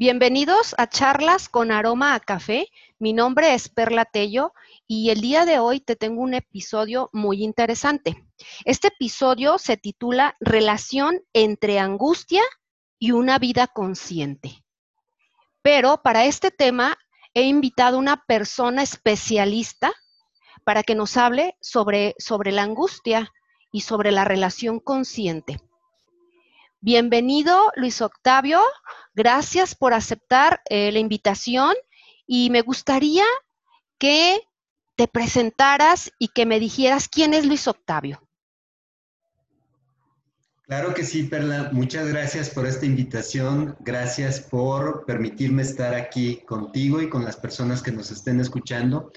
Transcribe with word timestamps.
Bienvenidos 0.00 0.74
a 0.78 0.88
Charlas 0.88 1.50
con 1.50 1.70
Aroma 1.70 2.14
a 2.14 2.20
Café. 2.20 2.68
Mi 2.98 3.12
nombre 3.12 3.52
es 3.52 3.68
Perla 3.68 4.06
Tello 4.06 4.54
y 4.86 5.10
el 5.10 5.20
día 5.20 5.44
de 5.44 5.58
hoy 5.58 5.80
te 5.80 5.94
tengo 5.94 6.22
un 6.22 6.32
episodio 6.32 7.10
muy 7.12 7.44
interesante. 7.44 8.24
Este 8.64 8.88
episodio 8.88 9.58
se 9.58 9.76
titula 9.76 10.38
Relación 10.40 11.20
entre 11.34 11.78
angustia 11.78 12.40
y 12.98 13.10
una 13.10 13.38
vida 13.38 13.66
consciente. 13.66 14.64
Pero 15.60 16.00
para 16.02 16.24
este 16.24 16.50
tema 16.50 16.96
he 17.34 17.42
invitado 17.42 17.98
a 17.98 18.00
una 18.00 18.24
persona 18.24 18.82
especialista 18.82 19.92
para 20.64 20.82
que 20.82 20.94
nos 20.94 21.18
hable 21.18 21.58
sobre, 21.60 22.14
sobre 22.16 22.52
la 22.52 22.62
angustia 22.62 23.34
y 23.70 23.82
sobre 23.82 24.12
la 24.12 24.24
relación 24.24 24.80
consciente. 24.80 25.60
Bienvenido, 26.82 27.70
Luis 27.76 28.00
Octavio. 28.00 28.58
Gracias 29.14 29.74
por 29.74 29.92
aceptar 29.92 30.62
eh, 30.70 30.90
la 30.92 30.98
invitación 30.98 31.74
y 32.26 32.48
me 32.48 32.62
gustaría 32.62 33.24
que 33.98 34.40
te 34.96 35.06
presentaras 35.06 36.10
y 36.18 36.28
que 36.28 36.46
me 36.46 36.58
dijeras 36.58 37.06
quién 37.06 37.34
es 37.34 37.44
Luis 37.44 37.68
Octavio. 37.68 38.26
Claro 40.62 40.94
que 40.94 41.04
sí, 41.04 41.24
Perla. 41.24 41.68
Muchas 41.70 42.08
gracias 42.08 42.48
por 42.48 42.66
esta 42.66 42.86
invitación. 42.86 43.76
Gracias 43.80 44.40
por 44.40 45.04
permitirme 45.04 45.60
estar 45.60 45.94
aquí 45.94 46.38
contigo 46.46 47.02
y 47.02 47.10
con 47.10 47.26
las 47.26 47.36
personas 47.36 47.82
que 47.82 47.92
nos 47.92 48.10
estén 48.10 48.40
escuchando. 48.40 49.12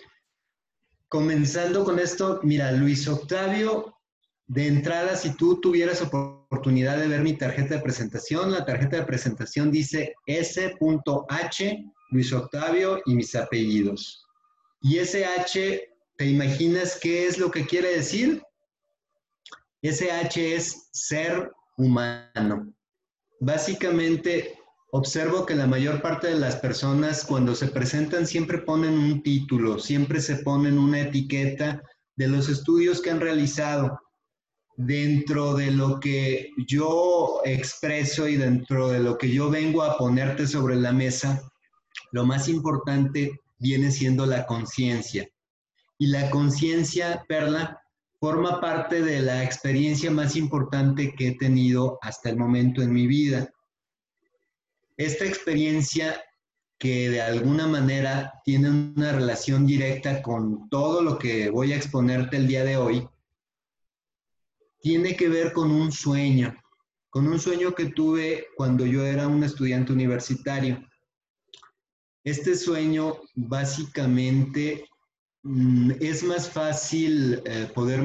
Comenzando 1.07 1.85
con 1.85 1.97
esto, 1.97 2.41
mira, 2.43 2.73
Luis 2.73 3.07
Octavio 3.07 4.01
de 4.47 4.67
entrada, 4.67 5.15
si 5.15 5.35
tú 5.35 5.59
tuvieras 5.61 6.01
oportunidad 6.01 6.97
de 6.97 7.07
ver 7.07 7.21
mi 7.21 7.33
tarjeta 7.33 7.75
de 7.75 7.81
presentación, 7.81 8.51
la 8.51 8.65
tarjeta 8.65 8.97
de 8.97 9.05
presentación 9.05 9.71
dice 9.71 10.13
S.H, 10.25 11.83
Luis 12.11 12.33
Octavio 12.33 13.01
y 13.05 13.15
mis 13.15 13.35
apellidos. 13.35 14.25
Y 14.81 14.97
ese 14.97 15.25
H, 15.25 15.81
¿te 16.17 16.25
imaginas 16.25 16.99
qué 17.01 17.25
es 17.25 17.37
lo 17.37 17.49
que 17.49 17.65
quiere 17.65 17.95
decir? 17.95 18.43
Ese 19.81 20.11
H 20.11 20.55
es 20.55 20.89
ser 20.91 21.51
humano. 21.77 22.73
Básicamente, 23.39 24.59
observo 24.91 25.45
que 25.45 25.55
la 25.55 25.67
mayor 25.67 26.01
parte 26.01 26.27
de 26.27 26.39
las 26.39 26.57
personas 26.57 27.25
cuando 27.25 27.55
se 27.55 27.67
presentan 27.67 28.27
siempre 28.27 28.59
ponen 28.59 28.93
un 28.93 29.23
título, 29.23 29.79
siempre 29.79 30.21
se 30.21 30.35
ponen 30.37 30.77
una 30.77 31.01
etiqueta 31.01 31.81
de 32.15 32.27
los 32.27 32.47
estudios 32.47 33.01
que 33.01 33.09
han 33.09 33.21
realizado 33.21 33.99
dentro 34.75 35.53
de 35.53 35.71
lo 35.71 35.99
que 35.99 36.49
yo 36.67 37.41
expreso 37.45 38.27
y 38.27 38.35
dentro 38.35 38.89
de 38.89 38.99
lo 38.99 39.17
que 39.17 39.29
yo 39.29 39.49
vengo 39.49 39.83
a 39.83 39.97
ponerte 39.97 40.47
sobre 40.47 40.75
la 40.75 40.91
mesa, 40.91 41.41
lo 42.11 42.25
más 42.25 42.47
importante 42.47 43.41
viene 43.59 43.91
siendo 43.91 44.25
la 44.25 44.45
conciencia. 44.45 45.27
Y 45.97 46.07
la 46.07 46.29
conciencia, 46.29 47.23
Perla, 47.27 47.81
forma 48.19 48.59
parte 48.59 49.01
de 49.01 49.21
la 49.21 49.43
experiencia 49.43 50.09
más 50.09 50.35
importante 50.35 51.13
que 51.13 51.29
he 51.29 51.37
tenido 51.37 51.99
hasta 52.01 52.29
el 52.29 52.37
momento 52.37 52.81
en 52.81 52.93
mi 52.93 53.05
vida. 53.05 53.49
Esta 54.97 55.25
experiencia 55.25 56.21
que 56.77 57.09
de 57.09 57.21
alguna 57.21 57.67
manera 57.67 58.33
tiene 58.43 58.69
una 58.69 59.13
relación 59.13 59.65
directa 59.65 60.21
con 60.21 60.69
todo 60.69 61.01
lo 61.01 61.17
que 61.17 61.49
voy 61.49 61.73
a 61.73 61.77
exponerte 61.77 62.37
el 62.37 62.47
día 62.47 62.63
de 62.63 62.77
hoy, 62.77 63.07
tiene 64.83 65.15
que 65.15 65.29
ver 65.29 65.53
con 65.53 65.71
un 65.71 65.93
sueño, 65.93 66.53
con 67.09 67.25
un 67.27 67.39
sueño 67.39 67.73
que 67.73 67.85
tuve 67.85 68.47
cuando 68.57 68.85
yo 68.85 69.05
era 69.05 69.29
un 69.29 69.41
estudiante 69.45 69.93
universitario. 69.93 70.85
Este 72.25 72.53
sueño 72.55 73.21
básicamente 73.33 74.85
mm, 75.43 75.91
es 76.01 76.23
más 76.23 76.49
fácil 76.49 77.41
eh, 77.45 77.71
poder 77.73 78.01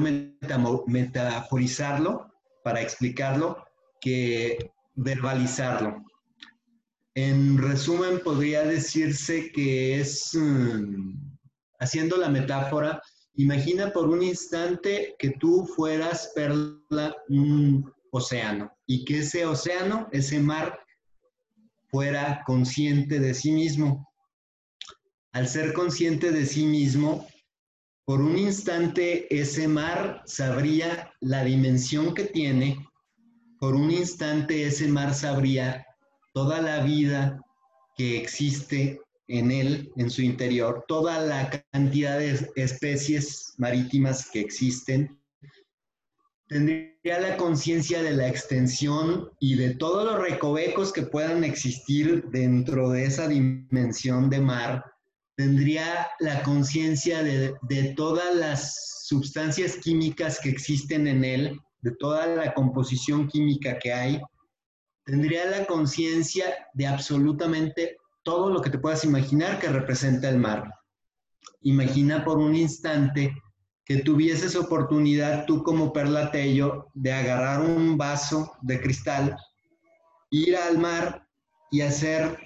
metaforizarlo 0.87 2.31
para 2.63 2.81
explicarlo 2.81 3.57
que 3.99 4.71
verbalizarlo. 4.95 6.01
En 7.13 7.57
resumen, 7.57 8.21
podría 8.23 8.63
decirse 8.63 9.51
que 9.51 9.99
es, 9.99 10.33
mm, 10.33 11.13
haciendo 11.81 12.15
la 12.15 12.29
metáfora, 12.29 13.01
Imagina 13.39 13.93
por 13.93 14.09
un 14.09 14.21
instante 14.21 15.15
que 15.17 15.29
tú 15.29 15.65
fueras, 15.65 16.33
Perla, 16.35 17.15
un 17.29 17.89
océano 18.11 18.69
y 18.85 19.05
que 19.05 19.19
ese 19.19 19.45
océano, 19.45 20.09
ese 20.11 20.41
mar, 20.41 20.77
fuera 21.89 22.43
consciente 22.45 23.17
de 23.17 23.33
sí 23.33 23.53
mismo. 23.53 24.05
Al 25.31 25.47
ser 25.47 25.71
consciente 25.71 26.33
de 26.33 26.45
sí 26.45 26.65
mismo, 26.65 27.29
por 28.03 28.19
un 28.19 28.37
instante 28.37 29.33
ese 29.33 29.69
mar 29.69 30.21
sabría 30.25 31.13
la 31.21 31.45
dimensión 31.45 32.13
que 32.13 32.25
tiene, 32.25 32.85
por 33.57 33.73
un 33.73 33.89
instante 33.89 34.65
ese 34.65 34.89
mar 34.89 35.13
sabría 35.13 35.85
toda 36.33 36.61
la 36.61 36.83
vida 36.83 37.39
que 37.95 38.17
existe 38.17 38.99
en 39.29 39.51
él, 39.51 39.93
en 39.95 40.09
su 40.09 40.23
interior, 40.23 40.83
toda 40.87 41.21
la 41.21 41.63
cantidad 41.71 42.17
de 42.17 42.51
especies 42.55 43.53
marítimas 43.57 44.29
que 44.29 44.41
existen, 44.41 45.17
tendría 46.47 47.19
la 47.19 47.37
conciencia 47.37 48.01
de 48.01 48.11
la 48.11 48.27
extensión 48.27 49.29
y 49.39 49.55
de 49.55 49.75
todos 49.75 50.03
los 50.03 50.19
recovecos 50.19 50.91
que 50.91 51.03
puedan 51.03 51.43
existir 51.43 52.25
dentro 52.31 52.89
de 52.89 53.05
esa 53.05 53.27
dimensión 53.27 54.31
de 54.31 54.41
mar, 54.41 54.83
tendría 55.37 56.07
la 56.19 56.41
conciencia 56.41 57.21
de, 57.21 57.53
de 57.61 57.93
todas 57.93 58.35
las 58.35 59.05
sustancias 59.05 59.77
químicas 59.77 60.39
que 60.39 60.49
existen 60.49 61.07
en 61.07 61.23
él, 61.23 61.59
de 61.81 61.91
toda 61.91 62.25
la 62.25 62.53
composición 62.55 63.27
química 63.27 63.77
que 63.77 63.93
hay, 63.93 64.21
tendría 65.05 65.45
la 65.45 65.65
conciencia 65.65 66.45
de 66.73 66.87
absolutamente 66.87 67.98
todo 68.23 68.49
lo 68.49 68.61
que 68.61 68.69
te 68.69 68.79
puedas 68.79 69.03
imaginar 69.03 69.59
que 69.59 69.69
representa 69.69 70.29
el 70.29 70.37
mar. 70.39 70.73
Imagina 71.61 72.23
por 72.23 72.37
un 72.37 72.55
instante 72.55 73.35
que 73.85 73.97
tuvieses 73.97 74.55
oportunidad 74.55 75.45
tú 75.45 75.63
como 75.63 75.91
perlatello 75.91 76.87
de 76.93 77.11
agarrar 77.11 77.61
un 77.61 77.97
vaso 77.97 78.53
de 78.61 78.79
cristal, 78.79 79.35
ir 80.29 80.55
al 80.55 80.77
mar 80.77 81.27
y 81.71 81.81
hacer 81.81 82.37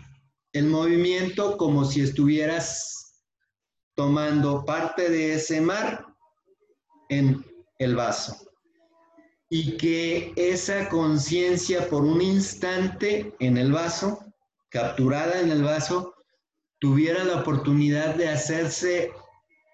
el 0.54 0.68
movimiento 0.68 1.58
como 1.58 1.84
si 1.84 2.02
estuvieras 2.02 3.24
tomando 3.96 4.64
parte 4.66 5.10
de 5.10 5.34
ese 5.34 5.60
mar 5.60 6.06
en 7.10 7.44
el 7.78 7.96
vaso. 7.96 8.38
Y 9.50 9.78
que 9.78 10.34
esa 10.36 10.90
conciencia 10.90 11.90
por 11.90 12.04
un 12.04 12.22
instante 12.22 13.36
en 13.40 13.58
el 13.58 13.72
vaso 13.72 14.33
capturada 14.74 15.40
en 15.40 15.52
el 15.52 15.64
vaso, 15.64 16.16
tuviera 16.80 17.24
la 17.24 17.42
oportunidad 17.42 18.16
de 18.16 18.28
hacerse 18.28 19.12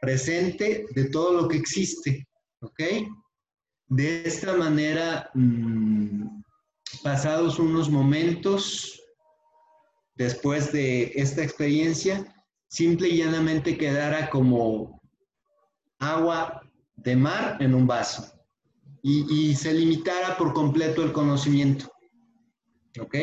presente 0.02 0.86
de 0.92 1.06
todo 1.06 1.42
lo 1.42 1.48
que 1.48 1.58
existe, 1.58 2.28
¿ok? 2.60 2.82
De 3.88 4.24
esta 4.26 4.54
manera, 4.58 5.32
mm, 5.34 6.42
pasados 7.02 7.60
unos 7.60 7.90
momentos 7.90 9.02
después 10.16 10.72
de 10.74 11.14
esta 11.16 11.44
experiencia, 11.44 12.36
simple 12.68 13.08
y 13.08 13.18
llanamente 13.18 13.78
quedara 13.78 14.30
como 14.30 15.02
agua 16.00 16.62
de 16.98 17.16
mar 17.16 17.58
en 17.62 17.74
un 17.74 17.88
vaso 17.88 18.34
y, 19.02 19.26
y 19.34 19.56
se 19.56 19.74
limitara 19.74 20.38
por 20.38 20.54
completo 20.54 21.04
el 21.04 21.14
conocimiento, 21.14 21.90
¿ok? 23.00 23.16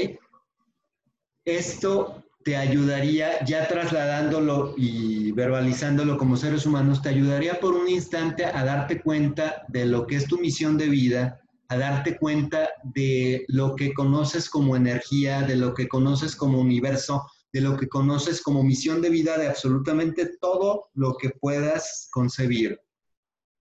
Esto 1.46 2.25
te 2.44 2.56
ayudaría, 2.56 3.44
ya 3.44 3.69
trasladándolo 3.69 4.75
y 4.76 5.31
verbalizándolo 5.31 6.19
como 6.19 6.37
seres 6.37 6.66
humanos, 6.66 7.02
te 7.02 7.08
ayudaría 7.08 7.60
por 7.60 7.75
un 7.75 7.88
instante 7.88 8.44
a 8.44 8.64
darte 8.64 9.00
cuenta 9.00 9.64
de 9.69 9.87
lo 9.87 10.08
que 10.08 10.16
es 10.16 10.26
tu 10.26 10.38
misión 10.38 10.76
de 10.76 10.88
vida, 10.88 11.40
a 11.69 11.78
darte 11.78 12.19
cuenta 12.19 12.69
de 12.82 13.44
lo 13.46 13.76
que 13.76 13.94
conoces 13.94 14.50
como 14.50 14.75
energía, 14.75 15.43
de 15.43 15.54
lo 15.54 15.72
que 15.72 15.87
conoces 15.87 16.34
como 16.34 16.60
universo, 16.60 17.25
de 17.52 17.60
lo 17.60 17.76
que 17.76 17.88
conoces 17.88 18.42
como 18.42 18.64
misión 18.64 19.00
de 19.00 19.10
vida, 19.10 19.38
de 19.38 19.46
absolutamente 19.46 20.37
todo 20.40 20.88
lo 20.94 21.16
que 21.16 21.31
puedas 21.31 22.08
concebir. 22.10 22.81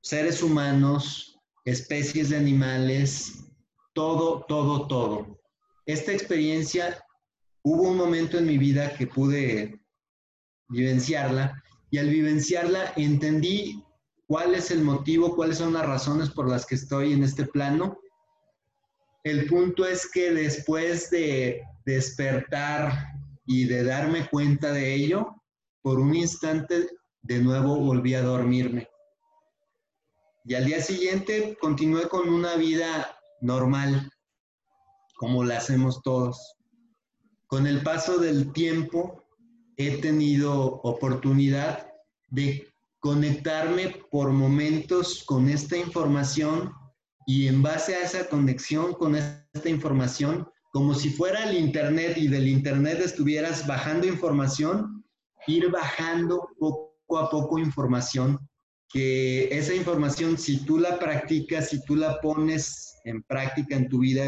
Seres 0.01 0.43
humanos, 0.43 1.39
especies 1.63 2.31
de 2.31 2.35
animales, 2.35 3.45
todo, 3.93 4.43
todo, 4.49 4.87
todo. 4.87 5.39
Esta 5.85 6.11
experiencia 6.11 7.01
hubo 7.63 7.89
un 7.89 7.97
momento 7.97 8.37
en 8.37 8.47
mi 8.47 8.57
vida 8.57 8.95
que 8.95 9.07
pude 9.07 9.79
vivenciarla 10.69 11.61
y 11.89 11.97
al 11.97 12.09
vivenciarla 12.09 12.93
entendí 12.95 13.83
cuál 14.25 14.55
es 14.55 14.71
el 14.71 14.81
motivo, 14.81 15.35
cuáles 15.35 15.57
son 15.57 15.73
las 15.73 15.85
razones 15.85 16.29
por 16.29 16.49
las 16.49 16.65
que 16.65 16.75
estoy 16.75 17.13
en 17.13 17.23
este 17.23 17.45
plano. 17.45 17.99
El 19.23 19.45
punto 19.47 19.85
es 19.85 20.09
que 20.09 20.31
después 20.31 21.09
de 21.09 21.61
despertar 21.85 23.07
y 23.45 23.65
de 23.65 23.83
darme 23.83 24.27
cuenta 24.29 24.71
de 24.71 24.93
ello, 24.93 25.35
por 25.81 25.99
un 25.99 26.15
instante 26.15 26.87
de 27.21 27.39
nuevo 27.39 27.75
volví 27.77 28.13
a 28.13 28.21
dormirme. 28.21 28.87
Y 30.45 30.55
al 30.55 30.65
día 30.65 30.81
siguiente 30.81 31.57
continué 31.59 32.07
con 32.07 32.29
una 32.29 32.55
vida 32.55 33.15
normal, 33.41 34.11
como 35.15 35.43
la 35.43 35.57
hacemos 35.57 36.01
todos. 36.01 36.55
Con 37.51 37.67
el 37.67 37.83
paso 37.83 38.17
del 38.17 38.53
tiempo 38.53 39.25
he 39.75 39.97
tenido 39.97 40.79
oportunidad 40.83 41.85
de 42.29 42.65
conectarme 43.01 43.93
por 44.09 44.31
momentos 44.31 45.25
con 45.25 45.49
esta 45.49 45.75
información 45.75 46.71
y 47.27 47.47
en 47.47 47.61
base 47.61 47.93
a 47.93 48.03
esa 48.03 48.29
conexión 48.29 48.93
con 48.93 49.17
esta 49.17 49.67
información, 49.67 50.47
como 50.71 50.93
si 50.93 51.09
fuera 51.09 51.43
el 51.43 51.57
Internet 51.57 52.15
y 52.15 52.29
del 52.29 52.47
Internet 52.47 53.01
estuvieras 53.01 53.67
bajando 53.67 54.07
información, 54.07 55.03
ir 55.45 55.69
bajando 55.69 56.47
poco 56.57 57.17
a 57.17 57.29
poco 57.29 57.59
información, 57.59 58.39
que 58.93 59.47
esa 59.51 59.73
información, 59.73 60.37
si 60.37 60.65
tú 60.65 60.77
la 60.77 60.99
practicas, 60.99 61.69
si 61.69 61.83
tú 61.85 61.95
la 61.95 62.19
pones 62.19 62.97
en 63.05 63.23
práctica 63.23 63.75
en 63.75 63.87
tu 63.87 63.99
vida, 63.99 64.25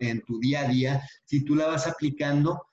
en 0.00 0.22
tu 0.22 0.38
día 0.40 0.62
a 0.62 0.68
día, 0.68 1.08
si 1.24 1.44
tú 1.44 1.54
la 1.54 1.66
vas 1.66 1.86
aplicando, 1.86 2.66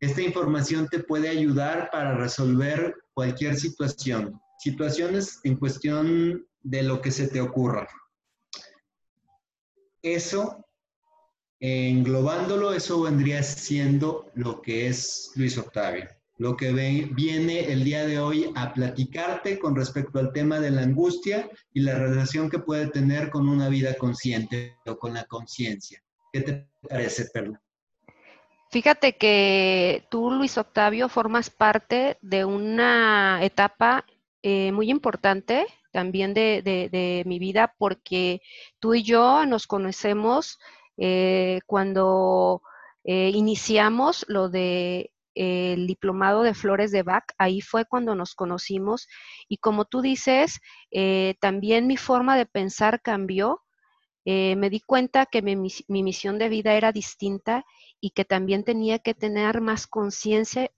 esta 0.00 0.20
información 0.20 0.88
te 0.88 1.00
puede 1.00 1.28
ayudar 1.28 1.88
para 1.90 2.16
resolver 2.16 2.94
cualquier 3.14 3.56
situación, 3.56 4.38
situaciones 4.58 5.40
en 5.44 5.56
cuestión 5.56 6.46
de 6.62 6.82
lo 6.82 7.00
que 7.00 7.10
se 7.10 7.28
te 7.28 7.40
ocurra. 7.40 7.88
Eso, 10.02 10.64
englobándolo, 11.58 12.74
eso 12.74 13.00
vendría 13.00 13.42
siendo 13.42 14.30
lo 14.34 14.60
que 14.60 14.88
es 14.88 15.32
Luis 15.34 15.56
Octavio. 15.56 16.06
Lo 16.38 16.56
que 16.56 16.70
viene 16.72 17.72
el 17.72 17.82
día 17.82 18.06
de 18.06 18.18
hoy 18.18 18.52
a 18.54 18.74
platicarte 18.74 19.58
con 19.58 19.74
respecto 19.74 20.18
al 20.18 20.32
tema 20.32 20.60
de 20.60 20.70
la 20.70 20.82
angustia 20.82 21.48
y 21.72 21.80
la 21.80 21.98
relación 21.98 22.50
que 22.50 22.58
puede 22.58 22.88
tener 22.88 23.30
con 23.30 23.48
una 23.48 23.68
vida 23.68 23.94
consciente 23.94 24.76
o 24.84 24.98
con 24.98 25.14
la 25.14 25.24
conciencia. 25.24 26.02
¿Qué 26.32 26.42
te 26.42 26.68
parece, 26.88 27.26
Perla? 27.32 27.60
Fíjate 28.70 29.16
que 29.16 30.06
tú, 30.10 30.30
Luis 30.30 30.58
Octavio, 30.58 31.08
formas 31.08 31.48
parte 31.48 32.18
de 32.20 32.44
una 32.44 33.38
etapa 33.42 34.04
eh, 34.42 34.72
muy 34.72 34.90
importante 34.90 35.66
también 35.92 36.34
de, 36.34 37.22
mi 37.24 37.38
vida 37.38 37.74
porque 37.78 38.42
tú 38.80 38.94
y 38.94 39.02
yo 39.02 39.46
nos 39.46 39.66
conocemos 39.66 40.58
eh, 40.98 41.60
cuando 41.64 42.60
eh, 43.02 43.30
iniciamos 43.32 44.26
lo 44.28 44.50
de 44.50 45.10
el 45.36 45.86
diplomado 45.86 46.42
de 46.42 46.54
flores 46.54 46.90
de 46.90 47.02
Bach, 47.02 47.24
ahí 47.38 47.60
fue 47.60 47.84
cuando 47.84 48.14
nos 48.14 48.34
conocimos 48.34 49.06
y 49.48 49.58
como 49.58 49.84
tú 49.84 50.00
dices, 50.00 50.60
también 51.40 51.86
mi 51.86 51.96
forma 51.96 52.36
de 52.36 52.46
pensar 52.46 53.02
cambió. 53.02 53.62
me 54.24 54.70
di 54.70 54.80
cuenta 54.80 55.26
que 55.26 55.42
mi, 55.42 55.56
misión 55.88 56.38
de 56.38 56.48
vida 56.48 56.74
era 56.74 56.90
distinta 56.90 57.64
y 58.00 58.10
que 58.10 58.24
también 58.24 58.64
tenía 58.64 58.98
que 58.98 59.14
tener 59.14 59.60
más 59.60 59.86
conciencia, 59.86 60.70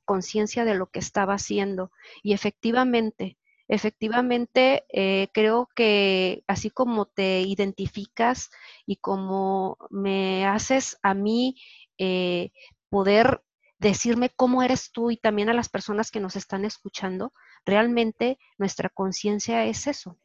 de 0.65 0.75
lo 0.75 0.87
que 0.87 0.99
estaba 0.99 1.35
haciendo. 1.35 1.91
Y 2.23 2.33
efectivamente, 2.33 3.39
efectivamente 3.69 4.85
eh, 4.91 5.29
creo 5.33 5.69
que 5.75 6.43
así 6.47 6.71
como 6.71 7.07
te 7.07 7.43
identificas 7.43 8.51
y 8.87 8.97
como 8.97 9.77
me 9.91 10.47
haces 10.47 10.99
a 11.03 11.15
mí 11.15 11.57
eh, 11.99 12.51
poder 12.89 13.43
decirme 13.79 14.31
cómo 14.31 14.63
eres 14.63 14.91
tú 14.93 15.11
y 15.11 15.17
también 15.17 15.49
a 15.49 15.55
las 15.55 15.69
personas 15.69 16.11
que 16.11 16.21
nos 16.21 16.37
están 16.37 16.65
escuchando, 16.65 17.33
realmente 17.65 18.39
nuestra 18.59 18.89
conciencia 18.89 19.65
es 19.65 19.87
eso. 19.87 20.19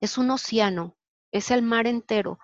Es 0.00 0.18
un 0.18 0.30
océano, 0.30 0.96
es 1.32 1.50
el 1.50 1.62
mar 1.62 1.86
entero 1.86 2.38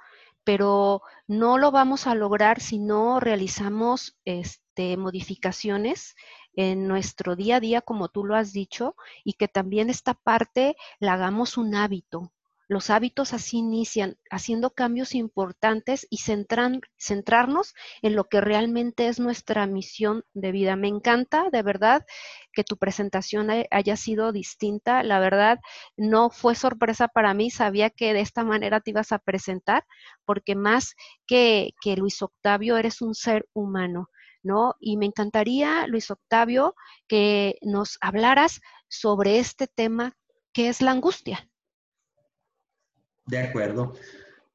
pero 0.45 1.03
no 1.27 1.59
lo 1.59 1.71
vamos 1.71 2.07
a 2.07 2.15
lograr 2.15 2.61
si 2.61 2.79
no 2.79 3.19
realizamos 3.19 4.19
este, 4.25 4.97
modificaciones 4.97 6.15
en 6.55 6.87
nuestro 6.87 7.35
día 7.35 7.57
a 7.57 7.61
día, 7.61 7.81
como 7.81 8.11
tú 8.11 8.25
lo 8.25 8.37
has 8.37 8.53
dicho, 8.53 8.95
y 9.25 9.33
que 9.33 9.49
también 9.49 9.91
esta 9.91 10.15
parte 10.15 10.77
la 11.01 11.15
hagamos 11.15 11.57
un 11.57 11.75
hábito, 11.75 12.33
los 12.69 12.91
hábitos 12.91 13.33
así 13.33 13.59
inician, 13.59 14.17
haciendo 14.31 14.71
cambios 14.71 15.15
importantes 15.15 16.07
y 16.11 16.19
centrarnos 16.19 17.75
en 18.03 18.17
lo 18.17 18.25
que 18.25 18.41
realmente 18.41 19.09
es 19.09 19.21
nuestra 19.21 19.67
misión 19.67 20.25
de 20.33 20.53
vida. 20.53 20.77
Me 20.77 20.89
encanta, 20.89 21.51
de 21.51 21.63
verdad, 21.63 22.05
que 22.53 22.65
tu 22.65 22.77
presentación 22.77 23.49
haya 23.71 23.97
sido 23.97 24.33
distinta. 24.33 25.03
La 25.03 25.19
verdad, 25.19 25.59
no 25.97 26.31
fue 26.31 26.55
sorpresa 26.55 27.09
para 27.09 27.35
mí, 27.35 27.51
sabía 27.51 27.91
que 27.91 28.15
de 28.15 28.21
esta 28.21 28.45
manera 28.45 28.81
te 28.81 28.91
ibas 28.91 29.13
a 29.13 29.19
presentar, 29.19 29.85
porque 30.25 30.55
más 30.55 30.95
que, 31.27 31.71
que 31.83 31.97
Luis 31.97 32.23
Octavio, 32.23 32.77
eres 32.77 33.03
un 33.03 33.15
ser 33.15 33.47
humano. 33.53 34.09
¿No? 34.47 34.75
Y 34.79 34.99
me 34.99 35.07
encantaría, 35.07 35.87
Luis 35.87 36.11
Octavio, 36.11 36.75
que 37.09 37.57
nos 37.63 37.97
hablaras 38.03 38.61
sobre 38.89 39.39
este 39.39 39.67
tema 39.67 40.19
que 40.53 40.69
es 40.69 40.83
la 40.83 40.91
angustia. 40.91 41.49
De 43.27 43.39
acuerdo. 43.39 43.95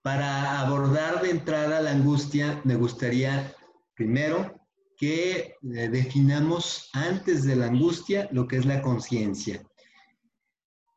Para 0.02 0.62
abordar 0.62 1.22
de 1.22 1.32
entrada 1.32 1.82
la 1.82 1.92
angustia, 1.92 2.62
me 2.64 2.76
gustaría 2.76 3.54
primero 3.96 4.60
que 4.96 5.56
eh, 5.62 5.90
definamos 5.90 6.90
antes 6.94 7.44
de 7.44 7.56
la 7.56 7.68
angustia 7.68 8.30
lo 8.32 8.48
que 8.48 8.58
es 8.58 8.66
la 8.66 8.82
conciencia. 8.82 9.62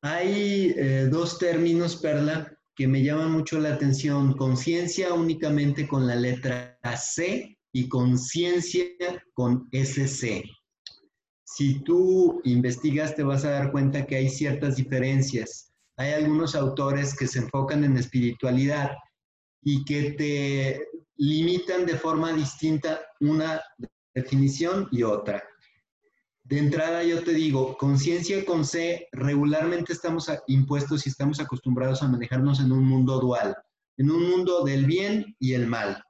Hay 0.02 0.74
eh, 0.76 1.08
dos 1.10 1.38
términos, 1.38 1.96
Perla, 1.96 2.52
que 2.74 2.88
me 2.88 3.02
llaman 3.02 3.32
mucho 3.32 3.58
la 3.60 3.74
atención. 3.74 4.36
Conciencia 4.36 5.14
únicamente 5.14 5.86
con 5.86 6.06
la 6.06 6.16
letra 6.16 6.78
C 6.96 7.56
y 7.72 7.88
conciencia 7.88 8.86
con 9.34 9.68
SC. 9.72 10.44
Si 11.44 11.80
tú 11.80 12.40
investigas 12.44 13.14
te 13.14 13.22
vas 13.22 13.44
a 13.44 13.50
dar 13.50 13.72
cuenta 13.72 14.06
que 14.06 14.16
hay 14.16 14.28
ciertas 14.28 14.76
diferencias 14.76 15.71
hay 16.02 16.14
algunos 16.14 16.56
autores 16.56 17.16
que 17.16 17.28
se 17.28 17.38
enfocan 17.38 17.84
en 17.84 17.96
espiritualidad 17.96 18.90
y 19.62 19.84
que 19.84 20.12
te 20.12 20.88
limitan 21.16 21.86
de 21.86 21.96
forma 21.96 22.32
distinta 22.32 23.00
una 23.20 23.62
definición 24.12 24.88
y 24.90 25.04
otra. 25.04 25.44
De 26.42 26.58
entrada 26.58 27.04
yo 27.04 27.22
te 27.22 27.32
digo, 27.34 27.76
conciencia 27.76 28.44
con 28.44 28.64
C, 28.64 29.06
regularmente 29.12 29.92
estamos 29.92 30.28
impuestos 30.48 31.06
y 31.06 31.10
estamos 31.10 31.38
acostumbrados 31.38 32.02
a 32.02 32.08
manejarnos 32.08 32.58
en 32.58 32.72
un 32.72 32.84
mundo 32.84 33.20
dual, 33.20 33.56
en 33.96 34.10
un 34.10 34.28
mundo 34.28 34.64
del 34.64 34.86
bien 34.86 35.36
y 35.38 35.54
el 35.54 35.68
mal, 35.68 36.02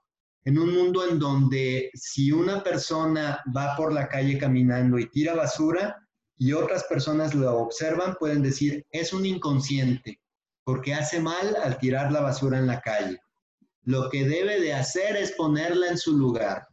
en 0.47 0.59
un 0.59 0.73
mundo 0.73 1.07
en 1.07 1.19
donde 1.19 1.91
si 1.93 2.33
una 2.33 2.63
persona 2.63 3.43
va 3.55 3.77
por 3.77 3.93
la 3.93 4.09
calle 4.09 4.39
caminando 4.39 4.99
y 4.99 5.11
tira 5.11 5.35
basura, 5.35 5.99
y 6.43 6.55
otras 6.55 6.83
personas 6.85 7.37
lo 7.37 7.57
observan, 7.57 8.17
pueden 8.19 8.43
decir, 8.43 8.85
es 8.91 9.13
un 9.13 9.25
inconsciente, 9.25 10.21
porque 10.65 10.93
hace 10.93 11.21
mal 11.21 11.55
al 11.63 11.79
tirar 11.79 12.11
la 12.11 12.21
basura 12.21 12.59
en 12.59 12.67
la 12.67 12.81
calle. 12.81 13.21
Lo 13.85 14.11
que 14.11 14.25
debe 14.25 14.61
de 14.61 14.75
hacer 14.75 15.17
es 15.17 15.31
ponerla 15.37 15.87
en 15.87 15.99
su 15.99 16.19
lugar. 16.19 16.67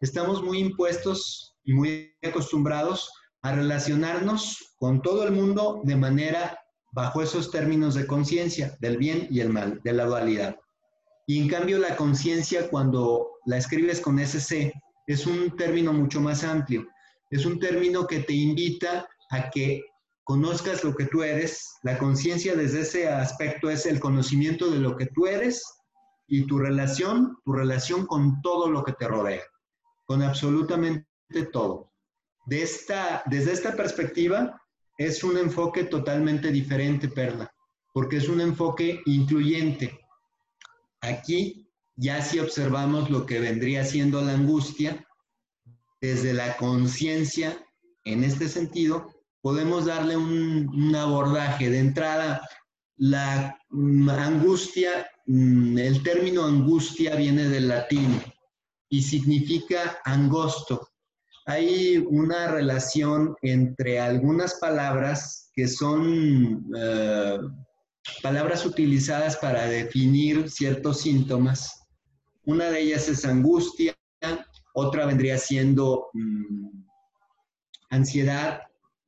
Estamos 0.00 0.42
muy 0.42 0.58
impuestos 0.58 1.54
y 1.62 1.72
muy 1.72 2.16
acostumbrados 2.20 3.08
a 3.42 3.54
relacionarnos 3.54 4.74
con 4.76 5.00
todo 5.02 5.22
el 5.22 5.30
mundo 5.30 5.82
de 5.84 5.94
manera 5.94 6.58
bajo 6.90 7.22
esos 7.22 7.52
términos 7.52 7.94
de 7.94 8.08
conciencia, 8.08 8.76
del 8.80 8.96
bien 8.96 9.28
y 9.30 9.38
el 9.38 9.50
mal, 9.50 9.80
de 9.84 9.92
la 9.92 10.04
dualidad. 10.06 10.56
Y 11.28 11.40
en 11.40 11.48
cambio 11.48 11.78
la 11.78 11.94
conciencia 11.94 12.68
cuando 12.68 13.28
la 13.46 13.56
escribes 13.56 14.00
con 14.00 14.18
SC 14.18 14.72
es 15.06 15.26
un 15.28 15.54
término 15.56 15.92
mucho 15.92 16.20
más 16.20 16.42
amplio 16.42 16.88
es 17.30 17.44
un 17.44 17.58
término 17.58 18.06
que 18.06 18.20
te 18.20 18.32
invita 18.32 19.08
a 19.30 19.50
que 19.50 19.84
conozcas 20.24 20.84
lo 20.84 20.94
que 20.94 21.06
tú 21.06 21.22
eres. 21.22 21.76
La 21.82 21.98
conciencia 21.98 22.54
desde 22.54 22.80
ese 22.80 23.08
aspecto 23.08 23.70
es 23.70 23.86
el 23.86 24.00
conocimiento 24.00 24.70
de 24.70 24.78
lo 24.78 24.96
que 24.96 25.06
tú 25.06 25.26
eres 25.26 25.62
y 26.26 26.46
tu 26.46 26.58
relación, 26.58 27.38
tu 27.44 27.52
relación 27.52 28.06
con 28.06 28.40
todo 28.42 28.68
lo 28.68 28.82
que 28.82 28.92
te 28.92 29.06
rodea, 29.06 29.42
con 30.04 30.22
absolutamente 30.22 31.06
todo. 31.52 31.92
De 32.46 32.62
esta, 32.62 33.22
desde 33.26 33.52
esta 33.52 33.74
perspectiva, 33.74 34.60
es 34.98 35.22
un 35.22 35.36
enfoque 35.36 35.84
totalmente 35.84 36.50
diferente, 36.50 37.08
Perla, 37.08 37.52
porque 37.92 38.16
es 38.16 38.28
un 38.28 38.40
enfoque 38.40 39.02
incluyente. 39.06 39.98
Aquí 41.00 41.68
ya 41.96 42.20
si 42.22 42.38
observamos 42.38 43.10
lo 43.10 43.26
que 43.26 43.40
vendría 43.40 43.84
siendo 43.84 44.20
la 44.22 44.32
angustia, 44.32 45.06
desde 46.00 46.32
la 46.32 46.56
conciencia, 46.56 47.56
en 48.04 48.24
este 48.24 48.48
sentido, 48.48 49.10
podemos 49.40 49.86
darle 49.86 50.16
un, 50.16 50.94
abordaje. 50.94 51.70
De 51.70 51.78
entrada, 51.78 52.42
la 52.96 53.56
mm, 53.70 54.08
angustia, 54.08 55.08
mm, 55.26 55.78
el 55.78 56.02
término 56.02 56.44
angustia 56.44 57.16
viene 57.16 57.48
del 57.48 57.68
latín 57.68 58.22
y 58.88 59.02
significa 59.02 59.98
angosto. 60.04 60.88
hay 61.48 61.98
una 62.08 62.48
relación 62.48 63.36
entre 63.40 64.00
algunas 64.00 64.54
palabras 64.54 65.52
que 65.54 65.68
son 65.68 66.66
eh, 66.76 67.38
palabras 68.20 68.66
utilizadas 68.66 69.36
para 69.36 69.66
definir 69.66 70.50
ciertos 70.50 71.02
síntomas. 71.02 71.86
Una 72.44 72.70
de 72.70 72.80
ellas 72.80 73.08
es 73.08 73.24
angustia, 73.24 73.96
otra 74.78 75.06
vendría 75.06 75.38
siendo 75.38 76.10
mm, 76.12 76.82
ansiedad, 77.88 78.60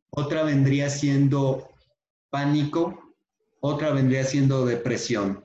otra 0.08 0.42
vendría 0.42 0.88
siendo 0.88 1.68
pánico, 2.30 3.14
otra 3.60 3.92
vendría 3.92 4.24
siendo 4.24 4.64
depresión. 4.64 5.44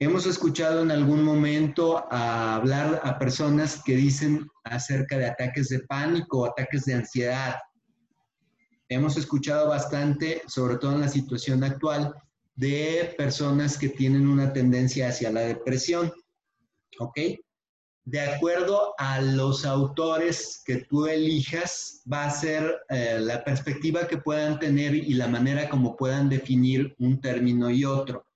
Hemos 0.00 0.26
escuchado 0.26 0.82
en 0.82 0.90
algún 0.90 1.22
momento 1.22 2.12
hablar 2.12 3.00
a 3.04 3.20
personas 3.20 3.80
que 3.84 3.94
dicen 3.94 4.48
acerca 4.64 5.16
de 5.16 5.26
ataques 5.26 5.68
de 5.68 5.78
pánico, 5.80 6.46
ataques 6.46 6.84
de 6.86 6.94
ansiedad. 6.94 7.54
Hemos 8.88 9.16
escuchado 9.16 9.68
bastante, 9.68 10.42
sobre 10.48 10.76
todo 10.78 10.94
en 10.94 11.02
la 11.02 11.08
situación 11.08 11.62
actual, 11.62 12.12
de 12.56 13.14
personas 13.16 13.78
que 13.78 13.90
tienen 13.90 14.26
una 14.26 14.52
tendencia 14.52 15.08
hacia 15.08 15.30
la 15.30 15.42
depresión. 15.42 16.12
¿Ok? 16.98 17.18
De 18.10 18.18
acuerdo 18.18 18.92
a 18.98 19.20
los 19.20 19.64
autores 19.64 20.64
que 20.66 20.78
tú 20.78 21.06
elijas, 21.06 22.02
va 22.12 22.24
a 22.24 22.30
ser 22.30 22.82
eh, 22.88 23.18
la 23.20 23.44
perspectiva 23.44 24.08
que 24.08 24.16
puedan 24.16 24.58
tener 24.58 24.96
y 24.96 25.14
la 25.14 25.28
manera 25.28 25.68
como 25.68 25.96
puedan 25.96 26.28
definir 26.28 26.92
un 26.98 27.20
término 27.20 27.70
y 27.70 27.84
otro. 27.84 28.26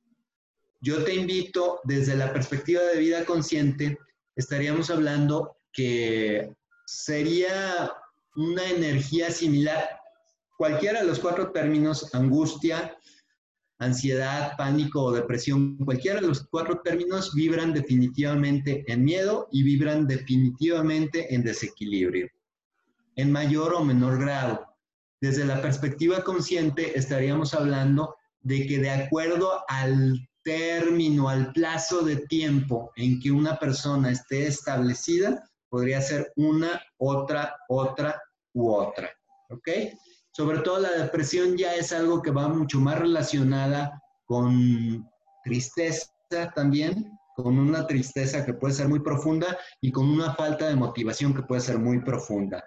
Yo 0.81 1.03
te 1.03 1.17
invito, 1.17 1.81
desde 1.83 2.15
la 2.15 2.33
perspectiva 2.33 2.83
de 2.83 3.01
vida 3.01 3.25
consciente, 3.25 3.99
estaríamos 4.37 4.91
hablando 4.91 5.57
que 5.73 6.55
sería 6.87 7.93
una 8.37 8.65
energía 8.71 9.33
similar. 9.33 9.89
Cualquiera 10.57 11.01
de 11.01 11.09
los 11.09 11.19
cuatro 11.19 11.51
términos, 11.51 12.15
angustia, 12.15 12.97
ansiedad, 13.79 14.57
pánico 14.57 15.03
o 15.03 15.13
depresión, 15.13 15.77
cualquiera 15.79 16.21
de 16.21 16.29
los 16.29 16.47
cuatro 16.47 16.81
términos 16.83 17.35
vibran 17.35 17.73
definitivamente 17.73 18.85
en 18.87 19.05
miedo 19.05 19.49
y 19.51 19.63
vibran 19.63 20.07
definitivamente 20.07 21.35
en 21.35 21.43
desequilibrio, 21.43 22.29
en 23.17 23.33
mayor 23.33 23.75
o 23.75 23.85
menor 23.85 24.19
grado. 24.19 24.67
Desde 25.21 25.45
la 25.45 25.61
perspectiva 25.61 26.23
consciente 26.23 26.99
estaríamos 26.99 27.55
hablando 27.55 28.17
de 28.41 28.67
que 28.67 28.79
de 28.79 28.91
acuerdo 28.91 29.65
al 29.69 30.29
término, 30.43 31.29
al 31.29 31.53
plazo 31.53 32.03
de 32.03 32.17
tiempo 32.27 32.93
en 32.97 33.19
que 33.19 33.31
una 33.31 33.59
persona 33.59 34.11
esté 34.11 34.47
establecida, 34.47 35.51
podría 35.69 36.01
ser 36.01 36.33
una, 36.37 36.81
otra, 36.99 37.57
otra 37.69 38.23
u 38.53 38.71
otra. 38.71 39.11
¿Ok? 39.49 39.69
Sobre 40.37 40.59
todo 40.59 40.81
la 40.81 40.91
depresión 40.91 41.57
ya 41.57 41.77
es 41.77 41.93
algo 41.93 42.21
que 42.21 42.33
va 42.33 42.49
mucho 42.49 42.81
más 42.81 42.99
relacionada 42.99 44.03
con 44.25 45.09
tristeza 45.45 46.11
también, 46.57 47.17
con 47.37 47.57
una 47.57 47.87
tristeza 47.87 48.45
que 48.45 48.55
puede 48.55 48.75
ser 48.75 48.89
muy 48.89 48.99
profunda 48.99 49.57
y 49.81 49.93
con 49.93 50.09
una 50.09 50.35
falta 50.35 50.67
de 50.67 50.75
motivación 50.75 51.35
que 51.35 51.43
puede 51.43 51.61
ser 51.61 51.79
muy 51.79 52.01
profunda. 52.01 52.65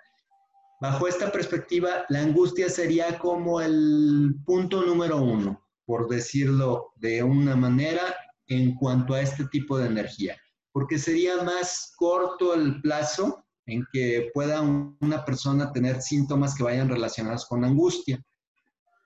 Bajo 0.80 1.10
esta 1.10 1.30
perspectiva, 1.30 2.06
la 2.08 2.22
angustia 2.22 2.70
sería 2.70 3.20
como 3.20 3.60
el 3.60 4.36
punto 4.46 4.84
número 4.84 5.18
uno, 5.18 5.62
por 5.86 6.08
decirlo 6.08 6.94
de 6.96 7.22
una 7.22 7.58
manera, 7.58 8.16
en 8.48 8.76
cuanto 8.76 9.14
a 9.14 9.22
este 9.22 9.46
tipo 9.48 9.78
de 9.78 9.88
energía 9.88 10.38
porque 10.78 11.00
sería 11.00 11.42
más 11.42 11.92
corto 11.98 12.54
el 12.54 12.80
plazo 12.84 13.44
en 13.68 13.86
que 13.92 14.32
pueda 14.34 14.62
una 14.62 15.24
persona 15.26 15.72
tener 15.72 16.02
síntomas 16.02 16.56
que 16.56 16.64
vayan 16.64 16.90
relacionados 16.90 17.46
con 17.46 17.64
angustia. 17.64 18.24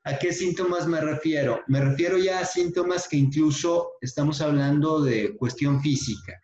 ¿A 0.03 0.17
qué 0.17 0.31
síntomas 0.33 0.87
me 0.87 1.01
refiero? 1.01 1.61
Me 1.67 1.81
refiero 1.81 2.17
ya 2.17 2.39
a 2.39 2.45
síntomas 2.45 3.07
que 3.07 3.17
incluso 3.17 3.93
estamos 4.01 4.39
hablando 4.41 5.01
de 5.01 5.35
cuestión 5.37 5.81
física. 5.81 6.39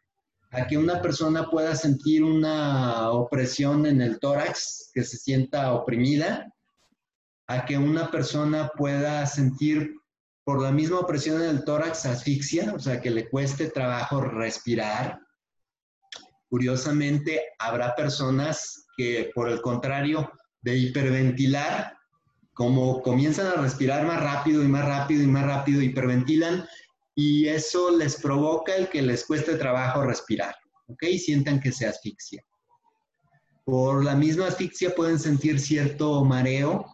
A 0.51 0.65
que 0.65 0.77
una 0.77 1.01
persona 1.01 1.49
pueda 1.49 1.75
sentir 1.75 2.23
una 2.23 3.11
opresión 3.11 3.85
en 3.85 4.01
el 4.01 4.19
tórax, 4.19 4.91
que 4.93 5.03
se 5.03 5.17
sienta 5.17 5.73
oprimida. 5.73 6.51
A 7.47 7.65
que 7.65 7.77
una 7.77 8.11
persona 8.11 8.71
pueda 8.75 9.25
sentir 9.25 9.93
por 10.43 10.61
la 10.61 10.71
misma 10.71 10.99
opresión 10.99 11.41
en 11.41 11.49
el 11.49 11.65
tórax, 11.65 12.05
asfixia, 12.05 12.73
o 12.73 12.79
sea, 12.79 13.01
que 13.01 13.11
le 13.11 13.29
cueste 13.29 13.69
trabajo 13.69 14.21
respirar. 14.21 15.19
Curiosamente, 16.49 17.41
habrá 17.59 17.95
personas 17.95 18.87
que, 18.95 19.31
por 19.35 19.49
el 19.49 19.61
contrario, 19.61 20.31
de 20.61 20.77
hiperventilar, 20.77 21.93
como 22.53 23.01
comienzan 23.01 23.47
a 23.47 23.61
respirar 23.61 24.05
más 24.05 24.21
rápido 24.21 24.63
y 24.63 24.67
más 24.67 24.85
rápido 24.85 25.21
y 25.21 25.27
más 25.27 25.45
rápido, 25.45 25.81
hiperventilan 25.81 26.67
y 27.15 27.47
eso 27.47 27.97
les 27.97 28.21
provoca 28.21 28.75
el 28.75 28.89
que 28.89 29.01
les 29.01 29.25
cueste 29.25 29.55
trabajo 29.55 30.03
respirar, 30.03 30.55
¿ok? 30.87 31.03
Sientan 31.17 31.59
que 31.59 31.71
se 31.71 31.87
asfixia. 31.87 32.43
Por 33.65 34.05
la 34.05 34.15
misma 34.15 34.47
asfixia 34.47 34.93
pueden 34.95 35.17
sentir 35.17 35.59
cierto 35.59 36.23
mareo, 36.23 36.85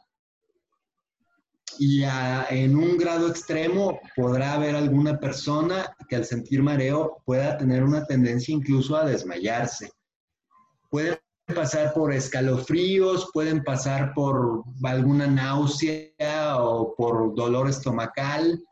y 1.79 2.03
en 2.03 2.75
un 2.75 2.97
grado 2.97 3.27
extremo 3.27 3.99
podrá 4.15 4.53
haber 4.53 4.75
alguna 4.75 5.19
persona 5.19 5.95
que 6.07 6.15
al 6.15 6.25
sentir 6.25 6.61
mareo 6.61 7.21
pueda 7.25 7.57
tener 7.57 7.83
una 7.83 8.05
tendencia 8.05 8.53
incluso 8.53 8.95
a 8.95 9.05
desmayarse. 9.05 9.91
Pueden 10.89 11.17
pasar 11.53 11.93
por 11.93 12.13
escalofríos, 12.13 13.29
pueden 13.33 13.63
pasar 13.63 14.13
por 14.13 14.63
alguna 14.83 15.27
náusea 15.27 16.57
o 16.59 16.95
por 16.95 17.35
dolor 17.35 17.69
estomacal 17.69 18.63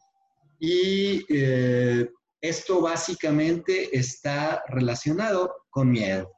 y 0.59 1.25
eh, 1.29 2.09
esto 2.39 2.81
básicamente 2.81 3.95
está 3.97 4.63
relacionado 4.67 5.53
con 5.69 5.89
miedo. 5.89 6.31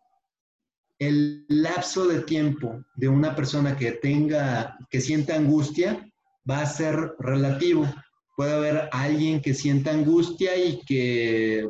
El 1.00 1.46
lapso 1.50 2.08
de 2.08 2.22
tiempo 2.22 2.84
de 2.96 3.10
una 3.10 3.36
persona 3.36 3.76
que 3.76 3.94
tenga, 3.94 4.78
que 4.90 5.02
sienta 5.02 5.36
angustia, 5.36 6.10
va 6.50 6.62
a 6.62 6.66
ser 6.66 7.16
relativo. 7.20 7.88
Puede 8.36 8.54
haber 8.54 8.90
alguien 8.92 9.42
que 9.42 9.54
sienta 9.54 9.92
angustia 9.92 10.56
y 10.58 10.82
que 10.86 11.70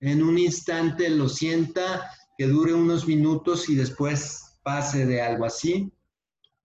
en 0.00 0.22
un 0.22 0.38
instante 0.38 1.08
lo 1.10 1.28
sienta, 1.28 2.10
que 2.36 2.46
dure 2.46 2.74
unos 2.74 3.06
minutos 3.06 3.68
y 3.68 3.74
después 3.74 4.58
pase 4.62 5.06
de 5.06 5.22
algo 5.22 5.44
así. 5.44 5.90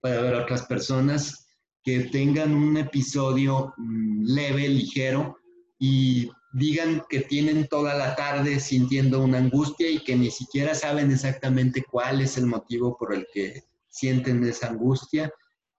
Puede 0.02 0.18
haber 0.18 0.36
otras 0.36 0.64
personas 0.64 1.48
que 1.84 2.02
tengan 2.02 2.54
un 2.54 2.78
episodio 2.78 3.74
mm, 3.78 4.26
leve, 4.26 4.70
ligero 4.70 5.38
y 5.80 6.30
digan 6.54 7.04
que 7.10 7.22
tienen 7.22 7.68
toda 7.68 7.96
la 7.96 8.16
tarde 8.16 8.60
sintiendo 8.60 9.22
una 9.22 9.40
angustia 9.40 9.90
y 9.90 10.04
que 10.04 10.16
ni 10.16 10.30
siquiera 10.30 10.76
saben 10.76 11.12
exactamente 11.12 11.84
cuál 11.90 12.22
es 12.22 12.38
el 12.38 12.46
motivo 12.46 12.96
por 12.96 13.14
el 13.14 13.26
que 13.34 13.64
sienten 13.90 14.44
esa 14.44 14.70
angustia 14.70 15.32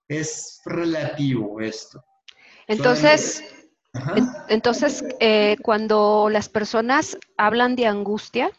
es 0.08 0.60
relativo 0.64 1.60
esto. 1.60 2.04
Entonces, 2.66 3.42
entonces 4.48 5.04
eh, 5.20 5.56
cuando 5.62 6.28
las 6.30 6.48
personas 6.48 7.18
hablan 7.36 7.76
de 7.76 7.86
angustia, 7.86 8.50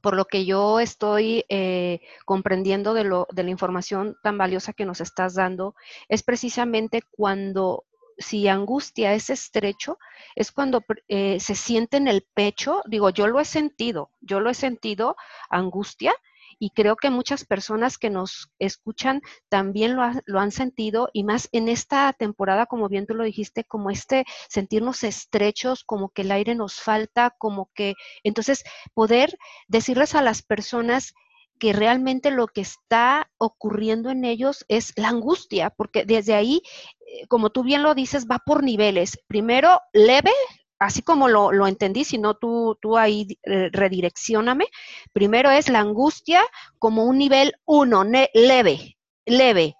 por 0.00 0.16
lo 0.16 0.26
que 0.26 0.44
yo 0.44 0.80
estoy 0.80 1.44
eh, 1.48 2.00
comprendiendo 2.26 2.92
de, 2.92 3.04
lo, 3.04 3.26
de 3.32 3.42
la 3.42 3.50
información 3.50 4.16
tan 4.22 4.36
valiosa 4.36 4.74
que 4.74 4.84
nos 4.84 5.00
estás 5.00 5.34
dando, 5.34 5.74
es 6.08 6.22
precisamente 6.22 7.02
cuando 7.10 7.84
si 8.18 8.46
angustia 8.48 9.14
es 9.14 9.30
estrecho, 9.30 9.98
es 10.36 10.52
cuando 10.52 10.84
eh, 11.08 11.40
se 11.40 11.54
siente 11.54 11.96
en 11.96 12.08
el 12.08 12.22
pecho, 12.34 12.82
digo, 12.86 13.10
yo 13.10 13.26
lo 13.26 13.40
he 13.40 13.44
sentido, 13.44 14.10
yo 14.20 14.40
lo 14.40 14.50
he 14.50 14.54
sentido, 14.54 15.16
angustia, 15.48 16.14
y 16.58 16.70
creo 16.70 16.96
que 16.96 17.10
muchas 17.10 17.44
personas 17.44 17.98
que 17.98 18.10
nos 18.10 18.50
escuchan 18.58 19.22
también 19.48 19.96
lo, 19.96 20.40
han 20.40 20.50
sentido 20.50 21.08
y 21.12 21.24
más 21.24 21.48
en 21.52 21.68
esta 21.68 22.12
temporada, 22.12 22.66
como 22.66 22.88
bien 22.88 23.06
tú 23.06 23.14
lo 23.14 23.24
dijiste, 23.24 23.64
como 23.64 23.90
este 23.90 24.24
sentirnos 24.48 25.04
estrechos, 25.04 25.84
como 25.84 26.10
que 26.10 26.22
el 26.22 26.32
aire 26.32 26.54
nos 26.54 26.80
falta, 26.80 27.34
como 27.38 27.70
que 27.74 27.94
entonces 28.22 28.64
poder 28.94 29.36
decirles 29.68 30.14
a 30.14 30.22
las 30.22 30.42
personas 30.42 31.14
que 31.58 31.72
realmente 31.72 32.30
lo 32.30 32.48
que 32.48 32.60
está 32.60 33.30
ocurriendo 33.38 34.10
en 34.10 34.24
ellos 34.24 34.64
es 34.68 34.92
la 34.96 35.08
angustia, 35.08 35.70
porque 35.70 36.04
desde 36.04 36.34
ahí, 36.34 36.62
eh, 37.06 37.26
como 37.28 37.50
tú 37.50 37.62
bien 37.62 37.82
lo 37.82 37.94
dices, 37.94 38.26
va 38.30 38.40
por 38.44 38.62
niveles. 38.62 39.18
Primero, 39.28 39.80
leve, 39.92 40.32
así 40.78 41.02
como 41.02 41.28
lo, 41.28 41.66
entendí, 41.66 42.04
si 42.04 42.18
no 42.18 42.34
tú, 42.34 42.78
tú 42.80 42.96
ahí 42.96 43.38
eh, 43.44 43.68
redireccioname. 43.72 44.66
Primero 45.12 45.50
es 45.50 45.68
la 45.68 45.80
angustia 45.80 46.42
como 46.78 47.04
un 47.04 47.18
nivel 47.18 47.54
uno, 47.64 48.04
leve, 48.04 48.98
leve, 49.26 49.76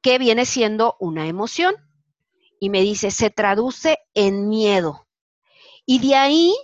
que 0.00 0.18
viene 0.18 0.46
siendo 0.46 0.96
una 1.00 1.26
emoción. 1.26 1.74
Y 2.60 2.70
me 2.70 2.80
dice, 2.80 3.10
se 3.10 3.30
traduce 3.30 3.98
en 4.14 4.48
miedo. 4.48 5.06
Y 5.84 5.98
de 5.98 6.14
ahí 6.14 6.54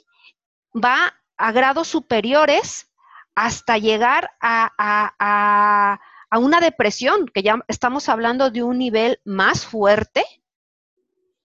va 0.74 1.14
a 1.36 1.52
grados 1.52 1.88
superiores 1.88 2.88
hasta 3.34 3.78
llegar 3.78 4.32
a, 4.40 5.98
una 6.32 6.60
depresión, 6.60 7.26
que 7.26 7.42
ya 7.42 7.56
estamos 7.68 8.08
hablando 8.08 8.50
de 8.50 8.62
un 8.62 8.78
nivel 8.78 9.20
más 9.24 9.64
fuerte, 9.64 10.24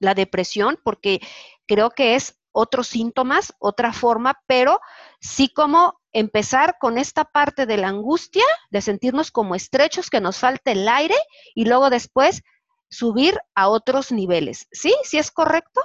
la 0.03 0.13
depresión, 0.13 0.79
porque 0.83 1.21
creo 1.65 1.89
que 1.89 2.15
es 2.15 2.39
otros 2.51 2.87
síntomas, 2.87 3.53
otra 3.59 3.93
forma, 3.93 4.39
pero 4.45 4.79
sí 5.19 5.49
como 5.49 5.99
empezar 6.11 6.77
con 6.79 6.97
esta 6.97 7.25
parte 7.25 7.65
de 7.65 7.77
la 7.77 7.87
angustia, 7.87 8.43
de 8.69 8.81
sentirnos 8.81 9.31
como 9.31 9.55
estrechos, 9.55 10.09
que 10.09 10.21
nos 10.21 10.37
falte 10.37 10.73
el 10.73 10.87
aire, 10.87 11.15
y 11.55 11.65
luego 11.65 11.89
después 11.89 12.43
subir 12.89 13.39
a 13.55 13.69
otros 13.69 14.11
niveles. 14.11 14.67
¿Sí? 14.71 14.93
¿Sí 15.03 15.17
es 15.17 15.31
correcto? 15.31 15.81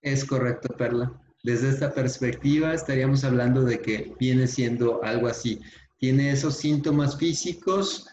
Es 0.00 0.24
correcto, 0.24 0.68
Perla. 0.76 1.12
Desde 1.42 1.68
esta 1.68 1.92
perspectiva 1.92 2.72
estaríamos 2.72 3.22
hablando 3.22 3.62
de 3.62 3.80
que 3.80 4.14
viene 4.18 4.46
siendo 4.46 5.04
algo 5.04 5.28
así. 5.28 5.60
Tiene 5.98 6.32
esos 6.32 6.56
síntomas 6.56 7.18
físicos, 7.18 8.08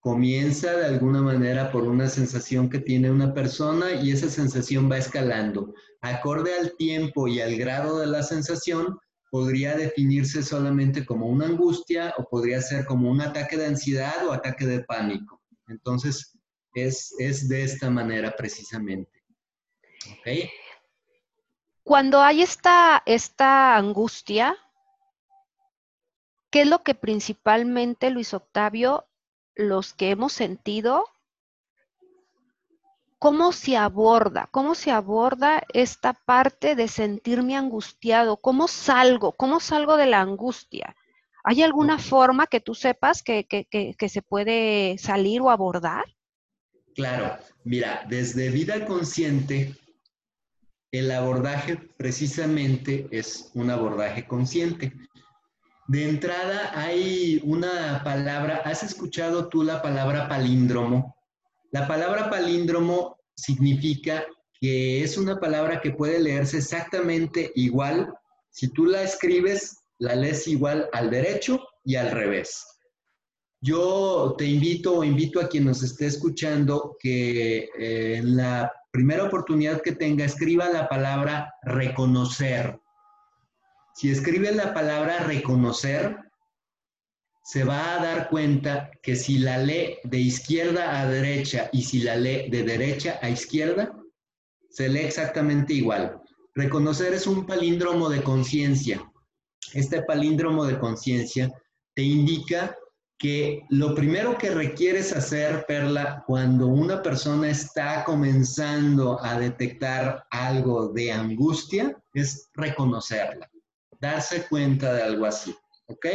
comienza 0.00 0.74
de 0.76 0.86
alguna 0.86 1.20
manera 1.20 1.70
por 1.70 1.84
una 1.84 2.08
sensación 2.08 2.68
que 2.70 2.80
tiene 2.80 3.10
una 3.10 3.34
persona 3.34 3.92
y 3.92 4.10
esa 4.10 4.30
sensación 4.30 4.90
va 4.90 4.98
escalando. 4.98 5.74
Acorde 6.00 6.58
al 6.58 6.74
tiempo 6.76 7.28
y 7.28 7.40
al 7.40 7.56
grado 7.56 8.00
de 8.00 8.06
la 8.06 8.22
sensación, 8.22 8.98
podría 9.30 9.76
definirse 9.76 10.42
solamente 10.42 11.06
como 11.06 11.26
una 11.26 11.46
angustia 11.46 12.14
o 12.18 12.28
podría 12.28 12.60
ser 12.60 12.84
como 12.84 13.10
un 13.10 13.20
ataque 13.20 13.56
de 13.56 13.66
ansiedad 13.66 14.26
o 14.26 14.32
ataque 14.32 14.66
de 14.66 14.82
pánico. 14.84 15.40
Entonces, 15.68 16.36
es, 16.74 17.48
de 17.48 17.62
esta 17.62 17.90
manera 17.90 18.34
precisamente. 18.36 19.22
Cuando 21.84 22.20
hay 22.20 22.42
esta, 22.42 23.02
esta 23.06 23.76
angustia, 23.76 24.56
¿qué 26.50 26.62
es 26.62 26.68
lo 26.68 26.82
que 26.82 26.94
principalmente, 26.94 28.10
Luis 28.10 28.34
Octavio, 28.34 29.06
los 29.68 29.94
que 29.94 30.10
hemos 30.10 30.32
sentido, 30.32 31.06
cómo 33.18 33.52
se 33.52 33.76
aborda, 33.76 34.48
cómo 34.50 34.74
se 34.74 34.90
aborda 34.90 35.62
esta 35.74 36.14
parte 36.14 36.74
de 36.74 36.88
sentirme 36.88 37.56
angustiado, 37.56 38.38
cómo 38.38 38.66
salgo, 38.66 39.32
cómo 39.32 39.60
salgo 39.60 39.96
de 39.96 40.06
la 40.06 40.20
angustia? 40.20 40.96
¿Hay 41.44 41.62
alguna 41.62 41.98
forma 41.98 42.46
que 42.46 42.60
tú 42.60 42.74
sepas 42.74 43.22
que, 43.22 43.46
que 43.46 44.08
se 44.08 44.22
puede 44.22 44.96
salir 44.98 45.40
o 45.40 45.50
abordar? 45.50 46.04
Claro, 46.94 47.38
mira, 47.64 48.04
desde 48.08 48.50
vida 48.50 48.84
consciente, 48.84 49.74
el 50.92 51.10
abordaje 51.12 51.76
precisamente 51.76 53.06
es 53.10 53.50
un 53.54 53.70
abordaje 53.70 54.26
consciente. 54.26 54.92
De 55.90 56.08
entrada 56.08 56.70
hay 56.80 57.40
una 57.42 58.02
palabra, 58.04 58.62
¿has 58.64 58.84
escuchado 58.84 59.48
tú 59.48 59.64
la 59.64 59.82
palabra 59.82 60.28
palíndromo? 60.28 61.16
La 61.72 61.88
palabra 61.88 62.30
palíndromo 62.30 63.16
significa 63.34 64.24
que 64.60 65.02
es 65.02 65.18
una 65.18 65.40
palabra 65.40 65.80
que 65.80 65.90
puede 65.90 66.20
leerse 66.20 66.58
exactamente 66.58 67.50
igual. 67.56 68.14
Si 68.50 68.68
tú 68.68 68.86
la 68.86 69.02
escribes, 69.02 69.78
la 69.98 70.14
lees 70.14 70.46
igual 70.46 70.88
al 70.92 71.10
derecho 71.10 71.60
y 71.82 71.96
al 71.96 72.12
revés. 72.12 72.64
Yo 73.60 74.36
te 74.38 74.44
invito 74.44 74.98
o 74.98 75.02
invito 75.02 75.40
a 75.40 75.48
quien 75.48 75.64
nos 75.64 75.82
esté 75.82 76.06
escuchando 76.06 76.96
que 77.00 77.68
eh, 77.76 78.14
en 78.18 78.36
la 78.36 78.72
primera 78.92 79.24
oportunidad 79.24 79.82
que 79.82 79.96
tenga 79.96 80.24
escriba 80.24 80.68
la 80.68 80.88
palabra 80.88 81.52
reconocer. 81.64 82.78
Si 84.00 84.10
escribe 84.10 84.50
la 84.52 84.72
palabra 84.72 85.18
reconocer, 85.24 86.16
se 87.44 87.64
va 87.64 87.92
a 87.92 88.02
dar 88.02 88.30
cuenta 88.30 88.90
que 89.02 89.14
si 89.14 89.40
la 89.40 89.58
lee 89.58 89.98
de 90.04 90.16
izquierda 90.16 90.98
a 90.98 91.06
derecha 91.06 91.68
y 91.70 91.82
si 91.82 92.00
la 92.00 92.16
lee 92.16 92.48
de 92.48 92.62
derecha 92.62 93.18
a 93.20 93.28
izquierda, 93.28 93.94
se 94.70 94.88
lee 94.88 95.00
exactamente 95.00 95.74
igual. 95.74 96.18
Reconocer 96.54 97.12
es 97.12 97.26
un 97.26 97.44
palíndromo 97.44 98.08
de 98.08 98.22
conciencia. 98.22 99.04
Este 99.74 100.00
palíndromo 100.00 100.64
de 100.64 100.78
conciencia 100.78 101.52
te 101.94 102.00
indica 102.00 102.74
que 103.18 103.66
lo 103.68 103.94
primero 103.94 104.38
que 104.38 104.48
requieres 104.48 105.14
hacer, 105.14 105.66
Perla, 105.68 106.24
cuando 106.26 106.68
una 106.68 107.02
persona 107.02 107.50
está 107.50 108.02
comenzando 108.04 109.22
a 109.22 109.38
detectar 109.38 110.24
algo 110.30 110.88
de 110.88 111.12
angustia, 111.12 111.94
es 112.14 112.48
reconocerla, 112.54 113.49
darse 114.00 114.46
cuenta 114.48 114.92
de 114.94 115.02
algo 115.02 115.26
así, 115.26 115.54
¿ok? 115.86 116.06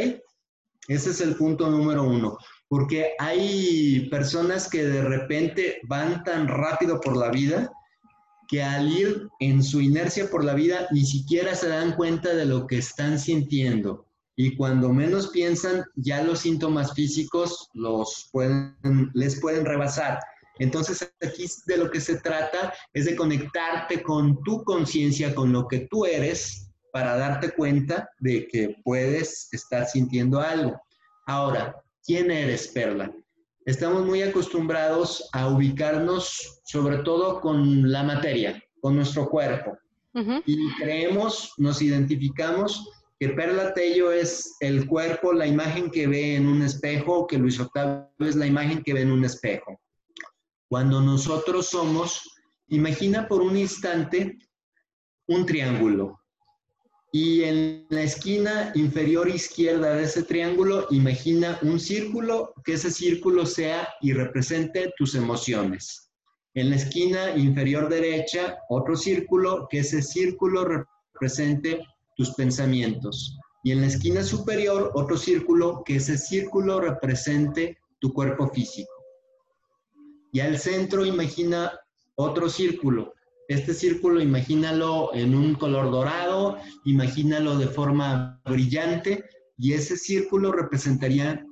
Ese 0.88 1.10
es 1.10 1.20
el 1.20 1.36
punto 1.36 1.70
número 1.70 2.04
uno, 2.04 2.38
porque 2.68 3.12
hay 3.18 4.08
personas 4.10 4.68
que 4.68 4.84
de 4.84 5.02
repente 5.02 5.80
van 5.84 6.22
tan 6.24 6.48
rápido 6.48 7.00
por 7.00 7.16
la 7.16 7.30
vida 7.30 7.70
que 8.48 8.62
al 8.62 8.88
ir 8.88 9.28
en 9.40 9.62
su 9.62 9.80
inercia 9.80 10.30
por 10.30 10.44
la 10.44 10.54
vida 10.54 10.86
ni 10.92 11.04
siquiera 11.04 11.54
se 11.56 11.68
dan 11.68 11.96
cuenta 11.96 12.34
de 12.34 12.44
lo 12.44 12.66
que 12.66 12.78
están 12.78 13.18
sintiendo 13.18 14.06
y 14.36 14.54
cuando 14.54 14.92
menos 14.92 15.28
piensan, 15.28 15.84
ya 15.94 16.22
los 16.22 16.40
síntomas 16.40 16.92
físicos 16.92 17.70
los 17.72 18.28
pueden, 18.30 18.76
les 19.14 19.40
pueden 19.40 19.64
rebasar. 19.64 20.20
Entonces, 20.58 21.10
aquí 21.22 21.46
de 21.66 21.78
lo 21.78 21.90
que 21.90 22.00
se 22.00 22.16
trata 22.20 22.72
es 22.92 23.06
de 23.06 23.16
conectarte 23.16 24.02
con 24.02 24.42
tu 24.42 24.62
conciencia, 24.62 25.34
con 25.34 25.52
lo 25.52 25.66
que 25.66 25.88
tú 25.90 26.04
eres, 26.04 26.65
para 26.96 27.14
darte 27.14 27.50
cuenta 27.50 28.08
de 28.20 28.48
que 28.48 28.74
puedes 28.82 29.52
estar 29.52 29.84
sintiendo 29.84 30.40
algo. 30.40 30.80
Ahora, 31.26 31.76
¿quién 32.02 32.30
eres, 32.30 32.68
Perla? 32.68 33.14
Estamos 33.66 34.06
muy 34.06 34.22
acostumbrados 34.22 35.28
a 35.34 35.46
ubicarnos 35.46 36.62
sobre 36.64 36.96
todo 37.00 37.42
con 37.42 37.92
la 37.92 38.02
materia, 38.02 38.58
con 38.80 38.96
nuestro 38.96 39.28
cuerpo. 39.28 39.76
Y 40.46 40.56
creemos, 40.78 41.52
nos 41.58 41.82
identificamos 41.82 42.88
que 43.20 43.28
Perla 43.28 43.74
Tello 43.74 44.10
es 44.10 44.56
el 44.60 44.86
cuerpo, 44.86 45.34
la 45.34 45.46
imagen 45.46 45.90
que 45.90 46.06
ve 46.06 46.36
en 46.36 46.46
un 46.46 46.62
espejo, 46.62 47.26
que 47.26 47.36
Luis 47.36 47.60
Octavio 47.60 48.08
es 48.20 48.36
la 48.36 48.46
imagen 48.46 48.82
que 48.82 48.94
ve 48.94 49.02
en 49.02 49.12
un 49.12 49.22
espejo. 49.22 49.78
Cuando 50.70 51.02
nosotros 51.02 51.66
somos, 51.66 52.22
imagina 52.68 53.28
por 53.28 53.42
un 53.42 53.58
instante 53.58 54.38
un 55.28 55.44
triángulo. 55.44 56.18
Y 57.18 57.44
en 57.44 57.86
la 57.88 58.02
esquina 58.02 58.72
inferior 58.74 59.26
izquierda 59.26 59.94
de 59.94 60.02
ese 60.02 60.22
triángulo, 60.22 60.86
imagina 60.90 61.58
un 61.62 61.80
círculo, 61.80 62.52
que 62.62 62.74
ese 62.74 62.90
círculo 62.90 63.46
sea 63.46 63.88
y 64.02 64.12
represente 64.12 64.92
tus 64.98 65.14
emociones. 65.14 66.10
En 66.52 66.68
la 66.68 66.76
esquina 66.76 67.34
inferior 67.34 67.88
derecha, 67.88 68.58
otro 68.68 68.96
círculo, 68.96 69.66
que 69.70 69.78
ese 69.78 70.02
círculo 70.02 70.66
represente 70.66 71.80
tus 72.18 72.34
pensamientos. 72.34 73.38
Y 73.64 73.72
en 73.72 73.80
la 73.80 73.86
esquina 73.86 74.22
superior, 74.22 74.90
otro 74.92 75.16
círculo, 75.16 75.84
que 75.86 75.96
ese 75.96 76.18
círculo 76.18 76.82
represente 76.82 77.78
tu 77.98 78.12
cuerpo 78.12 78.46
físico. 78.50 78.92
Y 80.32 80.40
al 80.40 80.58
centro, 80.58 81.06
imagina 81.06 81.72
otro 82.16 82.50
círculo. 82.50 83.15
Este 83.48 83.74
círculo, 83.74 84.20
imagínalo 84.20 85.14
en 85.14 85.34
un 85.34 85.54
color 85.54 85.90
dorado, 85.90 86.58
imagínalo 86.84 87.56
de 87.56 87.68
forma 87.68 88.40
brillante, 88.44 89.24
y 89.56 89.72
ese 89.72 89.96
círculo 89.96 90.52
representaría 90.52 91.44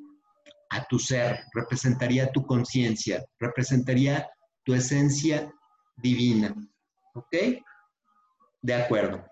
a 0.70 0.84
tu 0.86 0.98
ser, 0.98 1.40
representaría 1.54 2.32
tu 2.32 2.44
conciencia, 2.44 3.24
representaría 3.38 4.28
tu 4.64 4.74
esencia 4.74 5.52
divina. 5.96 6.54
¿Ok? 7.14 7.36
De 8.62 8.74
acuerdo. 8.74 9.24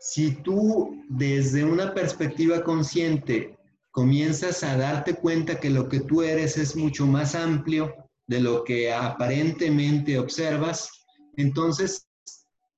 Si 0.00 0.32
tú 0.42 1.04
desde 1.08 1.64
una 1.64 1.94
perspectiva 1.94 2.64
consciente 2.64 3.56
comienzas 3.92 4.64
a 4.64 4.76
darte 4.76 5.14
cuenta 5.14 5.60
que 5.60 5.70
lo 5.70 5.88
que 5.88 6.00
tú 6.00 6.22
eres 6.22 6.56
es 6.56 6.74
mucho 6.74 7.06
más 7.06 7.34
amplio 7.34 7.94
de 8.26 8.40
lo 8.40 8.64
que 8.64 8.92
aparentemente 8.92 10.18
observas, 10.18 10.90
entonces 11.36 12.06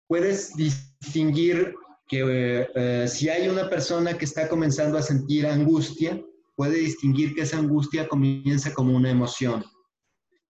puedes 0.06 0.54
distinguir 0.54 1.74
que 2.06 2.68
eh, 2.74 3.08
si 3.08 3.28
hay 3.28 3.48
una 3.48 3.68
persona 3.68 4.16
que 4.16 4.24
está 4.24 4.48
comenzando 4.48 4.98
a 4.98 5.02
sentir 5.02 5.46
angustia, 5.46 6.22
puede 6.54 6.78
distinguir 6.78 7.34
que 7.34 7.42
esa 7.42 7.58
angustia 7.58 8.08
comienza 8.08 8.72
como 8.74 8.96
una 8.96 9.10
emoción. 9.10 9.64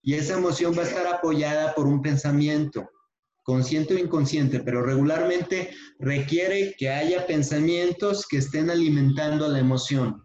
Y 0.03 0.15
esa 0.15 0.37
emoción 0.37 0.77
va 0.77 0.83
a 0.83 0.87
estar 0.87 1.07
apoyada 1.07 1.75
por 1.75 1.87
un 1.87 2.03
pensamiento 2.03 2.91
consciente 3.45 3.95
o 3.95 3.99
inconsciente, 3.99 4.61
pero 4.61 4.83
regularmente 4.83 5.71
requiere 5.99 6.75
que 6.79 6.89
haya 6.89 7.27
pensamientos 7.27 8.27
que 8.27 8.39
estén 8.39 8.71
alimentando 8.71 9.47
la 9.49 9.59
emoción. 9.59 10.23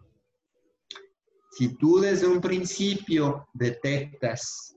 Si 1.52 1.76
tú 1.76 2.00
desde 2.00 2.26
un 2.26 2.40
principio 2.40 3.46
detectas 3.52 4.74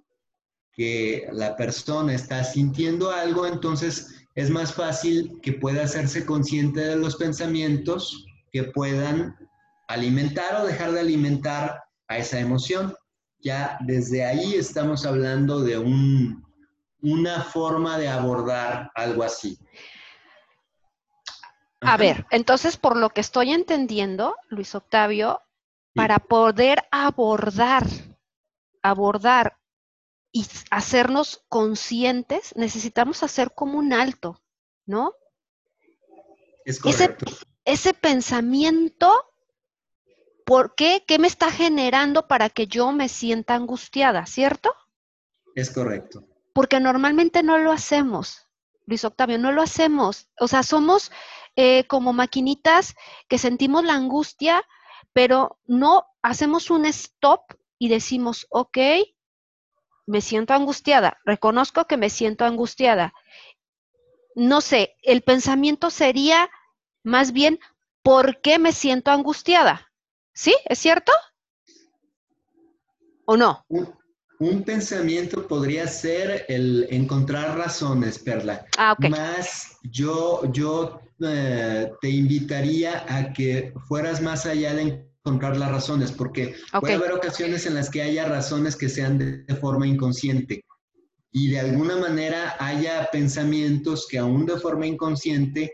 que 0.76 1.28
la 1.32 1.56
persona 1.56 2.14
está 2.14 2.44
sintiendo 2.44 3.12
algo, 3.12 3.46
entonces 3.46 4.26
es 4.36 4.50
más 4.50 4.74
fácil 4.74 5.40
que 5.42 5.54
pueda 5.54 5.84
hacerse 5.84 6.26
consciente 6.26 6.82
de 6.82 6.96
los 6.96 7.16
pensamientos 7.16 8.26
que 8.52 8.64
puedan 8.64 9.38
alimentar 9.88 10.56
o 10.62 10.66
dejar 10.66 10.92
de 10.92 11.00
alimentar 11.00 11.84
a 12.08 12.18
esa 12.18 12.40
emoción. 12.40 12.96
Ya 13.40 13.78
desde 13.82 14.26
ahí 14.26 14.56
estamos 14.56 15.06
hablando 15.06 15.60
de 15.62 15.78
un, 15.78 16.44
una 17.02 17.42
forma 17.44 17.98
de 18.00 18.08
abordar 18.08 18.92
algo 18.96 19.24
así. 19.24 19.60
A 21.82 21.98
ver, 21.98 22.26
entonces 22.32 22.78
por 22.78 22.96
lo 22.96 23.10
que 23.10 23.22
estoy 23.22 23.52
entendiendo, 23.52 24.36
Luis 24.48 24.74
Octavio, 24.74 25.42
para 25.94 26.18
poder 26.18 26.80
abordar, 26.92 27.86
abordar 28.82 29.58
y 30.36 30.48
hacernos 30.72 31.46
conscientes, 31.48 32.56
necesitamos 32.56 33.22
hacer 33.22 33.54
como 33.54 33.78
un 33.78 33.94
alto, 33.94 34.42
¿no? 34.86 35.14
Es 36.66 36.80
correcto. 36.80 37.26
Ese, 37.66 37.94
pensamiento, 37.94 39.14
¿por 40.44 40.74
qué? 40.76 41.04
¿Qué 41.08 41.20
me 41.20 41.28
está 41.28 41.52
generando 41.52 42.28
para 42.28 42.50
que 42.50 42.68
yo 42.68 42.92
me 42.92 43.10
sienta 43.10 43.54
angustiada, 43.54 44.26
cierto? 44.26 44.74
Es 45.56 45.70
correcto. 45.70 46.28
Porque 46.52 46.80
normalmente 46.80 47.44
no 47.44 47.60
lo 47.60 47.72
hacemos, 47.72 48.48
Luis 48.88 49.06
Octavio, 49.06 49.38
no 49.38 49.52
lo 49.52 49.62
hacemos. 49.62 50.30
O 50.40 50.48
sea, 50.48 50.64
somos 50.64 51.12
eh, 51.56 51.86
como 51.86 52.12
maquinitas 52.12 52.96
que 53.28 53.38
sentimos 53.38 53.84
la 53.84 53.94
angustia, 53.94 54.64
pero 55.14 55.60
no 55.66 56.08
hacemos 56.24 56.72
un 56.72 56.86
stop 56.86 57.42
y 57.78 57.90
decimos, 57.90 58.48
ok, 58.50 58.78
me 60.06 60.22
siento 60.22 60.54
angustiada, 60.54 61.20
reconozco 61.26 61.86
que 61.86 61.98
me 61.98 62.10
siento 62.10 62.46
angustiada. 62.46 63.14
No 64.36 64.62
sé, 64.62 64.96
el 65.04 65.22
pensamiento 65.22 65.90
sería 65.90 66.50
más 67.04 67.34
bien, 67.34 67.60
¿por 68.02 68.42
qué 68.42 68.58
me 68.58 68.72
siento 68.72 69.12
angustiada? 69.12 69.92
¿Sí? 70.34 70.56
¿Es 70.66 70.80
cierto? 70.80 71.12
¿O 73.26 73.38
no? 73.38 73.66
Un, 74.40 74.64
pensamiento 74.64 75.48
podría 75.48 75.88
ser 75.88 76.46
el 76.50 76.88
encontrar 76.90 77.58
razones, 77.58 78.20
Perla. 78.20 78.66
Ah, 78.78 78.94
ok. 78.94 79.10
Más 79.10 79.78
yo, 79.84 80.42
yo 80.52 81.00
eh, 81.22 81.92
te 82.02 82.10
invitaría 82.10 83.06
a 83.08 83.32
que 83.32 83.74
fueras 83.88 84.22
más 84.22 84.46
allá 84.46 84.74
de 84.74 85.08
encontrar 85.26 85.56
las 85.56 85.72
razones, 85.72 86.12
porque 86.12 86.56
puede 86.82 86.96
haber 86.96 87.14
ocasiones 87.14 87.66
en 87.66 87.76
las 87.76 87.90
que 87.90 88.02
haya 88.02 88.26
razones 88.26 88.76
que 88.76 88.90
sean 88.90 89.18
de, 89.18 89.56
forma 89.56 89.88
inconsciente 89.88 90.66
y 91.32 91.50
de 91.50 91.62
alguna 91.62 91.96
manera 91.96 92.58
haya 92.60 93.08
pensamientos 93.12 94.06
que 94.10 94.20
aún 94.20 94.46
de 94.46 94.60
forma 94.60 94.86
inconsciente 94.86 95.74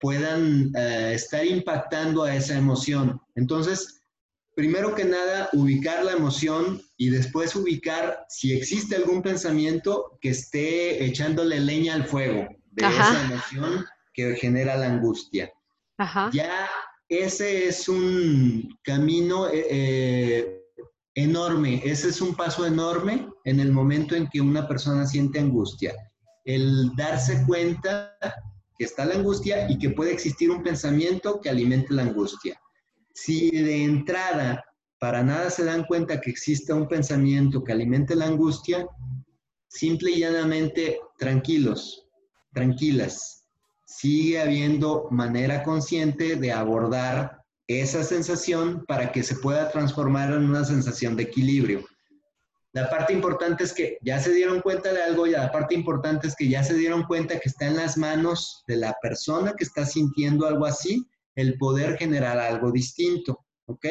puedan 0.00 0.72
eh, 0.76 1.12
estar 1.14 1.44
impactando 1.46 2.24
a 2.24 2.34
esa 2.34 2.56
emoción. 2.56 3.20
Entonces, 3.36 4.02
primero 4.56 4.94
que 4.94 5.04
nada, 5.04 5.48
ubicar 5.52 6.04
la 6.04 6.12
emoción 6.12 6.82
y 6.96 7.10
después 7.10 7.54
ubicar 7.54 8.24
si 8.28 8.52
existe 8.52 8.96
algún 8.96 9.22
pensamiento 9.22 10.18
que 10.20 10.30
esté 10.30 11.04
echándole 11.04 11.60
leña 11.60 11.94
al 11.94 12.06
fuego 12.06 12.48
de 12.72 12.86
esa 12.86 13.24
emoción 13.24 13.86
que 14.12 14.34
genera 14.34 14.76
la 14.76 14.86
angustia. 14.86 15.52
Ya 16.32 16.68
ese 17.08 17.68
es 17.68 17.88
un 17.88 18.78
camino 18.82 19.48
eh, 19.48 19.66
eh, 19.70 20.62
enorme, 21.14 21.80
ese 21.84 22.10
es 22.10 22.20
un 22.20 22.34
paso 22.34 22.66
enorme 22.66 23.28
en 23.44 23.60
el 23.60 23.72
momento 23.72 24.14
en 24.14 24.28
que 24.28 24.40
una 24.40 24.68
persona 24.68 25.06
siente 25.06 25.38
angustia. 25.38 25.94
El 26.44 26.94
darse 26.96 27.44
cuenta 27.46 28.16
que 28.78 28.84
está 28.84 29.04
la 29.04 29.14
angustia 29.14 29.70
y 29.70 29.78
que 29.78 29.90
puede 29.90 30.12
existir 30.12 30.50
un 30.50 30.62
pensamiento 30.62 31.40
que 31.40 31.50
alimente 31.50 31.94
la 31.94 32.02
angustia. 32.02 32.60
Si 33.14 33.50
de 33.50 33.84
entrada 33.84 34.64
para 35.00 35.22
nada 35.22 35.50
se 35.50 35.64
dan 35.64 35.84
cuenta 35.84 36.20
que 36.20 36.30
existe 36.30 36.72
un 36.72 36.88
pensamiento 36.88 37.64
que 37.64 37.72
alimente 37.72 38.14
la 38.14 38.26
angustia, 38.26 38.86
simple 39.68 40.10
y 40.10 40.20
llanamente 40.20 41.00
tranquilos, 41.18 42.08
tranquilas, 42.52 43.37
sigue 43.88 44.38
habiendo 44.38 45.08
manera 45.10 45.62
consciente 45.62 46.36
de 46.36 46.52
abordar 46.52 47.42
esa 47.66 48.04
sensación 48.04 48.84
para 48.86 49.10
que 49.12 49.22
se 49.22 49.36
pueda 49.36 49.70
transformar 49.70 50.30
en 50.30 50.44
una 50.44 50.64
sensación 50.64 51.16
de 51.16 51.24
equilibrio. 51.24 51.86
La 52.74 52.90
parte 52.90 53.14
importante 53.14 53.64
es 53.64 53.72
que 53.72 53.98
ya 54.02 54.20
se 54.20 54.32
dieron 54.32 54.60
cuenta 54.60 54.92
de 54.92 55.02
algo 55.02 55.26
y 55.26 55.30
la 55.30 55.50
parte 55.50 55.74
importante 55.74 56.28
es 56.28 56.36
que 56.36 56.48
ya 56.48 56.62
se 56.62 56.74
dieron 56.74 57.04
cuenta 57.04 57.40
que 57.40 57.48
está 57.48 57.66
en 57.66 57.76
las 57.76 57.96
manos 57.96 58.62
de 58.66 58.76
la 58.76 58.94
persona 59.00 59.54
que 59.56 59.64
está 59.64 59.86
sintiendo 59.86 60.46
algo 60.46 60.66
así 60.66 61.06
el 61.34 61.56
poder 61.56 61.96
generar 61.96 62.38
algo 62.38 62.70
distinto, 62.70 63.46
¿ok? 63.66 63.86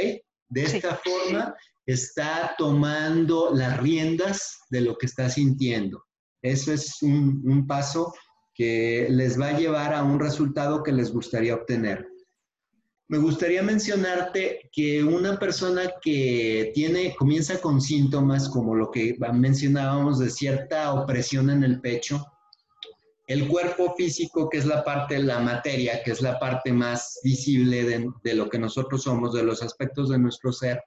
De 0.50 0.64
esta 0.64 0.96
forma 0.96 1.56
está 1.88 2.54
tomando 2.58 3.50
las 3.54 3.78
riendas 3.78 4.60
de 4.70 4.82
lo 4.82 4.96
que 4.96 5.08
está 5.08 5.28
sintiendo. 5.28 6.04
Eso 6.44 6.72
es 6.72 7.02
un, 7.02 7.42
un 7.46 7.66
paso 7.66 8.14
que 8.58 9.08
les 9.12 9.40
va 9.40 9.50
a 9.50 9.58
llevar 9.58 9.94
a 9.94 10.04
un 10.04 10.20
resultado 10.20 10.82
que 10.82 10.92
les 10.92 11.14
gustaría 11.14 11.54
obtener. 11.54 12.08
Me 13.08 13.20
gustaría 13.20 13.62
mencionarte 13.62 14.70
que 14.74 15.04
una 15.04 15.38
persona 15.38 15.84
que 16.02 16.72
tiene, 16.74 17.16
comienza 17.16 17.62
con 17.62 17.80
síntomas 17.80 18.50
como 18.50 18.76
lo 18.76 18.90
que 18.90 19.16
mencionábamos 19.32 20.20
de 20.20 20.32
cierta 20.32 20.92
opresión 20.94 21.52
en 21.52 21.64
el 21.64 21.80
pecho, 21.80 22.26
el 23.28 23.48
cuerpo 23.48 23.94
físico, 23.96 24.50
que 24.50 24.58
es 24.58 24.66
la 24.66 24.84
parte 24.84 25.16
de 25.16 25.24
la 25.24 25.40
materia, 25.40 26.02
que 26.04 26.12
es 26.12 26.22
la 26.22 26.40
parte 26.40 26.74
más 26.74 27.20
visible 27.24 27.84
de, 27.84 28.10
de 28.24 28.34
lo 28.34 28.50
que 28.50 28.58
nosotros 28.58 29.04
somos, 29.04 29.34
de 29.34 29.44
los 29.44 29.62
aspectos 29.62 30.10
de 30.10 30.18
nuestro 30.18 30.52
ser, 30.52 30.82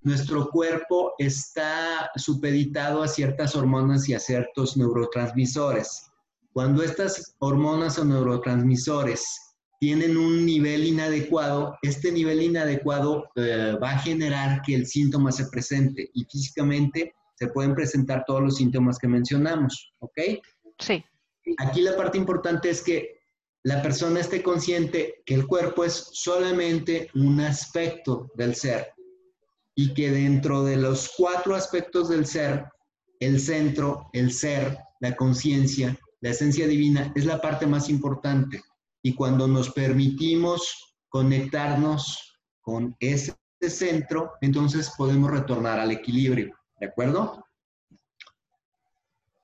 nuestro 0.00 0.48
cuerpo 0.48 1.12
está 1.18 2.10
supeditado 2.16 3.02
a 3.02 3.08
ciertas 3.08 3.54
hormonas 3.54 4.08
y 4.08 4.14
a 4.14 4.18
ciertos 4.18 4.76
neurotransmisores. 4.76 6.11
Cuando 6.52 6.82
estas 6.82 7.34
hormonas 7.38 7.98
o 7.98 8.04
neurotransmisores 8.04 9.24
tienen 9.80 10.16
un 10.16 10.44
nivel 10.44 10.84
inadecuado, 10.84 11.76
este 11.82 12.12
nivel 12.12 12.42
inadecuado 12.42 13.24
eh, 13.36 13.74
va 13.82 13.92
a 13.92 13.98
generar 13.98 14.60
que 14.62 14.74
el 14.74 14.86
síntoma 14.86 15.32
se 15.32 15.46
presente 15.46 16.10
y 16.12 16.24
físicamente 16.24 17.14
se 17.36 17.48
pueden 17.48 17.74
presentar 17.74 18.24
todos 18.26 18.42
los 18.42 18.56
síntomas 18.56 18.98
que 18.98 19.08
mencionamos, 19.08 19.92
¿ok? 20.00 20.20
Sí. 20.78 21.04
Aquí 21.58 21.80
la 21.80 21.96
parte 21.96 22.18
importante 22.18 22.70
es 22.70 22.82
que 22.82 23.22
la 23.64 23.80
persona 23.80 24.20
esté 24.20 24.42
consciente 24.42 25.22
que 25.24 25.34
el 25.34 25.46
cuerpo 25.46 25.84
es 25.84 26.10
solamente 26.12 27.08
un 27.14 27.40
aspecto 27.40 28.30
del 28.34 28.54
ser 28.54 28.92
y 29.74 29.94
que 29.94 30.10
dentro 30.10 30.64
de 30.64 30.76
los 30.76 31.12
cuatro 31.16 31.54
aspectos 31.54 32.10
del 32.10 32.26
ser, 32.26 32.66
el 33.20 33.40
centro, 33.40 34.10
el 34.12 34.32
ser, 34.32 34.78
la 35.00 35.16
conciencia 35.16 35.98
la 36.22 36.30
esencia 36.30 36.68
divina 36.68 37.12
es 37.16 37.24
la 37.26 37.40
parte 37.40 37.66
más 37.66 37.90
importante. 37.90 38.62
Y 39.02 39.14
cuando 39.14 39.48
nos 39.48 39.70
permitimos 39.70 40.96
conectarnos 41.08 42.38
con 42.60 42.96
ese 43.00 43.36
centro, 43.60 44.32
entonces 44.40 44.92
podemos 44.96 45.30
retornar 45.32 45.80
al 45.80 45.90
equilibrio. 45.90 46.56
¿De 46.78 46.86
acuerdo? 46.86 47.44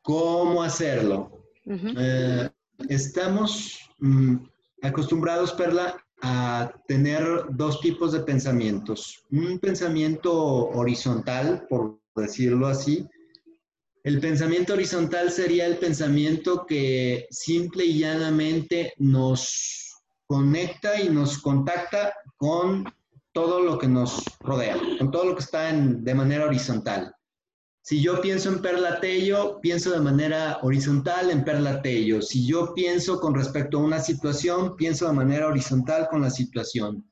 ¿Cómo 0.03 0.63
hacerlo? 0.63 1.43
Eh, 1.67 2.49
estamos 2.89 3.81
mm, 3.99 4.37
acostumbrados, 4.83 5.53
Perla, 5.55 5.97
a 6.23 6.73
tener 6.87 7.25
dos 7.51 7.81
tipos 7.81 8.13
de 8.13 8.21
pensamientos. 8.21 9.25
Un 9.33 9.59
pensamiento 9.59 10.33
horizontal, 10.69 11.67
por 11.69 12.01
decirlo 12.15 12.69
así, 12.69 13.09
el 14.09 14.21
pensamiento 14.21 14.73
horizontal 14.73 15.31
sería 15.31 15.67
el 15.67 15.77
pensamiento 15.77 16.65
que 16.65 17.27
simple 17.31 17.85
y 17.85 17.99
llanamente 17.99 18.95
nos 18.97 20.01
conecta 20.27 20.99
y 20.99 21.11
nos 21.11 21.37
contacta 21.37 22.15
con 22.39 22.85
todo 23.33 23.61
lo 23.61 23.77
que 23.77 23.87
nos 23.87 24.25
rodea, 24.41 24.79
con 24.99 25.11
todo 25.11 25.27
lo 25.27 25.35
que 25.35 25.43
está 25.43 25.71
de 25.71 26.15
manera 26.15 26.47
horizontal. 26.47 27.15
Si 27.83 28.01
yo 28.01 28.23
pienso 28.23 28.49
en 28.49 28.63
Perlatello, 28.63 29.61
pienso 29.61 29.91
de 29.91 30.01
manera 30.01 30.59
horizontal 30.63 31.31
en 31.31 31.45
Perlatello. 31.45 32.23
Si 32.23 32.47
yo 32.47 32.73
pienso 32.73 33.21
con 33.21 33.35
respecto 33.35 33.77
a 33.77 33.83
una 33.83 34.01
situación, 34.01 34.75
pienso 34.75 35.07
de 35.07 35.13
manera 35.13 35.49
horizontal 35.49 36.09
con 36.11 36.23
la 36.23 36.31
situación 36.31 37.05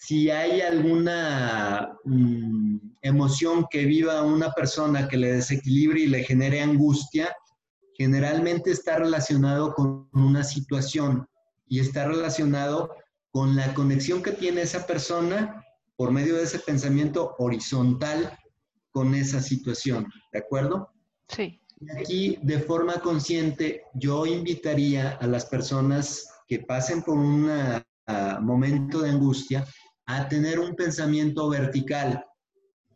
si 0.00 0.30
hay 0.30 0.62
alguna 0.62 1.94
mm, 2.04 2.78
emoción 3.02 3.66
que 3.70 3.84
viva 3.84 4.22
una 4.22 4.50
persona 4.52 5.06
que 5.06 5.18
le 5.18 5.34
desequilibre 5.34 6.00
y 6.00 6.06
le 6.06 6.24
genere 6.24 6.62
angustia, 6.62 7.36
generalmente 7.98 8.70
está 8.70 8.96
relacionado 8.96 9.74
con 9.74 10.08
una 10.14 10.42
situación 10.42 11.28
y 11.68 11.80
está 11.80 12.08
relacionado 12.08 12.96
con 13.30 13.56
la 13.56 13.74
conexión 13.74 14.22
que 14.22 14.32
tiene 14.32 14.62
esa 14.62 14.86
persona 14.86 15.62
por 15.96 16.10
medio 16.12 16.36
de 16.36 16.44
ese 16.44 16.60
pensamiento 16.60 17.34
horizontal 17.38 18.38
con 18.92 19.14
esa 19.14 19.42
situación, 19.42 20.10
¿de 20.32 20.38
acuerdo? 20.38 20.88
Sí. 21.28 21.60
Aquí, 21.98 22.38
de 22.42 22.58
forma 22.58 22.94
consciente, 23.00 23.84
yo 23.92 24.24
invitaría 24.24 25.10
a 25.20 25.26
las 25.26 25.44
personas 25.44 26.26
que 26.48 26.60
pasen 26.60 27.02
por 27.02 27.18
un 27.18 27.50
ah, 28.06 28.38
momento 28.40 29.02
de 29.02 29.10
angustia 29.10 29.66
a 30.16 30.28
tener 30.28 30.58
un 30.58 30.74
pensamiento 30.74 31.48
vertical. 31.48 32.24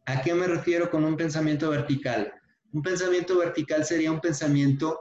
¿A 0.07 0.21
qué 0.21 0.35
me 0.35 0.47
refiero 0.47 0.91
con 0.91 1.05
un 1.05 1.17
pensamiento 1.17 1.71
vertical? 1.71 2.33
Un 2.73 2.83
pensamiento 2.83 3.39
vertical 3.39 3.85
sería 3.85 4.11
un 4.11 4.21
pensamiento 4.21 5.01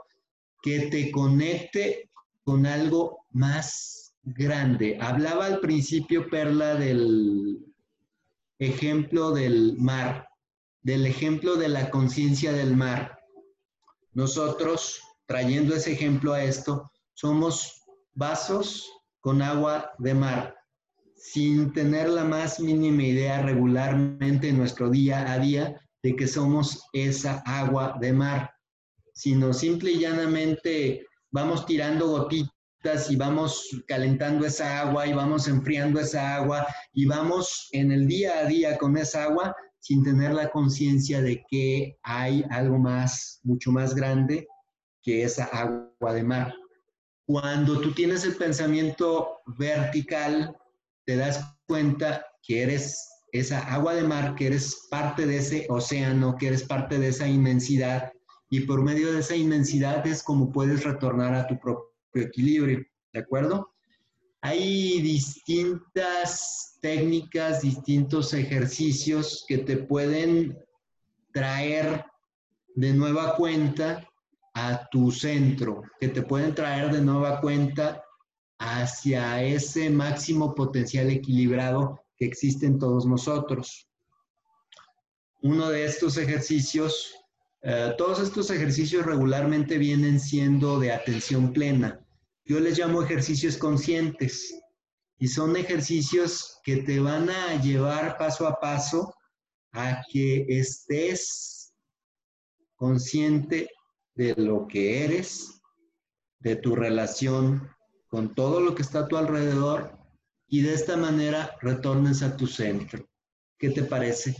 que 0.62 0.88
te 0.90 1.10
conecte 1.10 2.10
con 2.44 2.66
algo 2.66 3.26
más 3.32 4.14
grande. 4.22 4.96
Hablaba 5.00 5.46
al 5.46 5.60
principio, 5.60 6.28
Perla, 6.30 6.76
del 6.76 7.58
ejemplo 8.58 9.32
del 9.32 9.76
mar, 9.78 10.28
del 10.82 11.06
ejemplo 11.06 11.56
de 11.56 11.68
la 11.68 11.90
conciencia 11.90 12.52
del 12.52 12.76
mar. 12.76 13.18
Nosotros, 14.12 15.00
trayendo 15.26 15.74
ese 15.74 15.92
ejemplo 15.92 16.32
a 16.32 16.44
esto, 16.44 16.90
somos 17.14 17.82
vasos 18.14 18.88
con 19.20 19.42
agua 19.42 19.90
de 19.98 20.14
mar, 20.14 20.53
sin 21.24 21.72
tener 21.72 22.10
la 22.10 22.22
más 22.22 22.60
mínima 22.60 23.02
idea 23.02 23.40
regularmente 23.40 24.50
en 24.50 24.58
nuestro 24.58 24.90
día 24.90 25.32
a 25.32 25.38
día 25.38 25.80
de 26.02 26.14
que 26.14 26.26
somos 26.26 26.86
esa 26.92 27.42
agua 27.46 27.96
de 27.98 28.12
mar, 28.12 28.50
sino 29.14 29.54
simple 29.54 29.92
y 29.92 30.00
llanamente 30.00 31.06
vamos 31.30 31.64
tirando 31.64 32.08
gotitas 32.08 33.10
y 33.10 33.16
vamos 33.16 33.70
calentando 33.88 34.44
esa 34.44 34.80
agua 34.80 35.06
y 35.06 35.14
vamos 35.14 35.48
enfriando 35.48 35.98
esa 35.98 36.36
agua 36.36 36.66
y 36.92 37.06
vamos 37.06 37.70
en 37.72 37.90
el 37.90 38.06
día 38.06 38.40
a 38.40 38.44
día 38.44 38.76
con 38.76 38.94
esa 38.98 39.24
agua 39.24 39.56
sin 39.78 40.04
tener 40.04 40.34
la 40.34 40.50
conciencia 40.50 41.22
de 41.22 41.42
que 41.48 41.96
hay 42.02 42.44
algo 42.50 42.78
más, 42.78 43.40
mucho 43.44 43.72
más 43.72 43.94
grande 43.94 44.46
que 45.02 45.22
esa 45.22 45.46
agua 45.46 46.12
de 46.12 46.22
mar. 46.22 46.54
Cuando 47.26 47.80
tú 47.80 47.94
tienes 47.94 48.24
el 48.24 48.36
pensamiento 48.36 49.38
vertical, 49.46 50.54
te 51.04 51.16
das 51.16 51.44
cuenta 51.66 52.24
que 52.42 52.62
eres 52.62 53.08
esa 53.32 53.58
agua 53.72 53.94
de 53.94 54.04
mar, 54.04 54.34
que 54.36 54.46
eres 54.46 54.86
parte 54.90 55.26
de 55.26 55.38
ese 55.38 55.66
océano, 55.68 56.36
que 56.38 56.48
eres 56.48 56.62
parte 56.62 56.98
de 56.98 57.08
esa 57.08 57.26
inmensidad 57.26 58.12
y 58.48 58.60
por 58.60 58.82
medio 58.82 59.12
de 59.12 59.18
esa 59.18 59.34
inmensidad 59.34 60.06
es 60.06 60.22
como 60.22 60.52
puedes 60.52 60.84
retornar 60.84 61.34
a 61.34 61.46
tu 61.46 61.58
propio 61.58 61.90
equilibrio, 62.14 62.84
¿de 63.12 63.20
acuerdo? 63.20 63.74
Hay 64.42 65.00
distintas 65.00 66.78
técnicas, 66.80 67.62
distintos 67.62 68.32
ejercicios 68.32 69.44
que 69.48 69.58
te 69.58 69.78
pueden 69.78 70.56
traer 71.32 72.04
de 72.76 72.92
nueva 72.92 73.34
cuenta 73.34 74.06
a 74.54 74.86
tu 74.90 75.10
centro, 75.10 75.82
que 75.98 76.08
te 76.08 76.22
pueden 76.22 76.54
traer 76.54 76.92
de 76.92 77.00
nueva 77.00 77.40
cuenta 77.40 78.03
hacia 78.58 79.42
ese 79.42 79.90
máximo 79.90 80.54
potencial 80.54 81.10
equilibrado 81.10 82.00
que 82.16 82.26
existe 82.26 82.66
en 82.66 82.78
todos 82.78 83.06
nosotros. 83.06 83.88
Uno 85.42 85.68
de 85.68 85.84
estos 85.84 86.16
ejercicios 86.16 87.24
eh, 87.66 87.94
todos 87.96 88.20
estos 88.20 88.50
ejercicios 88.50 89.06
regularmente 89.06 89.78
vienen 89.78 90.20
siendo 90.20 90.78
de 90.78 90.92
atención 90.92 91.50
plena. 91.50 91.98
Yo 92.44 92.60
les 92.60 92.78
llamo 92.78 93.02
ejercicios 93.02 93.56
conscientes 93.56 94.54
y 95.16 95.28
son 95.28 95.56
ejercicios 95.56 96.60
que 96.62 96.82
te 96.82 97.00
van 97.00 97.30
a 97.30 97.58
llevar 97.62 98.18
paso 98.18 98.46
a 98.46 98.60
paso 98.60 99.14
a 99.72 100.02
que 100.12 100.44
estés 100.46 101.72
consciente 102.76 103.70
de 104.14 104.34
lo 104.36 104.66
que 104.66 105.02
eres, 105.02 105.62
de 106.40 106.56
tu 106.56 106.76
relación 106.76 107.73
con 108.14 108.32
todo 108.32 108.60
lo 108.60 108.76
que 108.76 108.82
está 108.82 109.00
a 109.00 109.08
tu 109.08 109.16
alrededor 109.16 109.98
y 110.46 110.62
de 110.62 110.72
esta 110.72 110.96
manera 110.96 111.56
retornes 111.60 112.22
a 112.22 112.36
tu 112.36 112.46
centro. 112.46 113.08
¿Qué 113.58 113.70
te 113.70 113.82
parece? 113.82 114.36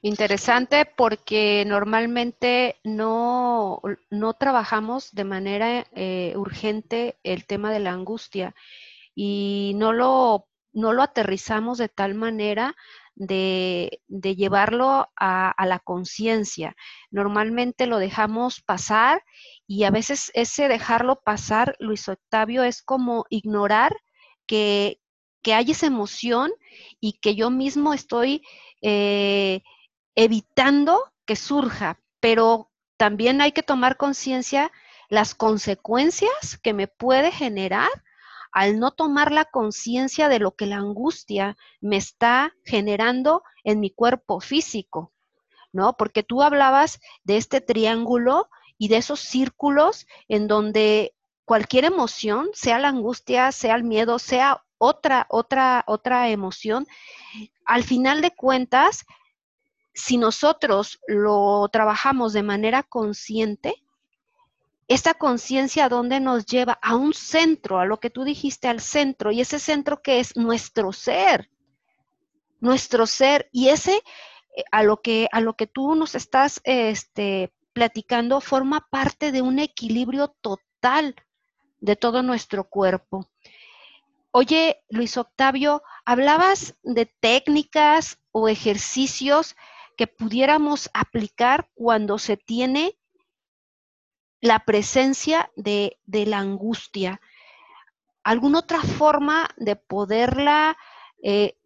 Interesante 0.00 0.86
porque 0.96 1.64
normalmente 1.66 2.76
no, 2.84 3.82
no 4.10 4.34
trabajamos 4.34 5.12
de 5.12 5.24
manera 5.24 5.84
eh, 5.92 6.34
urgente 6.36 7.18
el 7.24 7.46
tema 7.46 7.72
de 7.72 7.80
la 7.80 7.90
angustia 7.90 8.54
y 9.12 9.72
no 9.74 9.92
lo, 9.92 10.46
no 10.72 10.92
lo 10.92 11.02
aterrizamos 11.02 11.78
de 11.78 11.88
tal 11.88 12.14
manera 12.14 12.76
de, 13.14 14.00
llevarlo 14.08 15.08
a, 15.16 15.50
a 15.50 15.66
la 15.66 15.78
conciencia. 15.78 16.76
Normalmente 17.10 17.86
lo 17.86 17.98
dejamos 17.98 18.60
pasar 18.60 19.22
y 19.66 19.84
a 19.84 19.90
veces 19.90 20.30
ese 20.34 20.68
dejarlo 20.68 21.20
pasar, 21.24 21.76
Luis 21.78 22.08
Octavio, 22.08 22.62
es 22.64 22.82
como 22.82 23.26
ignorar 23.30 23.96
que, 24.46 25.00
que 25.42 25.54
hay 25.54 25.70
esa 25.70 25.86
emoción 25.86 26.52
y 27.00 27.14
que 27.20 27.34
yo 27.34 27.50
mismo 27.50 27.94
estoy... 27.94 28.42
Eh, 28.82 29.62
evitando 30.14 31.12
que 31.26 31.36
surja, 31.36 32.00
pero 32.20 32.70
también 32.96 33.40
hay 33.40 33.52
que 33.52 33.62
tomar 33.62 33.96
conciencia 33.96 34.70
las 35.08 35.34
consecuencias 35.34 36.58
que 36.62 36.72
me 36.72 36.88
puede 36.88 37.30
generar 37.30 37.90
al 38.54 38.78
no 38.78 38.92
tomar 38.92 39.32
la 39.32 39.44
conciencia 39.44 40.28
de 40.28 40.38
lo 40.38 40.54
que 40.54 40.66
la 40.66 40.76
angustia 40.76 41.56
me 41.80 41.96
está 41.96 42.54
generando 42.64 43.42
en 43.64 43.80
mi 43.80 43.90
cuerpo 43.90 44.40
físico, 44.40 45.12
¿no? 45.72 45.96
Porque 45.96 46.22
tú 46.22 46.40
hablabas 46.40 47.00
de 47.24 47.36
este 47.36 47.60
triángulo 47.60 48.48
y 48.78 48.86
de 48.88 48.98
esos 48.98 49.18
círculos 49.18 50.06
en 50.28 50.46
donde 50.46 51.14
cualquier 51.44 51.84
emoción, 51.84 52.48
sea 52.54 52.78
la 52.78 52.88
angustia, 52.88 53.50
sea 53.50 53.74
el 53.74 53.82
miedo, 53.82 54.20
sea 54.20 54.62
otra, 54.78 55.26
otra, 55.30 55.84
otra 55.88 56.28
emoción, 56.28 56.86
al 57.64 57.82
final 57.82 58.20
de 58.20 58.30
cuentas 58.30 59.04
si 59.94 60.16
nosotros 60.16 61.00
lo 61.08 61.68
trabajamos 61.72 62.32
de 62.32 62.42
manera 62.44 62.84
consciente, 62.84 63.83
esta 64.88 65.14
conciencia 65.14 65.88
dónde 65.88 66.20
nos 66.20 66.46
lleva 66.46 66.78
a 66.82 66.96
un 66.96 67.14
centro, 67.14 67.78
a 67.78 67.86
lo 67.86 67.98
que 68.00 68.10
tú 68.10 68.24
dijiste, 68.24 68.68
al 68.68 68.80
centro, 68.80 69.32
y 69.32 69.40
ese 69.40 69.58
centro 69.58 70.02
que 70.02 70.20
es 70.20 70.36
nuestro 70.36 70.92
ser, 70.92 71.50
nuestro 72.60 73.06
ser, 73.06 73.48
y 73.52 73.68
ese 73.68 74.02
eh, 74.56 74.64
a 74.70 74.82
lo 74.82 75.00
que, 75.00 75.28
a 75.32 75.40
lo 75.40 75.54
que 75.54 75.66
tú 75.66 75.94
nos 75.94 76.14
estás 76.14 76.60
este, 76.64 77.52
platicando 77.72 78.40
forma 78.40 78.86
parte 78.90 79.32
de 79.32 79.42
un 79.42 79.58
equilibrio 79.58 80.28
total 80.40 81.14
de 81.80 81.96
todo 81.96 82.22
nuestro 82.22 82.64
cuerpo. 82.68 83.28
Oye, 84.30 84.82
Luis 84.88 85.16
Octavio, 85.16 85.82
hablabas 86.04 86.74
de 86.82 87.06
técnicas 87.06 88.18
o 88.32 88.48
ejercicios 88.48 89.54
que 89.96 90.06
pudiéramos 90.06 90.90
aplicar 90.92 91.70
cuando 91.74 92.18
se 92.18 92.36
tiene 92.36 92.98
la 94.44 94.58
presencia 94.58 95.50
de, 95.56 95.96
la 96.06 96.38
angustia. 96.38 97.18
¿Alguna 98.22 98.58
otra 98.58 98.82
forma 98.82 99.48
de 99.56 99.74
poderla 99.74 100.76
eh, 101.22 101.56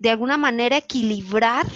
de 0.00 0.10
alguna 0.10 0.36
manera 0.36 0.78
equilibrar 0.78 1.66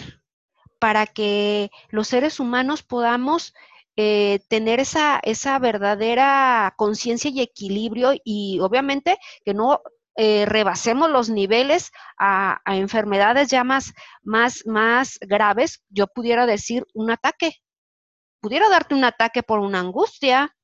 para 0.81 1.07
que 1.07 1.71
los 1.91 2.09
seres 2.09 2.41
humanos 2.41 2.83
podamos 2.83 3.55
eh, 3.95 4.41
tener 4.49 4.81
esa, 4.81 5.21
esa 5.23 5.61
verdadera 5.61 6.75
conciencia 6.77 7.31
y 7.31 7.41
equilibrio 7.41 8.11
y 8.25 8.59
obviamente 8.61 9.19
que 9.45 9.55
no 9.55 9.81
eh, 10.17 10.45
rebasemos 10.45 11.09
los 11.09 11.31
niveles 11.31 11.93
a, 12.19 12.61
enfermedades 12.67 13.49
ya 13.49 13.63
más, 13.63 13.95
más, 14.25 14.67
más 14.67 15.21
graves, 15.21 15.85
yo 15.89 16.09
pudiera 16.09 16.47
decir 16.47 16.85
un 16.95 17.13
ataque. 17.13 17.63
Pudiera 18.41 18.69
darte 18.69 18.95
un 18.95 19.05
ataque 19.05 19.43
por 19.43 19.59
una 19.61 19.81
angustia. 19.81 20.55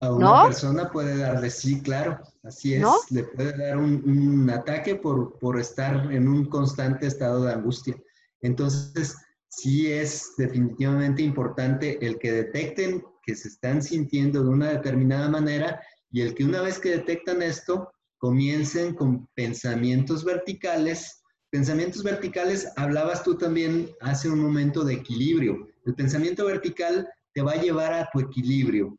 A 0.00 0.12
una 0.12 0.44
persona 0.44 0.90
puede 0.90 1.16
darle, 1.16 1.48
sí, 1.50 1.80
claro, 1.80 2.20
así 2.42 2.74
es, 2.74 2.84
le 3.10 3.24
puede 3.24 3.56
dar 3.56 3.78
un, 3.78 4.02
un 4.04 4.50
ataque 4.50 4.96
por, 4.96 5.38
por 5.38 5.58
estar 5.58 6.12
en 6.12 6.28
un 6.28 6.44
constante 6.46 7.06
estado 7.06 7.44
de 7.44 7.52
angustia. 7.52 7.96
Entonces, 8.42 9.16
sí 9.48 9.90
es 9.90 10.32
definitivamente 10.36 11.22
importante 11.22 12.04
el 12.04 12.18
que 12.18 12.32
detecten 12.32 13.02
que 13.22 13.34
se 13.34 13.48
están 13.48 13.82
sintiendo 13.82 14.42
de 14.42 14.50
una 14.50 14.68
determinada 14.68 15.28
manera 15.28 15.80
y 16.10 16.20
el 16.20 16.34
que 16.34 16.44
una 16.44 16.60
vez 16.60 16.78
que 16.78 16.90
detectan 16.90 17.42
esto, 17.42 17.90
comiencen 18.18 18.94
con 18.94 19.26
pensamientos 19.34 20.24
verticales. 20.24 21.22
Pensamientos 21.50 22.02
verticales, 22.02 22.68
hablabas 22.76 23.22
tú 23.22 23.36
también 23.36 23.90
hace 24.00 24.28
un 24.28 24.40
momento 24.40 24.84
de 24.84 24.94
equilibrio. 24.94 25.68
El 25.84 25.94
pensamiento 25.94 26.46
vertical 26.46 27.08
te 27.32 27.42
va 27.42 27.52
a 27.52 27.60
llevar 27.60 27.92
a 27.92 28.08
tu 28.12 28.20
equilibrio. 28.20 28.98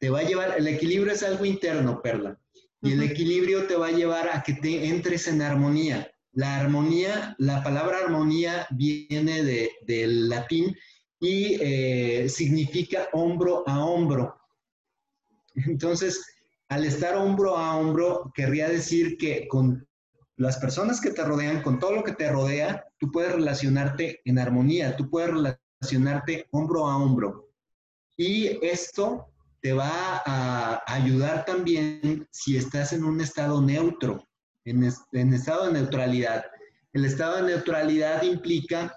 Te 0.00 0.10
va 0.10 0.20
a 0.20 0.24
llevar, 0.24 0.54
el 0.56 0.66
equilibrio 0.66 1.12
es 1.12 1.22
algo 1.22 1.44
interno, 1.44 2.00
Perla. 2.02 2.38
Y 2.80 2.92
el 2.92 3.02
equilibrio 3.02 3.66
te 3.66 3.76
va 3.76 3.88
a 3.88 3.92
llevar 3.92 4.28
a 4.28 4.42
que 4.42 4.54
te 4.54 4.88
entres 4.88 5.28
en 5.28 5.40
armonía. 5.40 6.10
La 6.32 6.58
armonía, 6.58 7.36
la 7.38 7.62
palabra 7.62 7.98
armonía 7.98 8.66
viene 8.70 9.44
de, 9.44 9.70
del 9.86 10.28
latín 10.28 10.76
y 11.20 11.58
eh, 11.60 12.28
significa 12.28 13.08
hombro 13.12 13.62
a 13.68 13.84
hombro. 13.84 14.36
Entonces, 15.54 16.24
al 16.68 16.84
estar 16.84 17.16
hombro 17.16 17.56
a 17.56 17.76
hombro, 17.76 18.32
querría 18.34 18.68
decir 18.68 19.16
que 19.16 19.46
con 19.46 19.86
las 20.36 20.56
personas 20.56 21.00
que 21.00 21.10
te 21.10 21.24
rodean, 21.24 21.62
con 21.62 21.78
todo 21.78 21.92
lo 21.92 22.02
que 22.02 22.12
te 22.12 22.30
rodea, 22.30 22.84
tú 22.98 23.12
puedes 23.12 23.32
relacionarte 23.32 24.20
en 24.24 24.38
armonía, 24.38 24.96
tú 24.96 25.08
puedes 25.08 25.30
relacionarte 25.82 26.46
hombro 26.52 26.86
a 26.86 26.96
hombro. 26.96 27.48
Y 28.16 28.64
esto 28.64 29.26
te 29.60 29.72
va 29.72 30.22
a 30.24 30.82
ayudar 30.86 31.44
también 31.44 32.26
si 32.30 32.56
estás 32.56 32.92
en 32.92 33.04
un 33.04 33.20
estado 33.20 33.60
neutro, 33.60 34.24
en, 34.64 34.88
en 35.12 35.34
estado 35.34 35.66
de 35.66 35.72
neutralidad. 35.72 36.44
El 36.92 37.04
estado 37.04 37.36
de 37.36 37.54
neutralidad 37.54 38.22
implica 38.22 38.94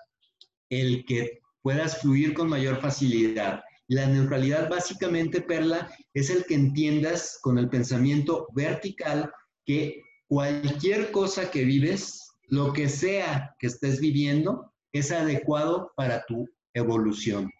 el 0.69 1.05
que 1.05 1.39
puedas 1.63 2.01
fluir 2.01 2.33
con 2.33 2.49
mayor 2.49 2.79
facilidad. 2.81 3.63
La 3.87 4.05
neutralidad 4.07 4.69
básicamente, 4.69 5.41
Perla, 5.41 5.89
es 6.13 6.29
el 6.29 6.45
que 6.45 6.55
entiendas 6.55 7.39
con 7.41 7.57
el 7.57 7.69
pensamiento 7.69 8.47
vertical 8.53 9.31
que 9.65 10.01
cualquier 10.27 11.11
cosa 11.11 11.49
que 11.49 11.63
vives, 11.63 12.31
lo 12.47 12.73
que 12.73 12.89
sea 12.89 13.55
que 13.59 13.67
estés 13.67 13.99
viviendo, 13.99 14.71
es 14.91 15.11
adecuado 15.11 15.91
para 15.95 16.25
tu 16.25 16.47
evolución. 16.75 17.51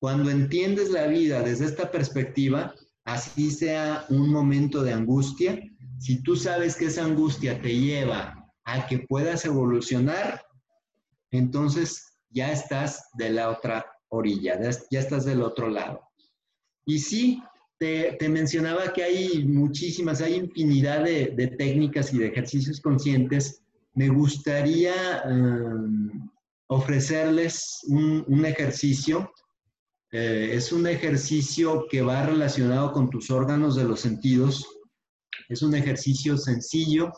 Cuando 0.00 0.30
entiendes 0.30 0.90
la 0.90 1.06
vida 1.06 1.42
desde 1.42 1.66
esta 1.66 1.90
perspectiva, 1.90 2.74
así 3.04 3.50
sea 3.50 4.04
un 4.08 4.30
momento 4.30 4.82
de 4.82 4.92
angustia, 4.92 5.60
si 5.98 6.22
tú 6.22 6.36
sabes 6.36 6.76
que 6.76 6.86
esa 6.86 7.04
angustia 7.04 7.60
te 7.60 7.76
lleva 7.76 8.50
a 8.64 8.86
que 8.86 9.00
puedas 9.00 9.44
evolucionar, 9.44 10.44
entonces 11.30 12.18
ya 12.30 12.52
estás 12.52 13.08
de 13.14 13.30
la 13.30 13.50
otra 13.50 13.86
orilla, 14.08 14.58
ya 14.90 15.00
estás 15.00 15.24
del 15.24 15.42
otro 15.42 15.68
lado. 15.68 16.00
Y 16.86 16.98
sí, 16.98 17.42
te, 17.78 18.16
mencionaba 18.28 18.92
que 18.92 19.02
hay 19.02 19.44
muchísimas, 19.44 20.20
hay 20.20 20.34
infinidad 20.34 21.04
de, 21.04 21.54
técnicas 21.58 22.12
y 22.12 22.18
de 22.18 22.28
ejercicios 22.28 22.80
conscientes. 22.80 23.62
Me 23.94 24.08
gustaría 24.08 25.22
em, 25.24 26.28
ofrecerles 26.68 27.80
un, 27.88 28.44
ejercicio. 28.44 29.30
Eh, 30.12 30.50
es 30.52 30.72
un 30.72 30.86
ejercicio 30.86 31.86
que 31.90 32.02
va 32.02 32.24
relacionado 32.24 32.92
con 32.92 33.10
tus 33.10 33.30
órganos 33.30 33.76
de 33.76 33.84
los 33.84 34.00
sentidos. 34.00 34.66
Es 35.48 35.62
un 35.62 35.74
ejercicio 35.74 36.36
sencillo 36.36 37.12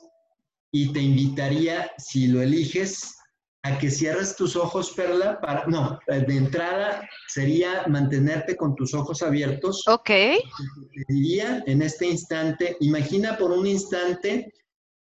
y 0.72 0.92
te 0.92 1.00
invitaría, 1.00 1.90
si 1.98 2.28
lo 2.28 2.42
eliges, 2.42 3.16
a 3.62 3.76
que 3.76 3.90
cierres 3.90 4.36
tus 4.36 4.56
ojos, 4.56 4.92
Perla, 4.92 5.38
para, 5.40 5.66
no, 5.66 5.98
de 6.06 6.36
entrada 6.36 7.06
sería 7.28 7.84
mantenerte 7.88 8.56
con 8.56 8.74
tus 8.74 8.94
ojos 8.94 9.20
abiertos. 9.22 9.86
Ok. 9.86 10.10
Diría 11.08 11.62
en 11.66 11.82
este 11.82 12.06
instante, 12.06 12.76
imagina 12.80 13.36
por 13.36 13.50
un 13.50 13.66
instante 13.66 14.50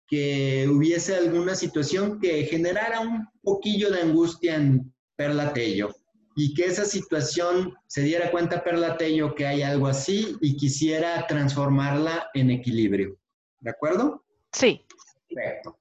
que 0.10 0.68
hubiese 0.68 1.16
alguna 1.16 1.56
situación 1.56 2.20
que 2.20 2.44
generara 2.46 3.00
un 3.02 3.28
poquillo 3.42 3.92
de 3.92 4.02
angustia 4.02 4.56
en 4.56 4.92
Perla 5.16 5.54
Tello 5.54 5.96
y 6.36 6.54
que 6.54 6.66
esa 6.66 6.86
situación 6.86 7.76
se 7.88 8.02
diera 8.02 8.32
cuenta 8.32 8.64
Perla 8.64 8.98
Tello 8.98 9.36
que 9.36 9.46
hay 9.46 9.62
algo 9.62 9.88
así 9.88 10.36
y 10.42 10.56
quisiera 10.58 11.28
transformarla 11.28 12.30
en 12.34 12.50
equilibrio. 12.50 13.20
¿De 13.60 13.70
acuerdo? 13.70 14.24
Sí. 14.54 14.86
Perfecto. 15.28 15.78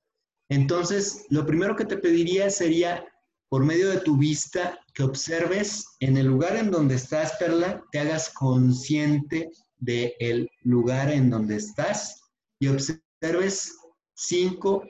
Entonces, 0.51 1.25
lo 1.31 1.47
primero 1.47 1.77
que 1.77 1.85
te 1.85 1.97
pediría 1.97 2.51
sería, 2.51 3.07
por 3.49 3.65
medio 3.65 3.89
de 3.89 4.01
tu 4.01 4.17
vista, 4.17 4.79
que 4.95 5.05
observes 5.05 5.87
en 6.01 6.17
el 6.17 6.27
lugar 6.27 6.57
en 6.57 6.71
donde 6.71 6.97
estás, 6.97 7.37
Perla, 7.39 7.83
te 7.93 8.01
hagas 8.01 8.31
consciente 8.31 9.51
del 9.79 10.51
lugar 10.63 11.11
en 11.11 11.31
donde 11.31 11.57
estás 11.57 12.21
y 12.59 12.69
observes 12.69 13.79
cinco 14.19 14.83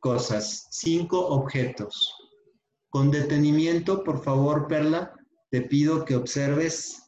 cosas, 0.00 0.68
cinco 0.70 1.26
objetos. 1.28 2.14
Con 2.90 3.10
detenimiento, 3.10 4.04
por 4.04 4.22
favor, 4.22 4.68
Perla, 4.68 5.14
te 5.50 5.62
pido 5.62 6.04
que 6.04 6.14
observes 6.14 7.02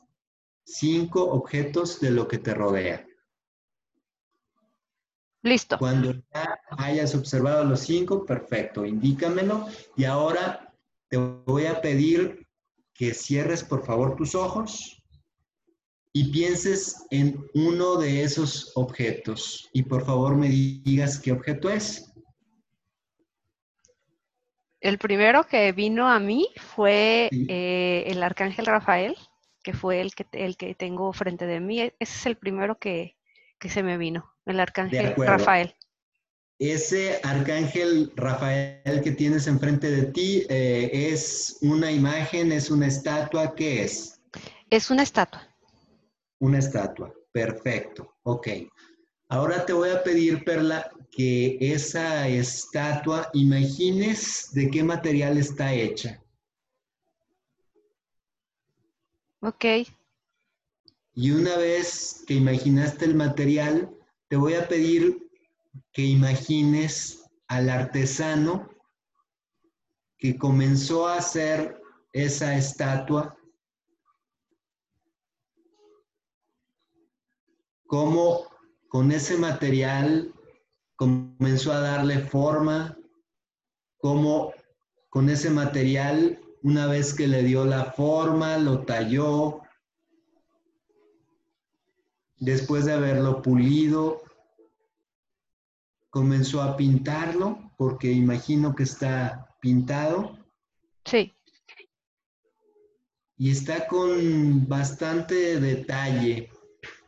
cinco 0.65 1.25
objetos 1.25 2.01
de 2.01 2.11
lo 2.11 2.27
que 2.27 2.39
te 2.39 2.55
rodea. 2.55 3.07
Listo. 5.43 5.79
Cuando 5.79 6.13
ya 6.13 6.59
hayas 6.71 7.15
observado 7.15 7.65
los 7.65 7.81
cinco, 7.81 8.25
perfecto, 8.25 8.85
indícamelo. 8.85 9.67
Y 9.95 10.05
ahora 10.05 10.75
te 11.09 11.19
voy 11.19 11.67
a 11.67 11.81
pedir 11.81 12.47
que 12.95 13.13
cierres 13.15 13.63
por 13.63 13.85
favor 13.85 14.17
tus 14.17 14.35
ojos 14.35 14.98
y 16.13 16.31
pienses 16.31 17.07
en 17.11 17.47
uno 17.55 17.97
de 17.97 18.23
esos 18.23 18.73
objetos. 18.75 19.69
Y 19.73 19.83
por 19.83 20.05
favor 20.05 20.37
me 20.37 20.49
digas 20.49 21.19
qué 21.19 21.33
objeto 21.33 21.71
es. 21.71 22.13
El 24.81 24.99
primero 24.99 25.45
que 25.45 25.73
vino 25.73 26.09
a 26.09 26.21
mí 26.21 26.49
fue 26.57 27.29
eh, 27.33 28.05
el 28.07 28.23
arcángel 28.23 28.67
Rafael, 28.67 29.17
que 29.63 29.73
fue 29.73 30.01
el 30.01 30.15
que, 30.15 30.27
el 30.33 30.57
que 30.57 30.75
tengo 30.75 31.13
frente 31.13 31.47
de 31.47 31.61
mí. 31.61 31.81
Ese 31.81 31.93
es 31.99 32.27
el 32.27 32.37
primero 32.37 32.79
que, 32.79 33.17
que 33.59 33.69
se 33.69 33.83
me 33.83 33.99
vino, 33.99 34.33
el 34.47 34.61
arcángel 34.61 35.15
Rafael. 35.17 35.75
Ese 36.61 37.21
arcángel 37.23 38.13
Rafael 38.17 39.01
que 39.03 39.13
tienes 39.13 39.47
enfrente 39.47 39.91
de 39.91 40.07
ti 40.07 40.45
eh, 40.49 40.91
es 41.13 41.59
una 41.61 41.91
imagen, 41.91 42.51
es 42.51 42.71
una 42.71 42.87
estatua, 42.89 43.55
¿qué 43.55 43.85
es? 43.85 44.21
Es 44.71 44.91
una 44.91 45.05
estatua. 45.05 45.48
Una 46.41 46.59
estatua, 46.59 47.13
perfecto, 47.33 48.17
ok. 48.23 48.49
Ahora 49.29 49.67
te 49.67 49.73
voy 49.73 49.91
a 49.91 50.03
pedir, 50.03 50.45
Perla, 50.45 50.91
que 51.11 51.59
esa 51.61 52.29
estatua, 52.29 53.29
imagines 53.35 54.51
de 54.53 54.71
qué 54.71 54.83
material 54.83 55.37
está 55.37 55.75
hecha. 55.75 56.23
Ok. 59.41 59.65
Y 61.15 61.31
una 61.31 61.57
vez 61.57 62.25
que 62.27 62.35
imaginaste 62.35 63.05
el 63.05 63.15
material, 63.15 63.91
te 64.29 64.37
voy 64.37 64.55
a 64.55 64.69
pedir 64.69 65.29
que 65.93 66.03
imagines 66.03 67.25
al 67.49 67.69
artesano 67.71 68.69
que 70.19 70.37
comenzó 70.37 71.09
a 71.09 71.19
hacer 71.19 71.81
esa 72.13 72.57
estatua, 72.57 73.38
cómo 77.89 78.45
con 78.89 79.11
ese 79.11 79.37
material 79.37 80.33
comenzó 80.95 81.73
a 81.73 81.81
darle 81.81 82.21
forma, 82.21 82.97
cómo 83.99 84.53
con 85.11 85.29
ese 85.29 85.51
material, 85.51 86.39
una 86.63 86.87
vez 86.87 87.13
que 87.13 87.27
le 87.27 87.43
dio 87.43 87.65
la 87.65 87.93
forma, 87.93 88.59
lo 88.59 88.85
talló, 88.85 89.63
Después 92.41 92.85
de 92.85 92.93
haberlo 92.93 93.43
pulido, 93.43 94.23
comenzó 96.09 96.63
a 96.63 96.77
pintarlo, 96.77 97.73
porque 97.77 98.13
imagino 98.13 98.77
que 98.77 98.85
está 98.85 99.57
pintado. 99.61 100.39
Sí. 101.05 101.35
Y 103.37 103.51
está 103.51 103.89
con 103.89 104.69
bastante 104.69 105.59
detalle. 105.61 106.51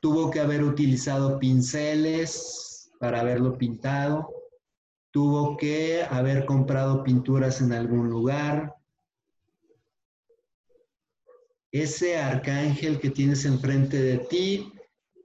Tuvo 0.00 0.30
que 0.30 0.40
haber 0.40 0.64
utilizado 0.64 1.38
pinceles 1.38 2.90
para 2.98 3.20
haberlo 3.20 3.56
pintado. 3.58 4.28
Tuvo 5.10 5.56
que 5.56 6.02
haber 6.08 6.46
comprado 6.46 7.02
pinturas 7.02 7.60
en 7.60 7.72
algún 7.72 8.08
lugar. 8.08 8.74
Ese 11.72 12.18
arcángel 12.18 12.98
que 12.98 13.10
tienes 13.10 13.44
enfrente 13.44 14.00
de 14.00 14.18
ti 14.18 14.72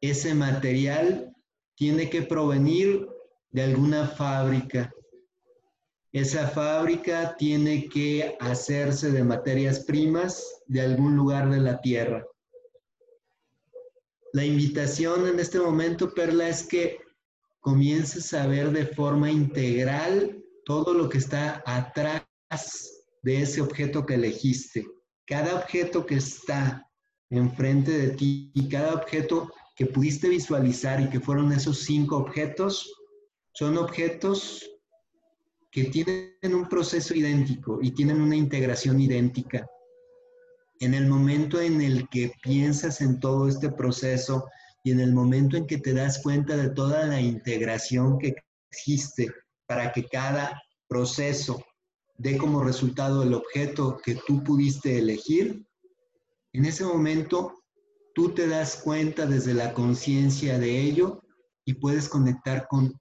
ese 0.01 0.33
material 0.33 1.33
tiene 1.75 2.09
que 2.09 2.21
provenir 2.21 3.07
de 3.51 3.63
alguna 3.63 4.07
fábrica. 4.07 4.93
Esa 6.11 6.47
fábrica 6.47 7.35
tiene 7.37 7.89
que 7.89 8.37
hacerse 8.39 9.11
de 9.11 9.23
materias 9.23 9.81
primas 9.81 10.61
de 10.67 10.81
algún 10.81 11.15
lugar 11.15 11.49
de 11.49 11.59
la 11.59 11.81
tierra. 11.81 12.25
La 14.35 14.43
invitación 14.43 15.27
en 15.27 15.39
este 15.39 15.61
momento, 15.61 16.13
Perla, 16.13 16.49
es 16.49 16.67
que 16.67 16.99
comiences 17.61 18.33
a 18.33 18.45
ver 18.45 18.69
de 18.73 18.85
forma 18.85 19.31
integral 19.31 20.43
todo 20.65 20.93
lo 20.93 21.07
que 21.07 21.19
está 21.19 21.63
atrás 21.65 22.25
de 23.23 23.41
ese 23.41 23.61
objeto 23.61 24.05
que 24.05 24.15
elegiste. 24.15 24.85
Cada 25.25 25.55
objeto 25.55 26.05
que 26.05 26.15
está 26.15 26.85
enfrente 27.29 27.91
de 27.97 28.09
ti 28.09 28.51
y 28.53 28.67
cada 28.67 28.95
objeto 28.95 29.49
que 29.73 29.85
pudiste 29.85 30.27
visualizar 30.27 30.99
y 30.99 31.09
que 31.09 31.21
fueron 31.21 31.53
esos 31.53 31.83
cinco 31.83 32.17
objetos, 32.17 32.93
son 33.53 33.77
objetos 33.77 34.69
que 35.71 35.85
tienen 35.85 36.53
un 36.53 36.67
proceso 36.67 37.15
idéntico 37.15 37.79
y 37.81 37.91
tienen 37.91 38.19
una 38.19 38.35
integración 38.35 38.99
idéntica. 38.99 39.65
En 40.79 40.93
el 40.93 41.07
momento 41.07 41.59
en 41.61 41.81
el 41.81 42.07
que 42.09 42.33
piensas 42.41 43.01
en 43.01 43.19
todo 43.19 43.47
este 43.47 43.69
proceso 43.69 44.45
y 44.83 44.91
en 44.91 44.99
el 44.99 45.13
momento 45.13 45.57
en 45.57 45.65
que 45.65 45.77
te 45.77 45.93
das 45.93 46.19
cuenta 46.21 46.55
de 46.57 46.69
toda 46.69 47.05
la 47.07 47.19
integración 47.19 48.19
que 48.19 48.35
elegiste 48.71 49.31
para 49.67 49.91
que 49.91 50.05
cada 50.07 50.61
proceso 50.87 51.63
dé 52.17 52.37
como 52.37 52.63
resultado 52.63 53.23
el 53.23 53.33
objeto 53.33 53.97
que 54.03 54.15
tú 54.27 54.43
pudiste 54.43 54.99
elegir, 54.99 55.65
en 56.53 56.65
ese 56.65 56.85
momento 56.85 57.63
tú 58.13 58.33
te 58.33 58.47
das 58.47 58.77
cuenta 58.77 59.25
desde 59.25 59.53
la 59.53 59.73
conciencia 59.73 60.57
de 60.59 60.81
ello 60.81 61.21
y 61.65 61.73
puedes 61.73 62.07
conectar 62.07 62.67
con 62.67 62.93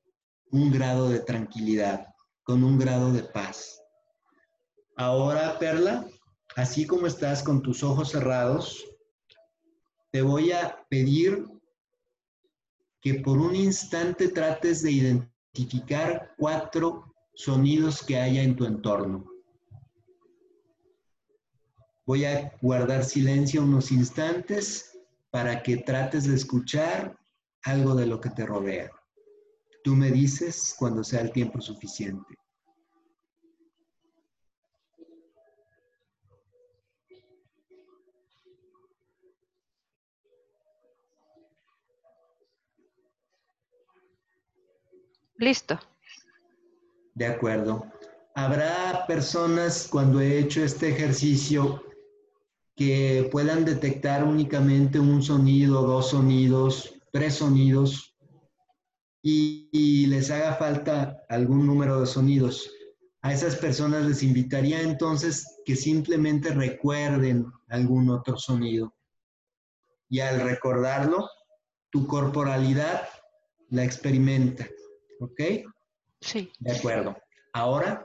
un 0.50 0.72
grado 0.72 1.08
de 1.08 1.20
tranquilidad, 1.20 2.06
con 2.42 2.64
un 2.64 2.78
grado 2.78 3.12
de 3.12 3.22
paz. 3.22 3.80
Ahora, 4.96 5.58
Perla, 5.58 6.06
así 6.56 6.86
como 6.86 7.06
estás 7.06 7.42
con 7.42 7.62
tus 7.62 7.82
ojos 7.82 8.10
cerrados, 8.10 8.84
te 10.10 10.22
voy 10.22 10.52
a 10.52 10.84
pedir 10.88 11.44
que 13.00 13.14
por 13.14 13.38
un 13.38 13.54
instante 13.54 14.28
trates 14.28 14.82
de 14.82 14.92
identificar 14.92 16.34
cuatro 16.38 17.14
sonidos 17.34 18.02
que 18.02 18.18
haya 18.18 18.42
en 18.42 18.56
tu 18.56 18.64
entorno. 18.64 19.24
Voy 22.06 22.24
a 22.24 22.52
guardar 22.60 23.04
silencio 23.04 23.62
unos 23.62 23.90
instantes 23.90 24.98
para 25.30 25.62
que 25.62 25.78
trates 25.78 26.28
de 26.28 26.34
escuchar 26.34 27.18
algo 27.62 27.94
de 27.94 28.06
lo 28.06 28.20
que 28.20 28.30
te 28.30 28.46
rodea. 28.46 28.90
Tú 29.82 29.94
me 29.96 30.10
dices 30.10 30.74
cuando 30.78 31.02
sea 31.02 31.22
el 31.22 31.32
tiempo 31.32 31.60
suficiente. 31.60 32.36
Listo. 45.36 45.78
De 47.14 47.26
acuerdo. 47.26 47.86
Habrá 48.34 49.04
personas 49.06 49.86
cuando 49.88 50.20
he 50.20 50.38
hecho 50.38 50.62
este 50.64 50.88
ejercicio 50.88 51.84
que 52.76 53.28
puedan 53.30 53.64
detectar 53.64 54.24
únicamente 54.24 54.98
un 54.98 55.22
sonido, 55.22 55.82
dos 55.82 56.10
sonidos, 56.10 56.94
tres 57.12 57.34
sonidos 57.36 58.16
y, 59.22 60.06
les 60.08 60.30
haga 60.30 60.54
falta 60.56 61.24
algún 61.28 61.66
número 61.66 62.00
de 62.00 62.06
sonidos. 62.06 62.70
A 63.22 63.32
esas 63.32 63.56
personas 63.56 64.04
les 64.04 64.22
invitaría 64.22 64.82
entonces 64.82 65.60
que 65.64 65.76
simplemente 65.76 66.50
recuerden 66.50 67.46
algún 67.68 68.10
otro 68.10 68.36
sonido. 68.36 68.94
Y 70.10 70.20
al 70.20 70.40
recordarlo, 70.40 71.28
tu 71.90 72.06
corporalidad 72.06 73.08
la 73.70 73.84
experimenta. 73.84 74.68
¿Ok? 75.24 75.40
Sí. 76.20 76.50
De 76.58 76.76
acuerdo. 76.76 77.16
Ahora, 77.52 78.04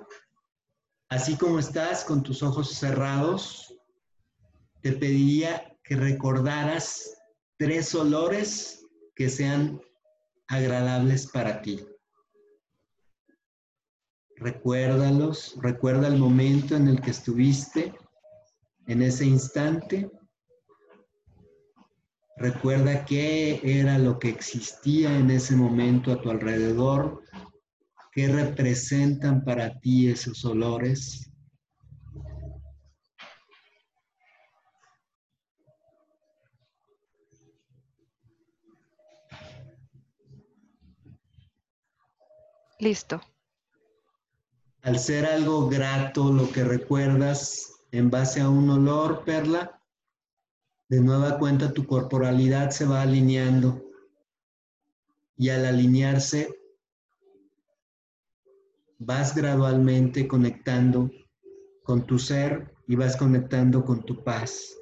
así 1.10 1.38
como 1.38 1.60
estás 1.60 2.06
con 2.06 2.24
tus 2.24 2.42
ojos 2.44 2.72
cerrados, 2.72 3.76
te 4.82 4.94
pediría 4.94 5.78
que 5.84 5.96
recordaras 5.96 7.22
tres 7.58 7.94
olores 7.94 8.86
que 9.16 9.30
sean 9.30 9.82
agradables 10.48 11.28
para 11.28 11.62
ti. 11.62 11.86
Recuérdalos, 14.38 15.58
recuerda 15.62 16.08
el 16.08 16.18
momento 16.18 16.76
en 16.76 16.88
el 16.88 17.02
que 17.02 17.12
estuviste, 17.12 17.94
en 18.88 19.02
ese 19.02 19.26
instante. 19.26 20.10
Recuerda 22.40 23.04
qué 23.04 23.60
era 23.64 23.98
lo 23.98 24.18
que 24.18 24.30
existía 24.30 25.14
en 25.18 25.30
ese 25.30 25.58
momento 25.58 26.14
a 26.14 26.22
tu 26.22 26.30
alrededor, 26.30 27.22
qué 28.14 28.30
representan 28.30 29.44
para 29.44 29.78
ti 29.80 30.08
esos 30.08 30.46
olores. 30.46 31.30
Listo. 42.80 43.20
Al 44.82 44.98
ser 44.98 45.26
algo 45.26 45.68
grato 45.68 46.32
lo 46.32 46.50
que 46.50 46.64
recuerdas 46.64 47.74
en 47.92 48.10
base 48.10 48.40
a 48.40 48.50
un 48.50 48.70
olor, 48.70 49.26
Perla, 49.26 49.79
de 50.90 51.00
nueva 51.02 51.38
cuenta 51.38 51.72
tu 51.72 51.86
corporalidad 51.86 52.72
se 52.72 52.86
va 52.86 53.04
alineando 53.04 53.86
y 55.38 55.50
al 55.50 55.66
alinearse 55.66 56.50
vas 58.98 59.36
gradualmente 59.36 60.28
conectando 60.28 61.12
con 61.84 62.06
tu 62.06 62.18
ser 62.18 62.76
y 62.88 62.96
vas 62.96 63.16
conectando 63.16 63.86
con 63.86 64.04
tu 64.04 64.24
paz. 64.24 64.76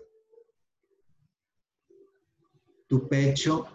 Tu 2.87 3.07
pecho 3.09 3.67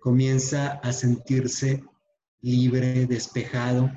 comienza 0.00 0.74
a 0.74 0.92
sentirse 0.92 1.82
libre, 2.40 3.06
despejado. 3.06 3.90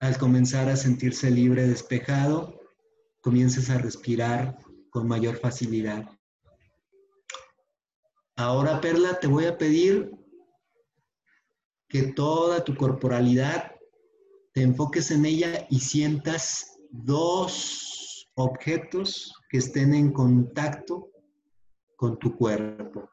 Al 0.00 0.16
comenzar 0.16 0.70
a 0.70 0.76
sentirse 0.76 1.30
libre, 1.30 1.68
despejado, 1.68 2.58
comienzas 3.20 3.68
a 3.68 3.78
respirar 3.78 4.58
con 4.94 5.08
mayor 5.08 5.36
facilidad. 5.38 6.08
Ahora, 8.36 8.80
Perla, 8.80 9.18
te 9.18 9.26
voy 9.26 9.46
a 9.46 9.58
pedir 9.58 10.08
que 11.88 12.12
toda 12.12 12.62
tu 12.62 12.76
corporalidad 12.76 13.72
te 14.52 14.62
enfoques 14.62 15.10
en 15.10 15.26
ella 15.26 15.66
y 15.68 15.80
sientas 15.80 16.78
dos 16.90 18.28
objetos 18.36 19.34
que 19.50 19.58
estén 19.58 19.94
en 19.94 20.12
contacto 20.12 21.10
con 21.96 22.16
tu 22.20 22.36
cuerpo. 22.36 23.10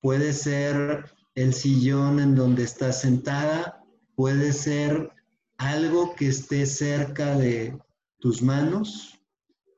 Puede 0.00 0.32
ser 0.32 1.04
el 1.34 1.52
sillón 1.52 2.18
en 2.18 2.34
donde 2.34 2.62
estás 2.62 3.02
sentada, 3.02 3.84
puede 4.14 4.54
ser 4.54 5.12
algo 5.58 6.14
que 6.14 6.28
esté 6.28 6.64
cerca 6.64 7.36
de 7.36 7.78
tus 8.20 8.40
manos 8.40 9.19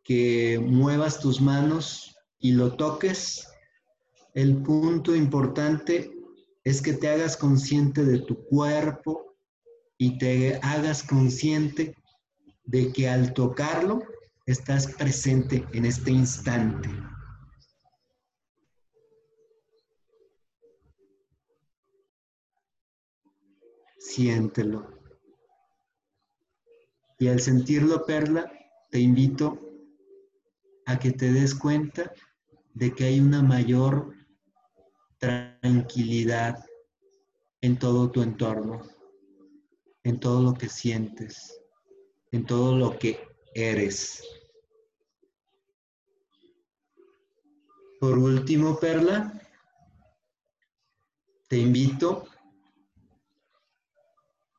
que 0.02 0.58
muevas 0.58 1.20
tus 1.20 1.40
manos 1.40 2.16
y 2.38 2.52
lo 2.52 2.76
toques. 2.76 3.48
El 4.34 4.62
punto 4.62 5.14
importante 5.14 6.10
es 6.64 6.82
que 6.82 6.92
te 6.94 7.08
hagas 7.08 7.36
consciente 7.36 8.04
de 8.04 8.18
tu 8.20 8.44
cuerpo 8.44 9.36
y 9.98 10.18
te 10.18 10.56
hagas 10.62 11.02
consciente 11.02 11.94
de 12.64 12.92
que 12.92 13.08
al 13.08 13.32
tocarlo 13.34 14.02
estás 14.46 14.86
presente 14.86 15.64
en 15.72 15.84
este 15.84 16.10
instante. 16.10 16.88
Siéntelo. 23.98 25.00
Y 27.18 27.28
al 27.28 27.40
sentirlo, 27.40 28.04
Perla, 28.04 28.52
te 28.90 28.98
invito 28.98 29.71
a 30.86 30.98
que 30.98 31.12
te 31.12 31.32
des 31.32 31.54
cuenta 31.54 32.12
de 32.74 32.94
que 32.94 33.04
hay 33.04 33.20
una 33.20 33.42
mayor 33.42 34.14
tranquilidad 35.18 36.64
en 37.60 37.78
todo 37.78 38.10
tu 38.10 38.22
entorno, 38.22 38.82
en 40.02 40.18
todo 40.18 40.42
lo 40.42 40.54
que 40.54 40.68
sientes, 40.68 41.60
en 42.32 42.44
todo 42.44 42.76
lo 42.76 42.98
que 42.98 43.20
eres. 43.54 44.22
Por 48.00 48.18
último, 48.18 48.80
Perla, 48.80 49.40
te 51.48 51.58
invito 51.58 52.26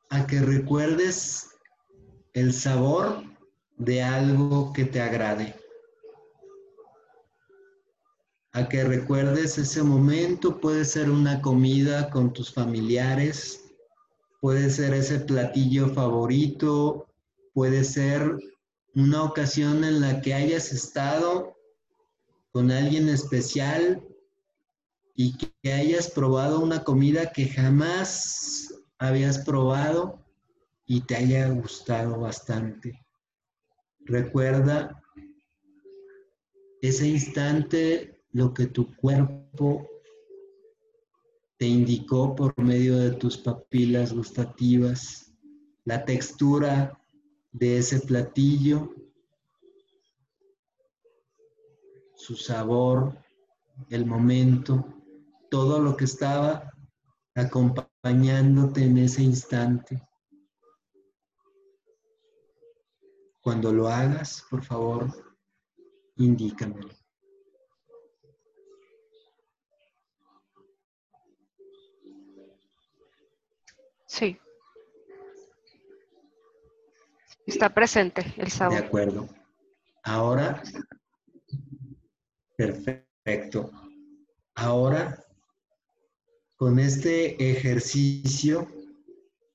a 0.09 0.25
que 0.25 0.39
recuerdes 0.39 1.49
el 2.33 2.53
sabor 2.53 3.23
de 3.75 4.01
algo 4.01 4.71
que 4.71 4.85
te 4.85 5.01
agrade 5.01 5.62
a 8.53 8.69
que 8.69 8.83
recuerdes 8.83 9.57
ese 9.57 9.83
momento. 9.83 10.59
Puede 10.61 10.85
ser 10.85 11.09
una 11.09 11.41
comida 11.41 12.09
con 12.09 12.31
tus 12.31 12.53
familiares, 12.53 13.65
puede 14.39 14.69
ser 14.69 14.93
ese 14.93 15.19
platillo 15.19 15.89
favorito, 15.89 17.07
puede 17.53 17.83
ser 17.83 18.37
una 18.95 19.23
ocasión 19.23 19.83
en 19.83 19.99
la 20.01 20.21
que 20.21 20.35
hayas 20.35 20.71
estado 20.71 21.55
con 22.51 22.69
alguien 22.69 23.09
especial 23.09 24.07
y 25.15 25.35
que 25.35 25.73
hayas 25.73 26.09
probado 26.09 26.59
una 26.59 26.83
comida 26.83 27.31
que 27.31 27.47
jamás 27.47 28.71
habías 28.99 29.39
probado 29.39 30.23
y 30.85 31.01
te 31.01 31.15
haya 31.15 31.49
gustado 31.49 32.19
bastante. 32.19 33.03
Recuerda 34.01 35.01
ese 36.81 37.07
instante 37.07 38.12
lo 38.33 38.53
que 38.53 38.67
tu 38.67 38.95
cuerpo 38.95 39.87
te 41.57 41.65
indicó 41.65 42.35
por 42.35 42.59
medio 42.59 42.97
de 42.97 43.11
tus 43.11 43.37
papilas 43.37 44.11
gustativas 44.11 45.31
la 45.85 46.03
textura 46.03 46.99
de 47.51 47.77
ese 47.77 47.99
platillo, 47.99 48.93
su 52.15 52.35
sabor, 52.35 53.17
el 53.89 54.05
momento, 54.05 54.85
todo 55.49 55.79
lo 55.79 55.95
que 55.95 56.05
estaba 56.05 56.71
acompañándote 57.35 58.85
en 58.85 58.97
ese 58.97 59.21
instante. 59.21 60.01
Cuando 63.41 63.73
lo 63.73 63.89
hagas, 63.89 64.45
por 64.49 64.63
favor, 64.63 65.35
indícamelo. 66.15 67.02
Sí. 74.13 74.37
Está 77.47 77.73
presente 77.73 78.31
el 78.37 78.51
sabor. 78.51 78.79
De 78.79 78.85
acuerdo. 78.85 79.27
Ahora, 80.03 80.61
perfecto. 82.55 83.71
Ahora, 84.53 85.25
con 86.57 86.77
este 86.77 87.51
ejercicio, 87.51 88.67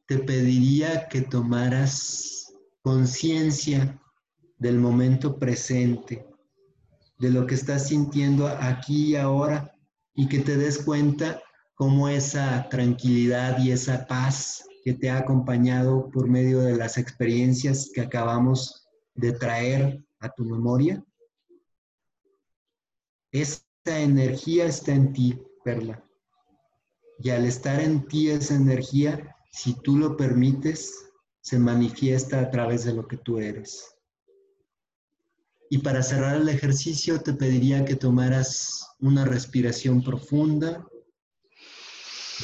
te 0.06 0.18
pediría 0.18 1.06
que 1.06 1.20
tomaras 1.20 2.52
conciencia 2.82 3.96
del 4.56 4.78
momento 4.78 5.38
presente, 5.38 6.26
de 7.18 7.30
lo 7.30 7.46
que 7.46 7.54
estás 7.54 7.86
sintiendo 7.86 8.48
aquí 8.48 9.10
y 9.10 9.16
ahora, 9.16 9.72
y 10.14 10.28
que 10.28 10.40
te 10.40 10.56
des 10.56 10.82
cuenta 10.82 11.40
cómo 11.78 12.08
esa 12.08 12.68
tranquilidad 12.68 13.60
y 13.60 13.70
esa 13.70 14.04
paz 14.08 14.68
que 14.82 14.94
te 14.94 15.10
ha 15.10 15.18
acompañado 15.18 16.10
por 16.10 16.28
medio 16.28 16.58
de 16.58 16.76
las 16.76 16.98
experiencias 16.98 17.92
que 17.94 18.00
acabamos 18.00 18.88
de 19.14 19.30
traer 19.30 20.04
a 20.18 20.28
tu 20.28 20.44
memoria, 20.44 21.04
esa 23.30 23.62
energía 23.86 24.64
está 24.64 24.92
en 24.92 25.12
ti, 25.12 25.40
Perla. 25.64 26.04
Y 27.20 27.30
al 27.30 27.44
estar 27.44 27.80
en 27.80 28.08
ti 28.08 28.28
esa 28.28 28.56
energía, 28.56 29.36
si 29.52 29.74
tú 29.74 29.96
lo 29.96 30.16
permites, 30.16 30.92
se 31.40 31.60
manifiesta 31.60 32.40
a 32.40 32.50
través 32.50 32.84
de 32.84 32.94
lo 32.94 33.06
que 33.06 33.18
tú 33.18 33.38
eres. 33.38 33.94
Y 35.70 35.78
para 35.78 36.02
cerrar 36.02 36.40
el 36.40 36.48
ejercicio 36.48 37.20
te 37.20 37.34
pediría 37.34 37.84
que 37.84 37.94
tomaras 37.94 38.84
una 38.98 39.24
respiración 39.24 40.02
profunda 40.02 40.84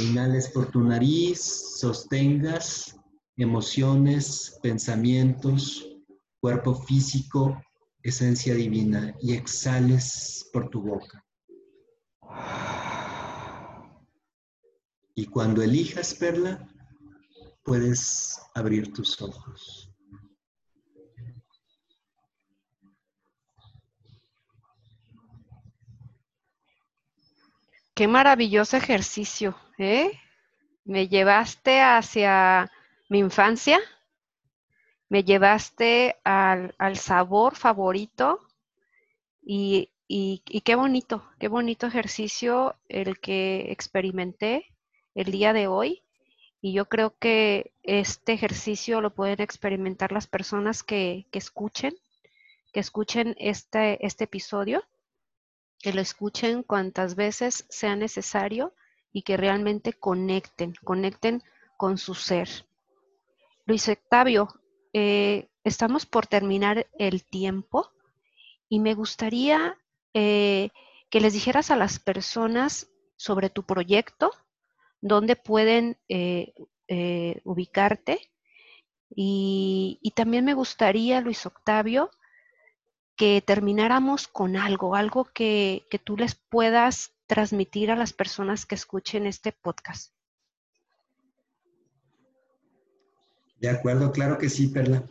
Inhales 0.00 0.48
por 0.48 0.70
tu 0.70 0.80
nariz, 0.80 1.40
sostengas 1.78 2.96
emociones, 3.36 4.58
pensamientos, 4.62 5.88
cuerpo 6.40 6.74
físico, 6.74 7.60
esencia 8.02 8.54
divina 8.54 9.14
y 9.20 9.34
exhales 9.34 10.48
por 10.52 10.68
tu 10.68 10.82
boca. 10.82 11.24
Y 15.14 15.26
cuando 15.26 15.62
elijas, 15.62 16.14
Perla, 16.14 16.68
puedes 17.62 18.38
abrir 18.54 18.92
tus 18.92 19.20
ojos. 19.22 19.90
Qué 27.94 28.08
maravilloso 28.08 28.76
ejercicio, 28.76 29.56
¿eh? 29.78 30.20
Me 30.84 31.08
llevaste 31.08 31.80
hacia 31.80 32.70
mi 33.08 33.18
infancia, 33.18 33.80
me 35.08 35.24
llevaste 35.24 36.16
al, 36.24 36.96
sabor 36.96 37.56
favorito 37.56 38.40
y, 39.42 39.90
y, 40.08 40.42
qué 40.62 40.74
bonito, 40.74 41.24
qué 41.38 41.48
bonito 41.48 41.86
ejercicio 41.86 42.76
el 42.88 43.20
que 43.20 43.72
experimenté 43.72 44.66
el 45.14 45.30
día 45.30 45.52
de 45.52 45.66
hoy. 45.66 46.02
Y 46.60 46.72
yo 46.72 46.86
creo 46.86 47.14
que 47.18 47.72
este 47.82 48.32
ejercicio 48.32 49.02
lo 49.02 49.14
pueden 49.14 49.40
experimentar 49.42 50.12
las 50.12 50.26
personas 50.26 50.82
que, 50.82 51.26
que 51.30 51.38
escuchen, 51.38 51.94
que 52.72 52.80
escuchen 52.80 53.36
este, 53.38 54.04
este 54.04 54.24
episodio 54.24 54.82
que 55.84 55.92
lo 55.92 56.00
escuchen 56.00 56.62
cuantas 56.62 57.14
veces 57.14 57.66
sea 57.68 57.94
necesario 57.94 58.72
y 59.14 59.22
que 59.22 59.38
realmente 59.38 59.94
conecten, 59.94 60.74
conecten 60.84 61.42
con 61.78 61.96
su 61.96 62.14
ser. 62.14 62.48
Luis 63.64 63.88
Octavio, 63.88 64.48
eh, 64.92 65.48
estamos 65.62 66.04
por 66.04 66.26
terminar 66.26 66.86
el 66.98 67.24
tiempo 67.24 67.90
y 68.68 68.80
me 68.80 68.92
gustaría 68.92 69.78
eh, 70.12 70.68
que 71.08 71.20
les 71.20 71.32
dijeras 71.32 71.70
a 71.70 71.76
las 71.76 71.98
personas 71.98 72.90
sobre 73.16 73.48
tu 73.48 73.62
proyecto, 73.62 74.32
dónde 75.00 75.36
pueden 75.36 75.96
eh, 76.08 76.52
ubicarte. 77.44 78.18
Y, 79.16 80.00
y, 80.02 80.10
también 80.10 80.44
me 80.44 80.54
gustaría, 80.54 81.20
Luis 81.20 81.46
Octavio, 81.46 82.10
que 83.16 83.42
termináramos 83.42 84.28
con 84.28 84.56
algo, 84.56 84.94
algo 84.96 85.24
que, 85.24 85.84
tú 86.04 86.16
les 86.16 86.34
puedas 86.34 87.13
transmitir 87.26 87.90
a 87.90 87.96
las 87.96 88.12
personas 88.12 88.66
que 88.66 88.74
escuchen 88.74 89.26
este 89.26 89.52
podcast. 89.52 90.12
De 93.60 93.70
acuerdo, 93.70 94.12
claro 94.12 94.36
que 94.38 94.50
sí, 94.50 94.68
Perla. 94.68 95.04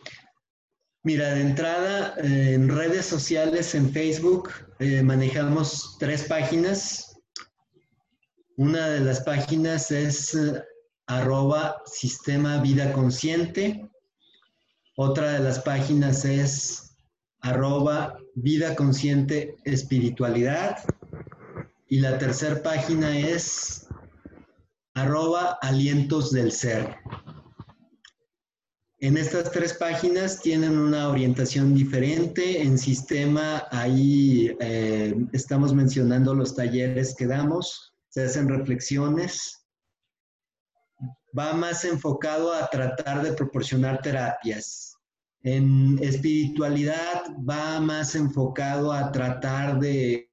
Mira, 1.02 1.34
de 1.34 1.42
entrada, 1.42 2.16
eh, 2.24 2.54
en 2.54 2.70
redes 2.70 3.06
sociales, 3.06 3.76
en 3.76 3.92
Facebook, 3.92 4.52
eh, 4.80 5.02
manejamos 5.02 5.98
tres 6.00 6.24
páginas. 6.24 7.20
Una 8.56 8.88
de 8.88 9.00
las 9.02 9.22
páginas 9.22 9.92
es 9.92 10.36
eh, 10.36 10.64
arroba 11.08 11.82
sistema 11.86 12.62
vida 12.62 12.94
consciente. 12.94 13.90
Otra 14.96 15.34
de 15.34 15.40
las 15.40 15.60
páginas 15.60 16.24
es 16.24 16.96
arroba 17.42 18.18
vida 18.36 18.76
consciente 18.76 19.58
espiritualidad. 19.66 20.78
Y 21.94 22.00
la 22.00 22.18
tercera 22.18 22.64
página 22.64 23.16
es 23.16 23.86
arroba 24.96 25.60
alientos 25.62 26.32
del 26.32 26.52
ser. 26.52 26.96
En 28.98 29.16
estas 29.16 29.52
tres 29.52 29.76
páginas 29.76 30.42
tienen 30.42 30.80
una 30.80 31.10
orientación 31.10 31.76
diferente. 31.76 32.64
En 32.64 32.80
sistema, 32.80 33.68
ahí 33.70 34.58
eh, 34.60 35.14
estamos 35.34 35.72
mencionando 35.76 36.34
los 36.34 36.56
talleres 36.56 37.14
que 37.16 37.28
damos, 37.28 37.94
se 38.10 38.24
hacen 38.24 38.50
reflexiones. 38.50 39.64
Va 41.38 41.54
más 41.54 41.86
enfocado 41.86 42.54
a 42.54 42.72
tratar 42.72 43.22
de 43.22 43.34
proporcionar 43.34 44.02
terapias, 44.02 44.98
en 45.44 46.00
espiritualidad 46.02 47.22
va 47.48 47.80
más 47.80 48.16
enfocado 48.16 48.92
a 48.92 49.12
tratar 49.12 49.80
de 49.80 50.33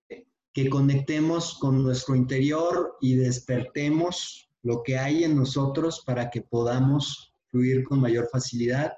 que 0.62 0.68
conectemos 0.68 1.54
con 1.54 1.82
nuestro 1.82 2.14
interior 2.14 2.98
y 3.00 3.14
despertemos 3.14 4.50
lo 4.62 4.82
que 4.82 4.98
hay 4.98 5.24
en 5.24 5.34
nosotros 5.34 6.02
para 6.04 6.28
que 6.28 6.42
podamos 6.42 7.32
fluir 7.50 7.82
con 7.84 7.98
mayor 7.98 8.28
facilidad. 8.30 8.92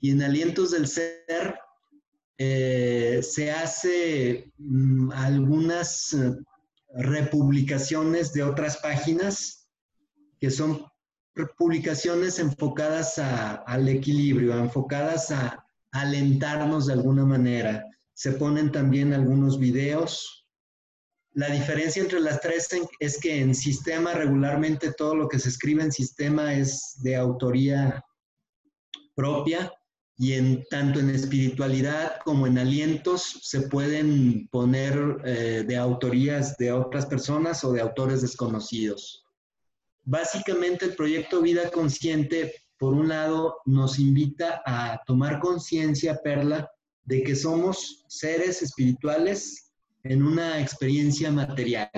Y 0.00 0.10
en 0.10 0.22
Alientos 0.22 0.72
del 0.72 0.88
Ser 0.88 1.60
eh, 2.38 3.20
se 3.22 3.52
hace 3.52 4.50
mm, 4.58 5.12
algunas 5.12 6.12
eh, 6.12 6.34
republicaciones 6.96 8.32
de 8.32 8.42
otras 8.42 8.78
páginas 8.78 9.68
que 10.40 10.50
son 10.50 10.84
publicaciones 11.56 12.40
enfocadas 12.40 13.18
al 13.18 13.88
equilibrio, 13.88 14.58
enfocadas 14.58 15.30
a, 15.30 15.62
alentarnos 15.92 16.86
de 16.86 16.94
alguna 16.94 17.24
manera. 17.24 17.84
Se 18.12 18.32
ponen 18.32 18.70
también 18.72 19.14
algunos 19.14 19.58
videos. 19.58 20.45
La 21.36 21.50
diferencia 21.50 22.00
entre 22.00 22.18
las 22.20 22.40
tres 22.40 22.66
es 22.98 23.20
que 23.20 23.42
en 23.42 23.54
sistema 23.54 24.14
regularmente 24.14 24.94
todo 24.94 25.14
lo 25.14 25.28
que 25.28 25.38
se 25.38 25.50
escribe 25.50 25.82
en 25.82 25.92
sistema 25.92 26.54
es 26.54 26.94
de 27.02 27.14
autoría 27.14 28.02
propia 29.14 29.70
y 30.16 30.32
en 30.32 30.64
tanto 30.70 30.98
en 30.98 31.10
espiritualidad 31.10 32.20
como 32.24 32.46
en 32.46 32.56
alientos 32.56 33.40
se 33.42 33.68
pueden 33.68 34.48
poner 34.48 35.18
eh, 35.26 35.64
de 35.68 35.76
autorías 35.76 36.56
de 36.56 36.72
otras 36.72 37.04
personas 37.04 37.62
o 37.64 37.72
de 37.72 37.82
autores 37.82 38.22
desconocidos. 38.22 39.22
Básicamente 40.04 40.86
el 40.86 40.96
proyecto 40.96 41.42
Vida 41.42 41.70
Consciente, 41.70 42.54
por 42.78 42.94
un 42.94 43.08
lado, 43.08 43.58
nos 43.66 43.98
invita 43.98 44.62
a 44.64 45.02
tomar 45.06 45.38
conciencia, 45.40 46.18
Perla, 46.24 46.66
de 47.04 47.22
que 47.22 47.36
somos 47.36 48.06
seres 48.08 48.62
espirituales 48.62 49.65
en 50.10 50.22
una 50.22 50.60
experiencia 50.60 51.30
material. 51.30 51.90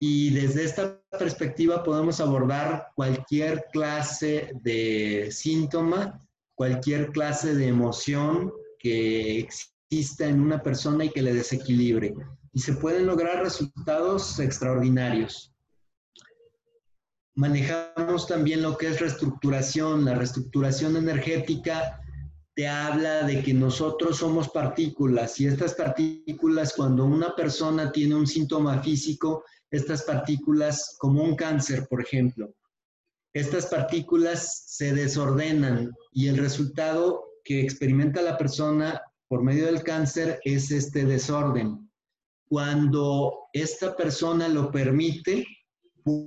y 0.00 0.30
desde 0.30 0.62
esta 0.62 1.00
perspectiva 1.18 1.82
podemos 1.82 2.20
abordar 2.20 2.88
cualquier 2.94 3.64
clase 3.72 4.52
de 4.62 5.28
síntoma, 5.32 6.20
cualquier 6.54 7.10
clase 7.10 7.56
de 7.56 7.66
emoción 7.66 8.52
que 8.78 9.40
exista 9.40 10.26
en 10.26 10.40
una 10.40 10.62
persona 10.62 11.04
y 11.04 11.10
que 11.10 11.22
le 11.22 11.34
desequilibre. 11.34 12.14
Y 12.52 12.60
se 12.60 12.74
pueden 12.74 13.06
lograr 13.06 13.42
resultados 13.42 14.38
extraordinarios. 14.38 15.52
Manejamos 17.34 18.26
también 18.26 18.62
lo 18.62 18.76
que 18.76 18.88
es 18.88 19.00
reestructuración. 19.00 20.04
La 20.04 20.14
reestructuración 20.14 20.96
energética 20.96 22.00
te 22.58 22.66
habla 22.66 23.22
de 23.22 23.40
que 23.40 23.54
nosotros 23.54 24.16
somos 24.16 24.48
partículas 24.48 25.38
y 25.38 25.46
estas 25.46 25.74
partículas, 25.74 26.74
cuando 26.74 27.04
una 27.04 27.36
persona 27.36 27.92
tiene 27.92 28.16
un 28.16 28.26
síntoma 28.26 28.82
físico, 28.82 29.44
estas 29.70 30.02
partículas, 30.02 30.96
como 30.98 31.22
un 31.22 31.36
cáncer, 31.36 31.86
por 31.86 32.02
ejemplo, 32.02 32.52
estas 33.32 33.66
partículas 33.66 34.64
se 34.66 34.92
desordenan 34.92 35.92
y 36.10 36.26
el 36.26 36.36
resultado 36.36 37.26
que 37.44 37.60
experimenta 37.60 38.22
la 38.22 38.36
persona 38.36 39.00
por 39.28 39.44
medio 39.44 39.66
del 39.66 39.84
cáncer 39.84 40.40
es 40.42 40.72
este 40.72 41.04
desorden. 41.04 41.88
Cuando 42.48 43.50
esta 43.52 43.94
persona 43.94 44.48
lo 44.48 44.72
permite, 44.72 45.46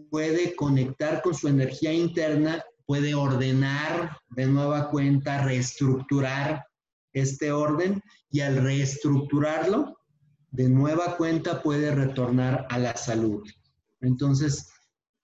puede 0.09 0.55
conectar 0.55 1.21
con 1.21 1.36
su 1.36 1.49
energía 1.49 1.91
interna, 1.91 2.63
puede 2.91 3.15
ordenar 3.15 4.17
de 4.31 4.47
nueva 4.47 4.89
cuenta, 4.89 5.45
reestructurar 5.45 6.65
este 7.13 7.53
orden 7.53 8.03
y 8.29 8.41
al 8.41 8.57
reestructurarlo, 8.57 9.97
de 10.49 10.67
nueva 10.67 11.15
cuenta 11.15 11.63
puede 11.63 11.95
retornar 11.95 12.67
a 12.69 12.77
la 12.79 12.97
salud. 12.97 13.47
Entonces, 14.01 14.67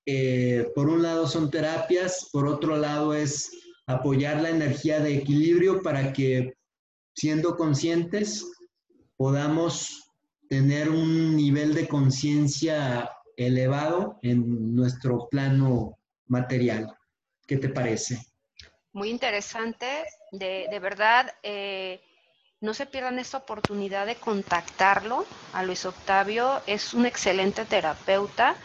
eh, 0.06 0.72
por 0.76 0.88
un 0.88 1.04
lado 1.04 1.28
son 1.28 1.52
terapias, 1.52 2.30
por 2.32 2.48
otro 2.48 2.78
lado 2.78 3.14
es 3.14 3.52
apoyar 3.86 4.42
la 4.42 4.52
energía 4.52 5.02
de 5.02 5.18
equilibrio 5.18 5.82
para 5.82 6.14
que 6.14 6.54
siendo 7.16 7.58
conscientes 7.58 8.50
podamos 9.18 10.14
tener 10.48 10.90
un 10.90 11.36
nivel 11.36 11.74
de 11.74 11.86
conciencia 11.90 13.12
elevado 13.36 14.20
en 14.22 14.74
nuestro 14.74 15.28
plano 15.30 15.98
material. 16.28 16.97
¿Qué 17.48 17.58
te 17.58 17.70
parece? 17.70 18.20
Muy 18.92 19.10
interesante, 19.10 19.88
de, 20.32 20.80
verdad, 20.80 21.34
eh, 21.44 22.02
no 22.62 22.74
se 22.74 22.86
pierdan 22.86 23.20
esta 23.20 23.38
oportunidad 23.38 24.06
de 24.06 24.16
contactarlo. 24.16 25.26
A 25.54 25.64
Luis 25.64 25.86
Octavio 25.86 26.62
es 26.68 26.94
un 26.94 27.06
excelente 27.06 27.66
terapeuta 27.66 28.56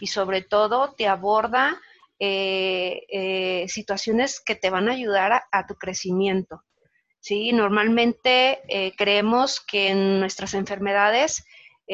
y 0.00 0.08
sobre 0.08 0.42
todo 0.42 0.92
te 0.92 1.06
aborda 1.06 1.80
eh, 2.18 3.02
eh, 3.08 3.66
situaciones 3.68 4.40
que 4.40 4.54
te 4.54 4.70
van 4.70 4.88
a 4.88 4.92
ayudar 4.92 5.44
a, 5.50 5.66
tu 5.66 5.76
crecimiento. 5.76 6.64
¿sí? 7.20 7.52
Normalmente 7.52 8.92
creemos 8.96 9.60
que 9.60 9.88
en 9.88 10.20
nuestras 10.20 10.54
enfermedades 10.54 11.44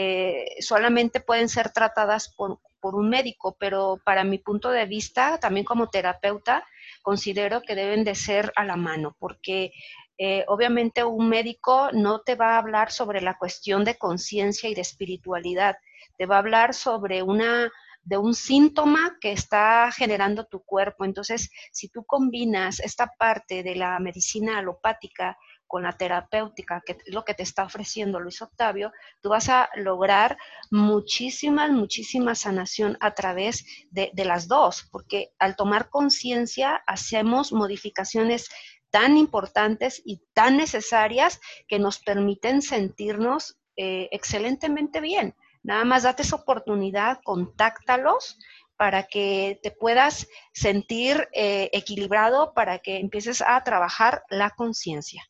eh, 0.00 0.54
solamente 0.60 1.20
pueden 1.20 1.48
ser 1.48 1.70
tratadas 1.72 2.32
por, 2.32 2.60
un 2.80 3.08
médico, 3.08 3.56
pero 3.58 4.00
para 4.04 4.24
mi 4.24 4.38
punto 4.38 4.70
de 4.70 4.86
vista, 4.86 5.38
también 5.38 5.64
como 5.64 5.88
terapeuta, 5.88 6.66
considero 7.02 7.62
que 7.62 7.74
deben 7.74 8.04
de 8.04 8.14
ser 8.14 8.52
a 8.56 8.64
la 8.64 8.76
mano, 8.76 9.16
porque 9.18 9.72
eh, 10.18 10.44
obviamente 10.48 11.04
un 11.04 11.28
médico 11.28 11.90
no 11.92 12.20
te 12.22 12.34
va 12.34 12.54
a 12.54 12.58
hablar 12.58 12.90
sobre 12.90 13.20
la 13.20 13.38
cuestión 13.38 13.84
de 13.84 13.96
conciencia 13.96 14.68
y 14.68 14.74
de 14.74 14.80
espiritualidad, 14.80 15.76
te 16.16 16.26
va 16.26 16.36
a 16.36 16.40
hablar 16.40 16.74
sobre 16.74 17.22
una 17.22 17.70
de 18.02 18.16
un 18.16 18.34
síntoma 18.34 19.18
que 19.20 19.32
está 19.32 19.92
generando 19.92 20.46
tu 20.46 20.64
cuerpo. 20.64 21.04
Entonces, 21.04 21.50
si 21.72 21.88
tú 21.88 22.04
combinas 22.04 22.80
esta 22.80 23.12
parte 23.18 23.62
de 23.62 23.76
la 23.76 23.98
medicina 23.98 24.58
alopática 24.58 25.36
con 25.68 25.82
la 25.82 25.92
terapéutica, 25.92 26.82
que 26.84 26.92
es 26.92 26.98
lo 27.14 27.24
que 27.24 27.34
te 27.34 27.42
está 27.44 27.62
ofreciendo 27.62 28.18
Luis 28.18 28.42
Octavio, 28.42 28.90
tú 29.20 29.28
vas 29.28 29.48
a 29.50 29.68
lograr 29.76 30.38
muchísima, 30.70 31.68
muchísima 31.68 32.34
sanación 32.34 32.96
a 33.00 33.14
través 33.14 33.64
de, 33.90 34.10
las 34.24 34.48
dos, 34.48 34.88
porque 34.90 35.30
al 35.38 35.54
tomar 35.54 35.90
conciencia 35.90 36.82
hacemos 36.86 37.52
modificaciones 37.52 38.48
tan 38.90 39.18
importantes 39.18 40.02
y 40.04 40.22
tan 40.32 40.56
necesarias 40.56 41.40
que 41.68 41.78
nos 41.78 41.98
permiten 41.98 42.62
sentirnos 42.62 43.58
eh, 43.76 44.08
excelentemente 44.10 45.00
bien. 45.00 45.36
Nada 45.62 45.84
más 45.84 46.04
date 46.04 46.22
esa 46.22 46.36
oportunidad, 46.36 47.20
contáctalos 47.22 48.38
para 48.78 49.02
que 49.02 49.58
te 49.62 49.70
puedas 49.70 50.28
sentir 50.54 51.28
eh, 51.32 51.68
equilibrado, 51.72 52.54
para 52.54 52.78
que 52.78 52.98
empieces 52.98 53.42
a 53.42 53.62
trabajar 53.64 54.22
la 54.30 54.50
conciencia. 54.50 55.28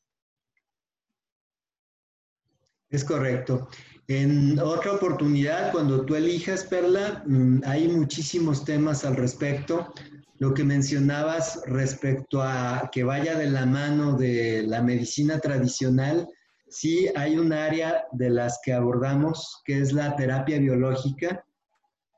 Es 2.90 3.04
correcto. 3.04 3.68
En 4.06 4.58
otra 4.58 4.92
oportunidad, 4.92 5.70
cuando 5.72 6.06
tú 6.06 6.14
elijas, 6.14 6.64
Perla, 6.64 7.22
mm, 7.26 7.60
hay 7.66 7.88
muchísimos 7.88 8.64
temas 8.64 9.04
al 9.04 9.16
respecto. 9.16 9.92
Lo 10.38 10.54
que 10.54 10.64
mencionabas 10.64 11.60
respecto 11.66 12.42
a 12.42 12.88
que 12.90 13.04
vaya 13.04 13.36
de 13.36 13.50
la 13.50 13.66
mano 13.66 14.16
de 14.16 14.62
la 14.66 14.80
medicina 14.82 15.38
tradicional, 15.40 16.26
sí 16.70 17.10
hay 17.16 17.36
un 17.36 17.52
área 17.52 18.04
de 18.12 18.30
las 18.30 18.60
que 18.64 18.72
abordamos, 18.72 19.60
que 19.66 19.80
es 19.80 19.92
la 19.92 20.16
terapia 20.16 20.58
biológica, 20.58 21.44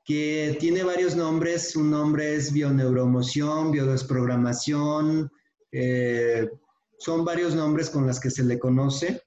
que 0.05 0.55
tiene 0.61 0.83
varios 0.83 1.17
nombres. 1.17 1.75
Un 1.75 1.91
nombre 1.91 2.35
es 2.35 2.53
bioneuromoción, 2.53 3.71
biodesprogramación, 3.71 5.29
eh, 5.73 6.49
son 6.99 7.25
varios 7.25 7.55
nombres 7.55 7.89
con 7.89 8.07
los 8.07 8.19
que 8.19 8.29
se 8.29 8.43
le 8.43 8.57
conoce 8.57 9.21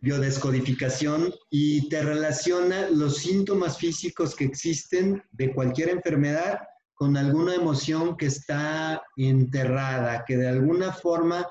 biodescodificación 0.00 1.32
y 1.50 1.88
te 1.88 2.02
relaciona 2.02 2.88
los 2.90 3.18
síntomas 3.18 3.78
físicos 3.78 4.34
que 4.34 4.44
existen 4.44 5.22
de 5.32 5.54
cualquier 5.54 5.90
enfermedad 5.90 6.60
con 6.94 7.16
alguna 7.16 7.54
emoción 7.54 8.16
que 8.16 8.26
está 8.26 9.02
enterrada, 9.16 10.24
que 10.26 10.36
de 10.36 10.48
alguna 10.48 10.92
forma, 10.92 11.46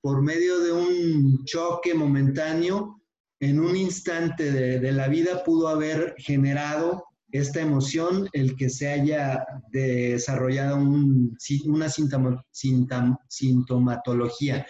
por 0.00 0.22
medio 0.22 0.60
de 0.60 0.72
un 0.72 1.44
choque 1.44 1.94
momentáneo, 1.94 3.00
en 3.40 3.58
un 3.58 3.76
instante 3.76 4.52
de, 4.52 4.92
la 4.92 5.08
vida 5.08 5.42
pudo 5.42 5.66
haber 5.66 6.14
generado 6.18 7.04
esta 7.32 7.60
emoción, 7.60 8.28
el 8.32 8.54
que 8.54 8.70
se 8.70 8.88
haya 8.88 9.44
desarrollado 9.72 10.76
una 10.76 11.88
sintomatología 11.88 14.64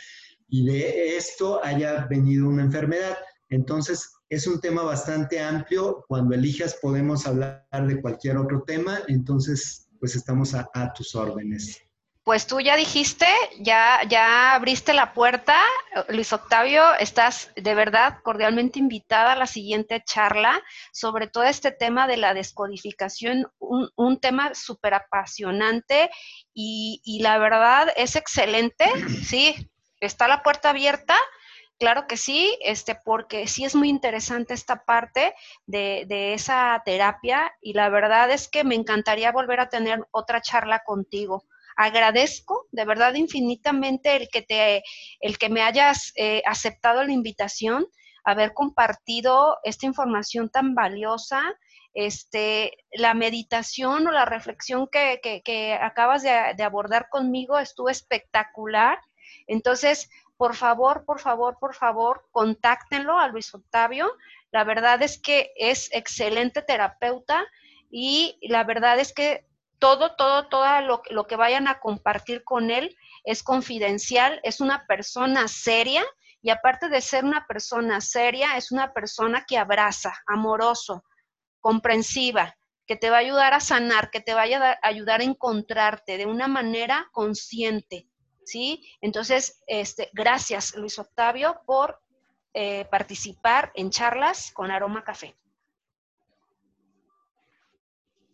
y 0.52 0.66
de 0.66 1.16
esto 1.16 1.64
haya 1.64 2.06
venido 2.10 2.46
una 2.46 2.62
enfermedad. 2.62 3.16
Entonces, 3.48 4.12
es 4.28 4.46
un 4.46 4.60
tema 4.60 4.82
bastante 4.82 5.40
amplio. 5.40 6.04
Cuando 6.08 6.34
elijas 6.34 6.76
podemos 6.82 7.26
hablar 7.26 7.66
de 7.86 8.02
cualquier 8.02 8.36
otro 8.36 8.62
tema. 8.66 9.00
Entonces, 9.08 9.88
pues 9.98 10.14
estamos 10.14 10.54
a, 10.54 10.92
tus 10.94 11.14
órdenes. 11.14 11.80
Pues 12.22 12.46
tú 12.46 12.60
ya 12.60 12.76
dijiste, 12.76 13.26
ya, 13.60 14.00
ya 14.06 14.54
abriste 14.54 14.92
la 14.92 15.14
puerta. 15.14 15.56
Luis 16.10 16.34
Octavio, 16.34 16.82
estás 17.00 17.50
de 17.56 17.74
verdad 17.74 18.18
cordialmente 18.22 18.78
invitada 18.78 19.32
a 19.32 19.36
la 19.36 19.46
siguiente 19.46 20.02
charla 20.04 20.62
sobre 20.92 21.28
todo 21.28 21.44
este 21.44 21.72
tema 21.72 22.06
de 22.06 22.18
la 22.18 22.34
descodificación, 22.34 23.46
un, 23.58 24.20
tema 24.20 24.54
súper 24.54 24.92
apasionante 24.92 26.10
y, 26.52 27.00
y, 27.04 27.22
la 27.22 27.38
verdad 27.38 27.88
es 27.96 28.14
excelente, 28.14 28.84
sí, 29.24 29.71
¿Está 30.02 30.26
la 30.26 30.42
puerta 30.42 30.70
abierta? 30.70 31.14
Claro 31.78 32.08
que 32.08 32.16
sí, 32.16 32.58
este, 32.62 32.96
porque 32.96 33.46
sí 33.46 33.64
es 33.64 33.76
muy 33.76 33.88
interesante 33.88 34.52
esta 34.52 34.84
parte 34.84 35.32
de, 35.64 36.34
esa 36.34 36.82
terapia 36.84 37.52
y 37.60 37.74
la 37.74 37.88
verdad 37.88 38.28
es 38.32 38.48
que 38.48 38.64
me 38.64 38.74
encantaría 38.74 39.30
volver 39.30 39.60
a 39.60 39.68
tener 39.68 40.04
otra 40.10 40.42
charla 40.42 40.82
contigo. 40.84 41.44
Agradezco 41.76 42.66
de 42.72 42.84
verdad 42.84 43.14
infinitamente 43.14 44.16
el 44.16 44.28
que, 44.28 44.42
te, 44.42 44.82
el 45.20 45.38
que 45.38 45.48
me 45.48 45.62
hayas 45.62 46.12
eh, 46.16 46.42
aceptado 46.46 47.04
la 47.04 47.12
invitación, 47.12 47.86
haber 48.24 48.54
compartido 48.54 49.58
esta 49.62 49.86
información 49.86 50.50
tan 50.50 50.74
valiosa. 50.74 51.40
Este, 51.94 52.72
la 52.90 53.14
meditación 53.14 54.08
o 54.08 54.10
la 54.10 54.24
reflexión 54.24 54.88
que, 54.90 55.78
acabas 55.80 56.24
de, 56.24 56.54
de 56.56 56.62
abordar 56.64 57.08
conmigo 57.08 57.58
estuvo 57.60 57.88
espectacular 57.88 58.98
entonces, 59.52 60.10
por 60.36 60.56
favor, 60.56 61.04
por 61.04 61.20
favor, 61.20 61.58
por 61.60 61.74
favor, 61.74 62.26
contáctenlo 62.32 63.18
a 63.18 63.28
Luis 63.28 63.54
Octavio. 63.54 64.12
La 64.50 64.64
verdad 64.64 65.00
es 65.02 65.20
que 65.20 65.52
es 65.56 65.88
excelente 65.92 66.62
terapeuta 66.62 67.46
y 67.90 68.38
la 68.42 68.64
verdad 68.64 68.98
es 68.98 69.12
que 69.12 69.46
todo, 69.78 70.16
todo, 70.16 70.48
todo 70.48 70.80
lo, 70.80 71.02
lo 71.10 71.26
que 71.26 71.36
vayan 71.36 71.68
a 71.68 71.80
compartir 71.80 72.44
con 72.44 72.70
él 72.70 72.96
es 73.24 73.42
confidencial, 73.42 74.40
es 74.42 74.60
una 74.60 74.86
persona 74.86 75.48
seria 75.48 76.04
y 76.40 76.50
aparte 76.50 76.88
de 76.88 77.00
ser 77.00 77.24
una 77.24 77.46
persona 77.46 78.00
seria, 78.00 78.56
es 78.56 78.72
una 78.72 78.92
persona 78.92 79.44
que 79.46 79.58
abraza, 79.58 80.12
amoroso, 80.26 81.04
comprensiva. 81.60 82.56
que 82.84 82.96
te 82.96 83.10
va 83.10 83.18
a 83.18 83.20
ayudar 83.20 83.54
a 83.54 83.60
sanar, 83.60 84.10
que 84.10 84.20
te 84.20 84.34
va 84.34 84.42
a 84.42 84.78
ayudar 84.82 85.20
a 85.20 85.24
encontrarte 85.24 86.18
de 86.18 86.26
una 86.26 86.48
manera 86.48 87.08
consciente, 87.12 88.08
¿sí? 88.44 88.86
Entonces, 89.00 89.62
este, 89.66 90.10
gracias 90.12 90.74
Luis 90.76 90.98
Octavio 90.98 91.60
por 91.66 92.00
eh, 92.54 92.86
participar 92.90 93.72
en 93.74 93.90
charlas 93.90 94.50
con 94.52 94.70
Aroma 94.70 95.04
Café. 95.04 95.34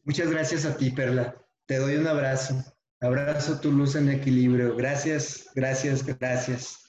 Muchas 0.04 0.30
gracias 0.30 0.64
a 0.64 0.76
ti, 0.76 0.90
Perla. 0.90 1.36
Te 1.66 1.76
doy 1.76 1.96
un 1.96 2.06
abrazo. 2.06 2.54
Abrazo 3.00 3.61
tu 3.61 3.70
luz 3.70 3.94
en 3.94 4.09
equilibrio. 4.09 4.74
Gracias, 4.74 5.50
gracias, 5.54 6.04
gracias. 6.04 6.88